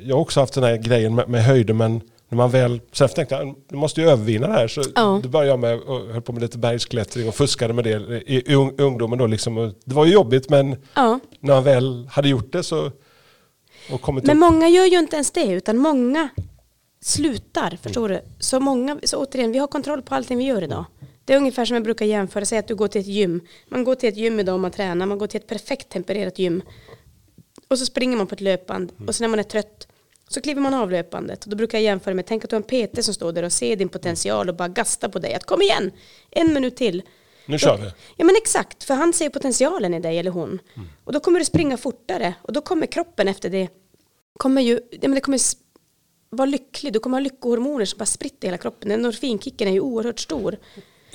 jag 0.06 0.16
har 0.16 0.22
också 0.22 0.40
haft 0.40 0.54
den 0.54 0.64
här 0.64 0.78
grejen 0.78 1.16
med, 1.16 1.30
med 1.30 1.44
höjder 1.46 1.74
men 1.74 2.02
när 2.30 2.36
man 2.38 2.50
väl, 2.52 2.82
sen 2.92 3.10
tänkte 3.10 3.36
jag 3.36 3.56
du 3.70 3.76
måste 3.76 4.02
ju 4.02 4.10
övervinna 4.10 4.48
det 4.48 4.54
här 4.54 4.68
så 4.68 4.82
Ja. 4.96 5.20
då 5.24 5.30
började 5.30 5.50
jag 5.50 5.60
med 5.60 5.80
och 5.80 6.00
höll 6.14 6.22
på 6.22 6.32
med 6.34 6.42
lite 6.42 6.58
bergsklättring 6.58 7.28
och 7.28 7.36
fuskade 7.36 7.74
med 7.74 7.84
det 7.84 8.24
i, 8.32 8.52
i 8.52 8.56
ung, 8.56 8.76
ungdomen 8.78 9.20
då 9.20 9.28
liksom. 9.28 9.74
Det 9.86 9.96
var 9.96 10.06
ju 10.06 10.14
jobbigt 10.14 10.50
men 10.50 10.76
Ja. 10.94 11.20
när 11.40 11.54
man 11.54 11.64
väl 11.64 12.08
hade 12.12 12.30
gjort 12.30 12.52
det 12.52 12.64
så 12.64 12.92
och 13.92 14.02
kommit 14.02 14.24
Men 14.24 14.38
upp. 14.38 14.40
många 14.40 14.70
gör 14.70 14.86
ju 14.86 15.00
inte 15.00 15.16
ens 15.16 15.32
det 15.32 15.46
utan 15.52 15.78
många 15.78 16.30
slutar, 17.02 17.78
förstår 17.84 18.10
du? 18.10 18.22
Så 18.40 18.60
många, 18.60 19.00
så 19.04 19.18
återigen, 19.26 19.52
vi 19.52 19.58
har 19.60 19.68
kontroll 19.68 20.02
på 20.02 20.16
allting 20.16 20.38
vi 20.38 20.44
gör 20.44 20.64
idag. 20.64 20.86
Det 21.26 21.34
är 21.34 21.38
ungefär 21.38 21.66
som 21.66 21.74
jag 21.76 21.84
brukar 21.84 22.06
jämföra, 22.06 22.46
säg 22.46 22.58
att 22.60 22.68
du 22.68 22.76
går 22.76 22.88
till 22.88 23.02
ett 23.02 23.08
gym. 23.08 23.42
Man 23.70 23.84
går 23.84 23.96
till 23.96 24.10
ett 24.10 24.18
gym 24.18 24.40
idag 24.40 24.54
och 24.54 24.60
man 24.60 24.72
tränar, 24.72 25.06
man 25.06 25.18
går 25.18 25.28
till 25.28 25.40
ett 25.42 25.48
perfekt 25.48 25.90
tempererat 25.90 26.40
gym. 26.40 26.62
Och 27.68 27.80
så 27.80 27.86
springer 27.86 28.18
man 28.18 28.28
på 28.28 28.36
ett 28.36 28.42
löpband 28.42 28.92
och 29.08 29.16
sen 29.16 29.24
när 29.24 29.30
man 29.30 29.40
är 29.40 29.44
trött 29.44 29.88
så 30.28 30.42
kliver 30.42 30.62
man 30.62 30.74
av 30.74 30.92
löpbandet. 30.92 31.44
Och 31.44 31.50
då 31.50 31.56
brukar 31.56 31.78
jag 31.78 31.84
jämföra 31.84 32.14
med, 32.14 32.26
tänk 32.26 32.44
att 32.44 32.50
du 32.50 32.56
har 32.56 32.64
en 32.70 32.88
PT 32.88 33.04
som 33.04 33.14
står 33.14 33.32
där 33.32 33.44
och 33.44 33.52
ser 33.52 33.76
din 33.76 33.90
potential 33.90 34.50
och 34.50 34.56
bara 34.56 34.68
gastar 34.68 35.10
på 35.10 35.20
dig. 35.20 35.34
Att 35.34 35.44
kom 35.44 35.62
igen, 35.62 35.92
en 36.32 36.54
minut 36.54 36.76
till. 36.76 37.04
Nu 37.46 37.60
kör 37.60 37.78
vi. 37.78 37.92
Ja 38.18 38.26
men 38.26 38.36
exakt, 38.36 38.84
för 38.84 38.94
han 38.94 39.14
ser 39.14 39.30
potentialen 39.30 39.94
i 39.94 40.00
dig 40.00 40.20
eller 40.20 40.32
hon. 40.32 40.60
Och 41.04 41.14
då 41.14 41.20
kommer 41.20 41.40
du 41.40 41.46
springa 41.46 41.78
fortare 41.78 42.34
och 42.42 42.54
då 42.54 42.62
kommer 42.62 42.88
kroppen 42.88 43.28
efter 43.28 43.50
det, 43.50 43.70
kommer 44.40 44.62
ju, 44.62 44.80
ja, 44.92 44.98
men 45.02 45.16
det 45.16 45.22
kommer 45.22 45.40
vara 46.30 46.46
lycklig, 46.46 46.94
du 46.94 47.00
kommer 47.00 47.18
ha 47.18 47.20
lyckohormoner 47.20 47.86
som 47.86 47.98
bara 47.98 48.06
spritter 48.06 48.48
i 48.48 48.48
hela 48.48 48.58
kroppen. 48.58 48.90
Den 48.90 49.00
endorfinkicken 49.00 49.68
är 49.68 49.72
ju 49.72 49.80
oerhört 49.80 50.20
stor. 50.20 50.58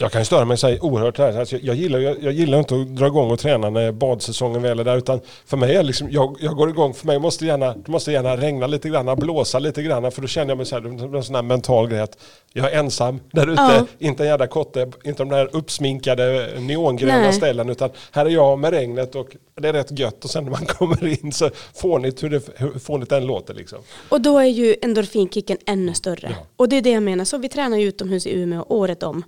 Jag 0.03 0.13
kan 0.13 0.25
störa 0.25 0.45
mig 0.45 0.57
så 0.57 0.69
här 0.69 0.85
oerhört 0.85 1.19
här. 1.19 1.39
Alltså 1.39 1.57
jag, 1.63 1.77
gillar, 1.77 1.99
jag, 1.99 2.23
jag 2.23 2.33
gillar 2.33 2.59
inte 2.59 2.75
att 2.75 2.97
dra 2.97 3.07
igång 3.07 3.31
och 3.31 3.39
träna 3.39 3.71
när 3.71 3.93
badsäsongen 3.93 4.63
väl 4.63 4.81
är 4.81 4.85
där. 4.85 4.97
Utan 4.97 5.21
för 5.47 5.57
mig 5.57 5.77
är 5.77 5.83
liksom, 5.83 6.11
jag, 6.11 6.37
jag 6.41 6.57
går 6.57 6.71
igång, 6.71 6.95
för 6.95 7.07
mig 7.07 7.19
måste 7.19 7.47
gärna, 7.47 7.75
det 7.75 7.89
måste 7.89 8.13
gärna 8.13 8.37
regna 8.37 8.67
lite 8.67 8.89
grann, 8.89 9.17
blåsa 9.19 9.59
lite 9.59 9.83
grann. 9.83 10.13
För 10.13 10.23
då 10.23 10.29
känner 10.29 10.51
jag 10.51 10.57
mig 10.57 10.67
så 10.67 10.75
här, 10.75 11.09
det 11.09 11.19
en 11.19 11.25
sån 11.25 11.35
här 11.35 11.43
mental 11.43 11.89
grej 11.89 12.01
att 12.01 12.19
jag 12.53 12.73
är 12.73 12.79
ensam 12.79 13.21
där 13.33 13.47
ute. 13.47 13.63
Ja. 13.63 13.87
Inte 13.99 14.23
en 14.23 14.29
jävla 14.29 14.47
kotte, 14.47 14.91
inte 15.05 15.23
de 15.23 15.29
där 15.29 15.49
uppsminkade 15.53 16.51
neongröna 16.59 17.19
Nej. 17.19 17.33
ställen. 17.33 17.69
Utan 17.69 17.91
här 18.13 18.27
är 18.27 18.31
jag 18.31 18.59
med 18.59 18.71
regnet 18.71 19.15
och 19.15 19.37
det 19.61 19.69
är 19.69 19.73
rätt 19.73 19.99
gött. 19.99 20.25
Och 20.25 20.31
sen 20.31 20.45
när 20.45 20.51
man 20.51 20.67
kommer 20.67 21.25
in 21.25 21.33
så 21.33 21.51
fånigt 21.75 22.23
hur, 22.23 22.31
det, 22.31 22.43
hur 22.57 22.79
fånigt 22.79 23.11
den 23.11 23.27
låter 23.27 23.55
liksom. 23.55 23.79
Och 24.09 24.21
då 24.21 24.39
är 24.39 24.45
ju 24.45 24.77
endorfinkicken 24.83 25.59
ännu 25.67 25.95
större. 25.95 26.35
Ja. 26.39 26.47
Och 26.57 26.69
det 26.69 26.77
är 26.77 26.83
det 26.83 26.91
jag 26.91 27.03
menar, 27.03 27.25
så 27.25 27.39
vi 27.39 27.49
tränar 27.49 27.77
ju 27.77 27.89
utomhus 27.89 28.27
i 28.27 28.43
Umeå 28.43 28.65
året 28.69 29.03
om. 29.03 29.25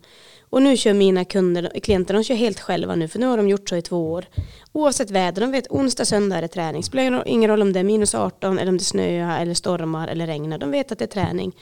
Och 0.52 0.62
nu 0.62 0.76
kör 0.76 0.92
mina 0.92 1.24
kunder, 1.24 1.80
klienter, 1.82 2.14
de 2.14 2.24
kör 2.24 2.34
helt 2.34 2.60
själva 2.60 2.94
nu 2.94 3.08
för 3.08 3.18
nu 3.18 3.26
har 3.26 3.36
de 3.36 3.48
gjort 3.48 3.68
så 3.68 3.76
i 3.76 3.82
två 3.82 4.12
år. 4.12 4.24
Oavsett 4.72 5.10
väder, 5.10 5.40
de 5.40 5.50
vet 5.50 5.70
onsdag, 5.70 6.04
söndag 6.04 6.36
är 6.36 6.42
det 6.42 6.48
träning. 6.48 6.82
Spelar 6.82 7.28
ingen 7.28 7.50
roll 7.50 7.62
om 7.62 7.72
det 7.72 7.80
är 7.80 7.84
minus 7.84 8.14
18 8.14 8.58
eller 8.58 8.68
om 8.72 8.78
det 8.78 8.84
snöar 8.84 9.42
eller 9.42 9.54
stormar 9.54 10.08
eller 10.08 10.26
regnar. 10.26 10.58
De 10.58 10.70
vet 10.70 10.92
att 10.92 10.98
det 10.98 11.04
är 11.04 11.06
träning. 11.06 11.56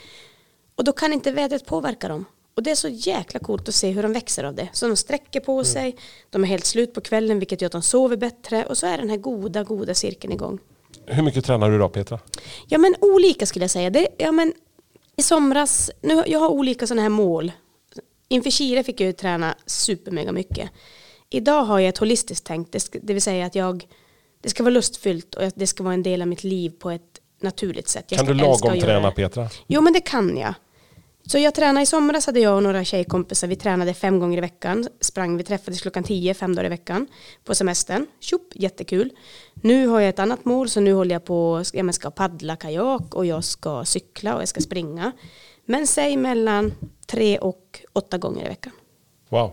Och 0.75 0.85
då 0.85 0.93
kan 0.93 1.13
inte 1.13 1.33
vädret 1.33 1.67
påverka 1.67 2.09
dem. 2.09 2.25
Och 2.57 2.63
det 2.63 2.71
är 2.71 2.75
så 2.75 2.89
jäkla 2.89 3.41
coolt 3.41 3.69
att 3.69 3.75
se 3.75 3.91
hur 3.91 4.03
de 4.03 4.13
växer 4.13 4.45
av 4.45 4.55
det. 4.55 4.69
Så 4.73 4.89
de 4.89 4.97
sträcker 4.97 5.41
på 5.41 5.65
sig, 5.65 5.97
de 6.31 6.45
är 6.45 6.49
helt 6.49 6.67
slut 6.67 6.95
på 6.95 7.01
kvällen 7.01 7.39
vilket 7.39 7.61
gör 7.61 7.67
att 7.67 7.73
de 7.73 7.83
sover 7.83 8.17
bättre 8.17 8.65
och 8.65 8.79
så 8.79 8.87
är 8.87 8.99
den 8.99 9.11
här 9.11 9.17
goda, 9.17 9.63
goda 9.63 9.95
cirkeln 9.95 10.33
igång. 10.33 10.59
Hur 11.07 11.23
mycket 11.23 11.45
tränar 11.45 11.71
du 11.71 11.79
då 11.79 11.89
Petra? 11.89 12.19
Ja 12.69 12.79
men 12.79 12.95
olika 13.01 13.47
skulle 13.47 13.63
jag 13.63 13.71
säga. 13.71 13.91
Det, 13.91 14.09
ja, 14.19 14.33
men, 14.33 14.53
I 15.17 15.23
somras, 15.23 15.91
nu, 16.01 16.23
jag 16.27 16.41
har 16.41 16.49
olika 16.49 16.87
sådana 16.87 17.03
här 17.03 17.09
mål. 17.09 17.53
Inför 18.33 18.51
Chile 18.51 18.83
fick 18.83 19.01
jag 19.01 19.07
ju 19.07 19.13
träna 19.13 19.55
supermega 19.67 20.33
mycket. 20.33 20.71
Idag 21.31 21.65
har 21.65 21.79
jag 21.79 21.89
ett 21.89 21.99
holistiskt 21.99 22.47
tänk, 22.47 22.73
det, 23.03 23.13
vill 23.13 23.23
säga 23.23 23.47
att 23.47 23.55
jag, 23.55 23.87
det 24.41 24.49
ska 24.49 24.63
vara 24.63 24.75
lustfyllt 24.75 25.35
och 25.35 25.53
det 25.55 25.67
ska 25.67 25.83
vara 25.83 25.95
en 25.95 26.03
del 26.03 26.23
av 26.23 26.29
mitt 26.29 26.45
liv 26.45 26.71
på 26.71 26.91
ett 26.91 27.21
naturligt 27.41 27.89
sätt. 27.89 28.05
Jag 28.09 28.19
Kan 28.19 28.27
du 28.27 28.35
lagom 28.35 28.81
träna. 28.81 29.11
Petra? 29.11 29.49
Jo 29.67 29.81
men 29.81 29.93
det 29.93 30.01
kan 30.01 30.37
jag. 30.37 30.55
Så 31.27 31.39
jag 31.39 31.55
tränade 31.55 31.83
i 31.83 31.87
somras 31.87 32.27
hade 32.27 32.41
jag 32.41 32.57
och 32.57 32.63
några 32.63 32.85
tjejkompisar, 32.85 33.49
vi 33.49 33.57
tränade 33.57 33.95
fem 33.95 34.19
gånger 34.21 34.39
i 34.39 34.41
veckan, 34.41 34.89
sprang, 35.01 35.37
vi 35.37 35.45
träffades 35.45 35.81
klockan 35.81 36.05
tio, 36.05 36.35
fem 36.35 36.55
dagar 36.55 36.67
i 36.67 36.69
veckan 36.69 37.07
på 37.45 37.55
semestern. 37.55 38.07
Tjopp, 38.21 38.53
jättekul. 38.55 39.11
Nu 39.55 39.87
har 39.87 40.01
jag 40.01 40.09
ett 40.09 40.19
annat 40.19 40.45
mål 40.45 40.69
så 40.69 40.81
nu 40.81 40.93
håller 40.93 41.15
jag 41.15 41.25
på, 41.25 41.63
jag 41.73 41.95
ska 41.95 42.11
paddla 42.11 42.57
kajak 42.57 43.15
och 43.15 43.27
jag 43.27 43.45
ska 43.45 43.85
cykla 43.85 44.35
och 44.35 44.41
jag 44.41 44.49
ska 44.49 44.61
springa. 44.61 45.13
Men 45.71 45.87
säg 45.87 46.17
mellan 46.17 46.73
tre 47.07 47.39
och 47.39 47.81
åtta 47.93 48.19
gånger 48.19 48.45
i 48.45 48.49
veckan. 48.49 48.73
Wow. 49.29 49.53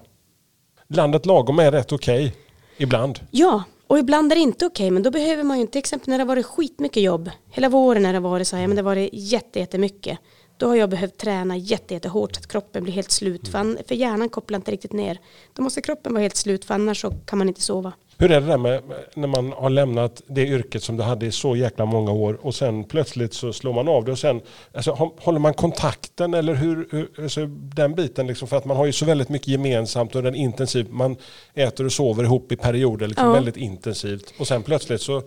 Landet 0.87 1.25
lagom 1.25 1.59
är 1.59 1.71
rätt 1.71 1.91
okej. 1.91 2.35
Ibland. 2.77 3.19
Ja, 3.31 3.63
och 3.87 3.99
ibland 3.99 4.31
är 4.31 4.35
det 4.35 4.41
inte 4.41 4.65
okej, 4.65 4.91
men 4.91 5.03
då 5.03 5.11
behöver 5.11 5.43
man 5.43 5.57
ju 5.57 5.61
inte, 5.61 5.71
till 5.71 5.79
exempel 5.79 6.09
när 6.09 6.17
det 6.17 6.21
har 6.21 6.27
varit 6.27 6.45
skitmycket 6.45 7.03
jobb, 7.03 7.29
hela 7.49 7.69
våren 7.69 8.03
när 8.03 8.13
det 8.13 8.19
har 8.19 8.29
varit 8.29 8.47
så 8.47 8.55
här, 8.55 8.67
men 8.67 8.75
det 8.75 8.81
har 8.81 8.85
varit 8.89 9.09
jätte, 9.13 9.59
jättemycket, 9.59 10.19
då 10.57 10.67
har 10.67 10.75
jag 10.75 10.89
behövt 10.89 11.17
träna 11.17 11.57
jätte, 11.57 11.93
jättehårt 11.93 12.35
så 12.35 12.39
att 12.39 12.47
kroppen 12.47 12.83
blir 12.83 12.93
helt 12.93 13.11
slut, 13.11 13.47
för, 13.47 13.59
an- 13.59 13.77
för 13.87 13.95
hjärnan 13.95 14.29
kopplar 14.29 14.55
inte 14.55 14.71
riktigt 14.71 14.93
ner. 14.93 15.19
Då 15.53 15.61
måste 15.61 15.81
kroppen 15.81 16.13
vara 16.13 16.21
helt 16.21 16.35
slut, 16.35 16.65
för 16.65 16.73
annars 16.73 17.01
så 17.01 17.11
kan 17.25 17.37
man 17.39 17.47
inte 17.47 17.61
sova. 17.61 17.93
Hur 18.19 18.31
är 18.31 18.41
det 18.41 18.47
där 18.47 18.57
med 18.57 18.81
när 19.15 19.27
man 19.27 19.51
har 19.51 19.69
lämnat 19.69 20.21
det 20.27 20.41
yrket 20.47 20.83
som 20.83 20.97
du 20.97 21.03
hade 21.03 21.25
i 21.25 21.31
så 21.31 21.55
jäkla 21.55 21.85
många 21.85 22.11
år 22.11 22.39
och 22.41 22.55
sen 22.55 22.83
plötsligt 22.83 23.33
så 23.33 23.53
slår 23.53 23.73
man 23.73 23.87
av 23.87 24.05
det 24.05 24.11
och 24.11 24.19
sen 24.19 24.41
alltså, 24.73 24.91
hå- 24.91 25.11
håller 25.19 25.39
man 25.39 25.53
kontakten 25.53 26.33
eller 26.33 26.53
hur, 26.55 26.87
hur 26.91 27.09
alltså, 27.23 27.45
den 27.47 27.95
biten 27.95 28.27
liksom 28.27 28.47
för 28.47 28.57
att 28.57 28.65
man 28.65 28.77
har 28.77 28.85
ju 28.85 28.91
så 28.91 29.05
väldigt 29.05 29.29
mycket 29.29 29.47
gemensamt 29.47 30.15
och 30.15 30.23
den 30.23 30.35
intensiv, 30.35 30.87
man 30.89 31.15
äter 31.53 31.85
och 31.85 31.91
sover 31.91 32.23
ihop 32.23 32.51
i 32.51 32.55
perioder 32.55 33.07
liksom 33.07 33.27
Ja. 33.27 33.33
väldigt 33.33 33.57
intensivt 33.57 34.33
och 34.39 34.47
sen 34.47 34.63
plötsligt 34.63 35.01
så, 35.01 35.21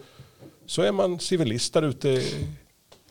så 0.67 0.83
är 0.83 0.93
man 0.93 1.19
civilist 1.19 1.75
där 1.75 1.83
ute. 1.83 2.23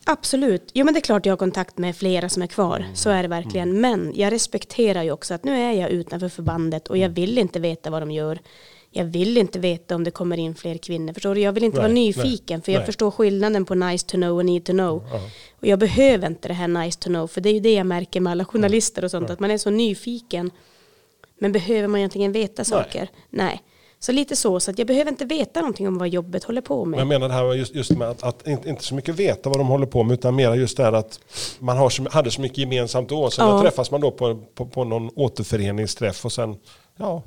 Absolut. 0.04 0.70
Jo 0.74 0.84
men 0.84 0.94
det 0.94 0.98
är 1.00 1.02
klart 1.02 1.26
jag 1.26 1.32
har 1.32 1.36
kontakt 1.38 1.78
med 1.78 1.96
flera 1.96 2.28
som 2.28 2.42
är 2.42 2.46
kvar. 2.46 2.84
Så 2.94 3.10
är 3.10 3.22
det 3.22 3.28
verkligen. 3.28 3.80
Men 3.80 4.12
jag 4.14 4.32
respekterar 4.32 5.02
ju 5.02 5.10
också 5.12 5.34
att 5.34 5.44
nu 5.44 5.56
är 5.60 5.72
jag 5.72 5.90
utanför 5.90 6.28
förbandet 6.28 6.88
och 6.88 6.98
jag 6.98 7.08
vill 7.08 7.38
inte 7.38 7.60
veta 7.60 7.90
vad 7.90 8.02
de 8.02 8.10
gör. 8.10 8.38
Jag 8.92 9.04
vill 9.04 9.38
inte 9.38 9.58
veta 9.58 9.94
om 9.94 10.04
det 10.04 10.10
kommer 10.10 10.36
in 10.38 10.54
fler 10.54 10.78
kvinnor. 10.78 11.12
Förstår 11.12 11.34
du? 11.34 11.40
Jag 11.40 11.52
vill 11.52 11.64
inte 11.64 11.76
Nej, 11.78 11.82
vara 11.82 11.92
nej, 11.92 12.06
nyfiken 12.06 12.62
för 12.62 12.72
jag 12.72 12.78
nej. 12.78 12.86
förstår 12.86 13.10
skillnaden 13.10 13.64
på 13.64 13.74
nice 13.74 14.06
to 14.06 14.16
know 14.16 14.36
och 14.36 14.44
need 14.46 14.64
to 14.64 14.72
know. 14.72 15.04
Och 15.60 15.66
jag 15.66 15.78
behöver 15.78 16.26
inte 16.26 16.48
det 16.48 16.54
här 16.54 16.68
nice 16.68 16.98
to 16.98 17.08
know 17.08 17.26
för 17.26 17.40
det 17.40 17.48
är 17.48 17.52
ju 17.54 17.60
det 17.60 17.74
jag 17.74 17.86
märker 17.86 18.20
med 18.20 18.30
alla 18.30 18.44
journalister 18.44 19.04
och 19.04 19.10
sånt 19.10 19.30
att 19.30 19.40
man 19.40 19.50
är 19.50 19.58
så 19.58 19.70
nyfiken. 19.70 20.50
Men 21.38 21.52
behöver 21.52 21.88
man 21.88 21.98
egentligen 21.98 22.32
veta 22.32 22.64
saker? 22.64 23.08
Nej. 23.30 23.62
Så 24.02 24.12
lite 24.12 24.36
så, 24.36 24.60
så 24.60 24.70
att 24.70 24.78
jag 24.78 24.86
behöver 24.86 25.10
inte 25.10 25.24
veta 25.24 25.60
någonting 25.60 25.88
om 25.88 25.98
vad 25.98 26.08
jobbet 26.08 26.44
håller 26.44 26.60
på 26.60 26.84
med. 26.84 27.00
Jag 27.00 27.06
menar 27.06 27.28
det 27.28 27.34
här 27.34 27.54
just, 27.54 27.74
just 27.74 27.90
med 27.90 28.08
att, 28.08 28.22
att 28.22 28.48
inte, 28.48 28.68
inte 28.68 28.84
så 28.84 28.94
mycket 28.94 29.14
veta 29.14 29.48
vad 29.50 29.58
de 29.58 29.66
håller 29.68 29.86
på 29.86 30.02
med 30.02 30.14
utan 30.14 30.34
mer 30.36 30.54
just 30.54 30.76
det 30.76 30.82
här 30.82 30.92
att 30.92 31.20
man 31.58 31.76
har 31.76 31.90
så, 31.90 32.08
hade 32.10 32.30
så 32.30 32.40
mycket 32.40 32.58
gemensamt 32.58 33.08
då. 33.08 33.30
Sen 33.30 33.46
Ja. 33.48 33.52
då 33.52 33.62
träffas 33.62 33.90
man 33.90 34.00
då 34.00 34.10
på, 34.10 34.36
på, 34.54 34.66
på 34.66 34.84
någon 34.84 35.10
återföreningsträff 35.16 36.24
och 36.24 36.32
sen 36.32 36.56
ja, 36.96 37.22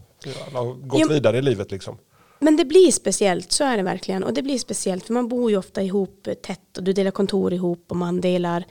alla 0.48 0.60
har 0.60 0.74
gått 0.74 1.00
Jo. 1.02 1.08
vidare 1.10 1.38
i 1.38 1.42
livet 1.42 1.72
liksom. 1.72 1.98
Men 2.40 2.56
det 2.58 2.66
blir 2.66 2.92
speciellt, 2.92 3.52
så 3.52 3.64
är 3.64 3.78
det 3.78 3.84
verkligen. 3.84 4.24
Och 4.24 4.34
det 4.34 4.42
blir 4.42 4.58
speciellt 4.58 5.06
för 5.06 5.14
man 5.14 5.28
bor 5.28 5.52
ju 5.52 5.58
ofta 5.58 5.82
ihop 5.84 6.28
tätt 6.44 6.78
och 6.78 6.84
du 6.84 6.94
delar 6.94 7.12
kontor 7.12 7.54
ihop 7.54 7.86
och 7.90 7.96
man 7.96 8.22
delar 8.22 8.66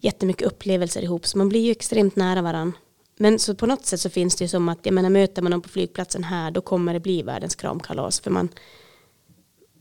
jättemycket 0.00 0.46
upplevelser 0.46 1.02
ihop. 1.02 1.26
Så 1.26 1.38
man 1.38 1.48
blir 1.48 1.60
ju 1.60 1.70
extremt 1.70 2.16
nära 2.16 2.42
varann. 2.42 2.72
Men 3.18 3.38
så 3.38 3.54
på 3.54 3.66
något 3.66 3.86
sätt 3.86 4.00
så 4.00 4.10
finns 4.10 4.36
det 4.36 4.44
ju 4.44 4.48
som 4.48 4.68
att, 4.68 4.78
jag 4.82 4.94
menar 4.94 5.10
möter 5.10 5.42
man 5.42 5.52
dem 5.52 5.62
på 5.62 5.68
flygplatsen 5.68 6.24
här 6.24 6.50
då 6.50 6.60
kommer 6.60 6.92
det 6.94 7.00
bli 7.00 7.22
världens 7.22 7.54
kramkalas. 7.54 8.20
För 8.20 8.30
man, 8.30 8.48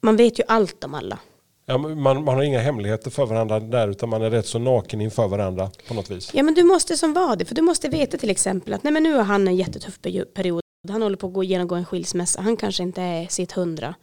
man 0.01 0.15
vet 0.17 0.39
ju 0.39 0.43
allt 0.47 0.83
om 0.83 0.93
alla. 0.93 1.19
Ja, 1.65 1.77
man, 1.77 2.23
man 2.23 2.27
har 2.35 2.43
inga 2.43 2.59
hemligheter 2.59 3.09
för 3.11 3.25
varandra 3.25 3.59
där 3.59 3.87
utan 3.87 4.09
man 4.09 4.21
är 4.21 4.29
rätt 4.29 4.47
så 4.47 4.59
naken 4.59 5.01
inför 5.01 5.27
varandra 5.27 5.69
på 5.87 5.93
något 5.93 6.11
vis. 6.11 6.31
Ja 6.33 6.43
men 6.43 6.53
du 6.53 6.63
måste 6.63 6.97
som 6.97 7.13
var 7.13 7.35
det, 7.35 7.45
för 7.45 7.55
du 7.55 7.61
måste 7.61 7.89
veta 7.89 8.17
till 8.17 8.29
exempel 8.29 8.73
att 8.73 8.83
nej 8.83 8.93
men 8.93 9.03
nu 9.03 9.13
har 9.13 9.23
han 9.23 9.47
en 9.47 9.55
jättetuff 9.55 9.99
perio- 10.01 10.25
period. 10.25 10.61
Han 10.89 11.01
håller 11.01 11.17
på 11.17 11.39
att 11.39 11.45
genomgå 11.45 11.75
en 11.75 11.85
skilsmässa, 11.85 12.41
han 12.41 12.57
kanske 12.57 12.83
inte 12.83 13.01
är 13.01 13.27
sitt 13.27 13.51
hundra. 13.51 13.95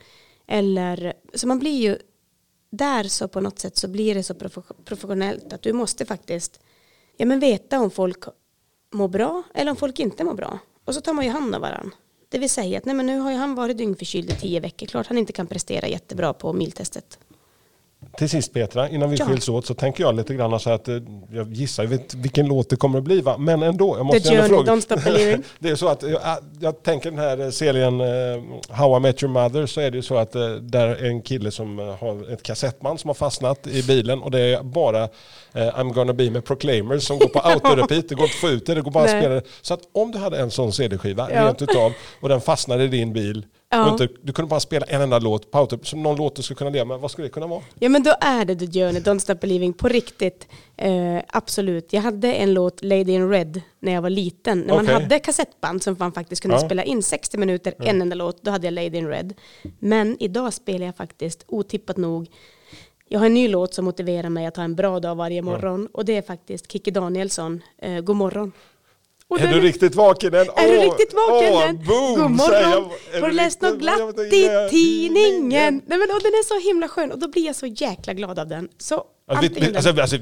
Eller, 0.46 1.12
så 1.34 1.46
man 1.46 1.58
blir 1.58 1.82
ju, 1.82 1.98
där 2.70 3.04
så 3.04 3.28
på 3.28 3.40
något 3.40 3.58
sätt 3.58 3.76
så 3.76 3.88
blir 3.88 4.14
det 4.14 4.22
så 4.22 4.34
professionellt 4.84 5.52
att 5.52 5.62
du 5.62 5.72
måste 5.72 6.06
faktiskt, 6.06 6.60
ja 7.16 7.26
men 7.26 7.40
veta 7.40 7.80
om 7.80 7.90
folk 7.90 8.24
mår 8.92 9.08
bra 9.08 9.42
eller 9.54 9.70
om 9.70 9.76
folk 9.76 9.98
inte 9.98 10.24
mår 10.24 10.34
bra. 10.34 10.58
Och 10.84 10.94
så 10.94 11.00
tar 11.00 11.12
man 11.12 11.24
ju 11.24 11.30
hand 11.30 11.54
om 11.54 11.60
varandra. 11.60 11.96
Det 12.28 12.38
vill 12.38 12.50
säga 12.50 12.78
att 12.78 12.84
nej 12.84 12.94
men 12.94 13.06
nu 13.06 13.18
har 13.18 13.30
ju 13.30 13.36
han 13.36 13.54
varit 13.54 13.78
dyngförkyld 13.78 14.30
i 14.30 14.34
tio 14.34 14.60
veckor, 14.60 14.86
klart 14.86 15.06
han 15.06 15.18
inte 15.18 15.32
kan 15.32 15.46
prestera 15.46 15.88
jättebra 15.88 16.32
på 16.32 16.52
miltestet. 16.52 17.18
Till 18.16 18.28
sist 18.28 18.52
Petra, 18.52 18.88
innan 18.88 19.10
vi 19.10 19.16
Ja. 19.16 19.24
skiljs 19.26 19.48
åt 19.48 19.66
så 19.66 19.74
tänker 19.74 20.04
jag 20.04 20.14
lite 20.16 20.34
grann 20.34 20.60
så 20.60 20.70
att 20.70 20.88
eh, 20.88 20.94
jag 21.32 21.52
gissar, 21.52 21.86
vet 21.86 22.14
vilken 22.14 22.46
låt 22.46 22.70
det 22.70 22.76
kommer 22.76 22.98
att 22.98 23.04
bli 23.04 23.20
va? 23.20 23.38
Men 23.38 23.62
ändå, 23.62 23.96
jag 23.96 24.06
måste 24.06 24.20
The 24.20 24.28
Journey, 24.28 24.48
fråga. 24.48 24.72
Don't 24.72 24.80
Stop 24.80 24.96
Believing. 25.04 25.42
det 25.58 25.68
är 25.68 25.76
så 25.76 25.88
att 25.88 26.02
jag, 26.02 26.20
jag 26.60 26.82
tänker 26.82 27.10
den 27.10 27.18
här 27.18 27.50
serien 27.50 28.00
eh, 28.00 28.06
How 28.76 28.96
I 28.96 29.00
Met 29.00 29.22
Your 29.22 29.32
Mother 29.32 29.66
så 29.66 29.80
är 29.80 29.90
det 29.90 29.96
ju 29.96 30.02
så 30.02 30.16
att 30.16 30.34
eh, 30.34 30.48
där 30.50 30.88
är 30.88 31.04
en 31.08 31.22
kille 31.22 31.50
som 31.50 31.78
eh, 31.78 31.84
har 31.84 32.32
ett 32.32 32.42
kassettband 32.42 33.00
som 33.00 33.08
har 33.08 33.14
fastnat 33.14 33.66
i 33.66 33.82
bilen 33.82 34.22
och 34.22 34.30
det 34.30 34.40
är 34.40 34.62
bara 34.62 35.02
eh, 35.02 35.08
I'm 35.52 35.92
gonna 35.92 36.12
be 36.12 36.30
med 36.30 36.44
Proclaimers 36.44 37.02
som 37.02 37.18
går 37.18 37.28
på 37.28 37.38
autorepeat, 37.44 38.08
det 38.08 38.14
går 38.14 38.24
inte 38.24 38.34
att 38.34 38.40
få 38.40 38.48
ut 38.48 38.66
det, 38.66 38.74
det 38.74 38.80
går 38.82 38.90
bara 38.90 39.04
att 39.04 39.10
spela 39.10 39.34
det. 39.34 39.42
Så 39.62 39.74
att 39.74 39.80
om 39.92 40.10
du 40.12 40.18
hade 40.18 40.38
en 40.38 40.50
sån 40.50 40.72
CD-skiva 40.72 41.28
Ja. 41.32 41.46
rent 41.46 41.62
utav 41.62 41.92
och 42.20 42.28
den 42.28 42.40
fastnade 42.40 42.84
i 42.84 42.88
din 42.88 43.12
bil 43.12 43.44
Ja. 43.74 43.90
inte, 43.92 44.08
du 44.22 44.32
kunde 44.32 44.48
bara 44.48 44.60
spela 44.60 44.86
en 44.86 45.00
enda 45.00 45.18
låt 45.18 45.50
på 45.50 45.58
auto, 45.58 45.78
som 45.82 46.02
någon 46.02 46.16
låt 46.16 46.36
du 46.36 46.42
skulle 46.42 46.56
kunna 46.58 46.70
leva 46.70 46.84
med, 46.84 46.98
vad 47.00 47.10
skulle 47.10 47.26
det 47.26 47.32
kunna 47.32 47.46
vara? 47.46 47.62
Ja 47.78 47.88
men 47.88 48.02
då 48.02 48.14
är 48.20 48.44
det 48.44 48.56
The 48.56 48.66
Journey, 48.66 49.00
Don't 49.02 49.18
Stop 49.18 49.34
Believing 49.34 49.72
på 49.72 49.88
riktigt. 49.88 50.48
Eh, 50.76 51.18
absolut. 51.28 51.92
Jag 51.92 52.02
hade 52.02 52.32
en 52.34 52.54
låt, 52.54 52.82
Lady 52.84 53.12
in 53.12 53.30
Red, 53.30 53.60
när 53.80 53.92
jag 53.92 54.02
var 54.02 54.10
liten. 54.10 54.60
När 54.60 54.74
man 54.74 54.84
Okej. 54.84 54.94
hade 54.94 55.18
kassettband 55.18 55.82
som 55.82 55.96
man 55.98 56.12
faktiskt 56.12 56.42
kunde 56.42 56.56
Ja. 56.56 56.60
spela 56.60 56.84
in 56.84 57.02
60 57.02 57.38
minuter, 57.38 57.74
en 57.78 58.02
enda 58.02 58.16
låt, 58.16 58.42
då 58.42 58.50
hade 58.50 58.66
jag 58.66 58.74
Lady 58.74 58.98
in 58.98 59.08
Red. 59.08 59.34
Men 59.78 60.16
idag 60.20 60.52
spelar 60.52 60.86
jag 60.86 60.96
faktiskt, 60.96 61.44
otippat 61.48 61.96
nog, 61.96 62.26
jag 63.08 63.18
har 63.18 63.26
en 63.26 63.34
ny 63.34 63.48
låt 63.48 63.74
som 63.74 63.84
motiverar 63.84 64.28
mig 64.28 64.46
att 64.46 64.56
ha 64.56 64.64
en 64.64 64.74
bra 64.74 65.00
dag 65.00 65.14
varje 65.14 65.42
morgon. 65.42 65.88
Och 65.92 66.04
det 66.04 66.16
är 66.16 66.22
faktiskt 66.22 66.72
Kikki 66.72 66.90
Danielsson, 66.90 67.62
eh, 67.78 68.00
God 68.00 68.16
morgon. 68.16 68.52
Och 69.32 69.40
Är 69.40 69.54
du 69.54 69.60
riktigt 69.60 69.94
vaken 69.94 70.34
än? 70.34 70.46
är 70.56 70.68
du 70.68 70.78
riktigt 70.78 71.14
vaken 71.14 71.52
åh, 71.52 71.68
än? 71.68 71.76
boom, 71.76 72.14
God 72.20 72.30
morgon! 72.30 72.90
Har 73.20 73.28
du 73.28 73.34
läst 73.34 73.60
något 73.62 73.78
glatt 73.78 74.18
i 74.18 74.68
tidningen? 74.70 75.82
Nej, 75.86 75.98
men, 75.98 76.10
och 76.10 76.22
den 76.22 76.32
är 76.32 76.44
så 76.44 76.68
himla 76.68 76.88
skön 76.88 77.12
och 77.12 77.18
då 77.18 77.28
blir 77.28 77.46
jag 77.46 77.56
så 77.56 77.66
jäkla 77.66 78.14
glad 78.14 78.38
av 78.38 78.48
den. 78.48 78.68
Så 78.78 79.04
Alltså, 79.26 79.76
alltså, 79.76 80.00
alltså, 80.00 80.16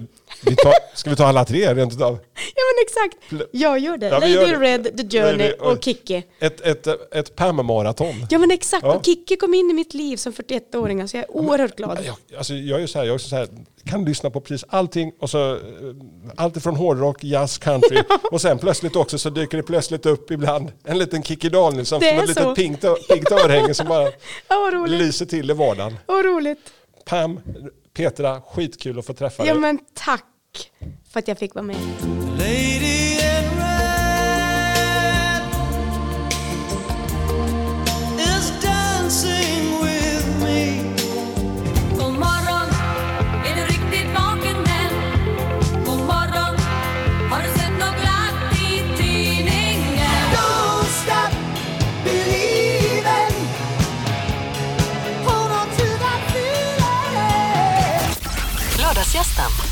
vi 0.44 0.56
tar, 0.56 0.74
ska 0.96 1.10
vi 1.10 1.16
ta 1.16 1.26
alla 1.26 1.44
tre 1.44 1.74
rent 1.74 1.92
utav? 1.92 2.18
Ja 2.34 2.62
men 2.70 2.84
exakt, 2.86 3.48
jag 3.52 3.78
gör 3.78 3.96
det. 3.96 4.06
Ja, 4.06 4.18
Lady 4.18 4.32
gör 4.32 4.46
det. 4.46 4.56
Red, 4.58 5.10
The 5.10 5.18
Journey 5.18 5.52
och 5.52 5.84
Kikki. 5.84 6.22
Ett, 6.40 6.60
ett, 6.60 6.86
ett 7.14 7.36
Pam-maraton. 7.36 8.26
Ja 8.30 8.38
men 8.38 8.50
exakt, 8.50 8.82
Ja. 8.84 8.94
och 8.94 9.04
Kikki 9.04 9.36
kom 9.36 9.54
in 9.54 9.70
i 9.70 9.74
mitt 9.74 9.94
liv 9.94 10.16
som 10.16 10.32
41-åring, 10.32 11.08
så 11.08 11.16
jag 11.16 11.24
är 11.24 11.36
oerhört 11.36 11.76
glad. 11.76 11.98
Jag, 12.06 12.38
alltså, 12.38 12.54
jag 12.54 12.82
är 12.82 12.86
så 12.86 12.98
här, 12.98 13.06
jag 13.06 13.14
är 13.14 13.18
så 13.18 13.36
här, 13.36 13.48
kan 13.84 14.04
lyssna 14.04 14.30
på 14.30 14.40
precis 14.40 14.64
allting 14.68 15.12
och 15.20 15.30
så 15.30 15.52
eh, 15.54 15.60
allt 16.36 16.56
ifrån 16.56 16.76
hårdrock, 16.76 17.24
jazz, 17.24 17.58
country 17.58 18.02
och 18.30 18.40
sen 18.40 18.58
plötsligt 18.58 18.96
också 18.96 19.18
så 19.18 19.30
dyker 19.30 19.56
det 19.56 19.62
plötsligt 19.62 20.06
upp 20.06 20.30
ibland 20.30 20.72
en 20.84 20.98
liten 20.98 21.22
Kikki 21.22 21.48
Danielsson 21.48 22.00
som 22.00 22.08
ett 22.08 22.28
litet 22.28 22.54
pinkt, 22.54 22.84
pinkt 23.08 23.32
örhänge 23.32 23.74
som 23.74 23.86
bara 23.88 24.12
Ja 24.48 24.84
lyser 24.88 25.26
till 25.26 25.50
i 25.50 25.54
vardagen. 25.54 25.96
vad 26.06 26.24
roligt. 26.24 26.58
Pam, 27.04 27.40
Petra, 28.00 28.40
skitkul 28.40 28.98
att 28.98 29.06
få 29.06 29.12
träffa 29.14 29.46
Ja 29.46 29.52
dig. 29.52 29.60
men 29.60 29.78
tack 29.94 30.24
för 31.12 31.18
att 31.20 31.28
jag 31.28 31.38
fick 31.38 31.54
vara 31.54 31.62
med. 31.64 31.76
Lady 32.38 33.09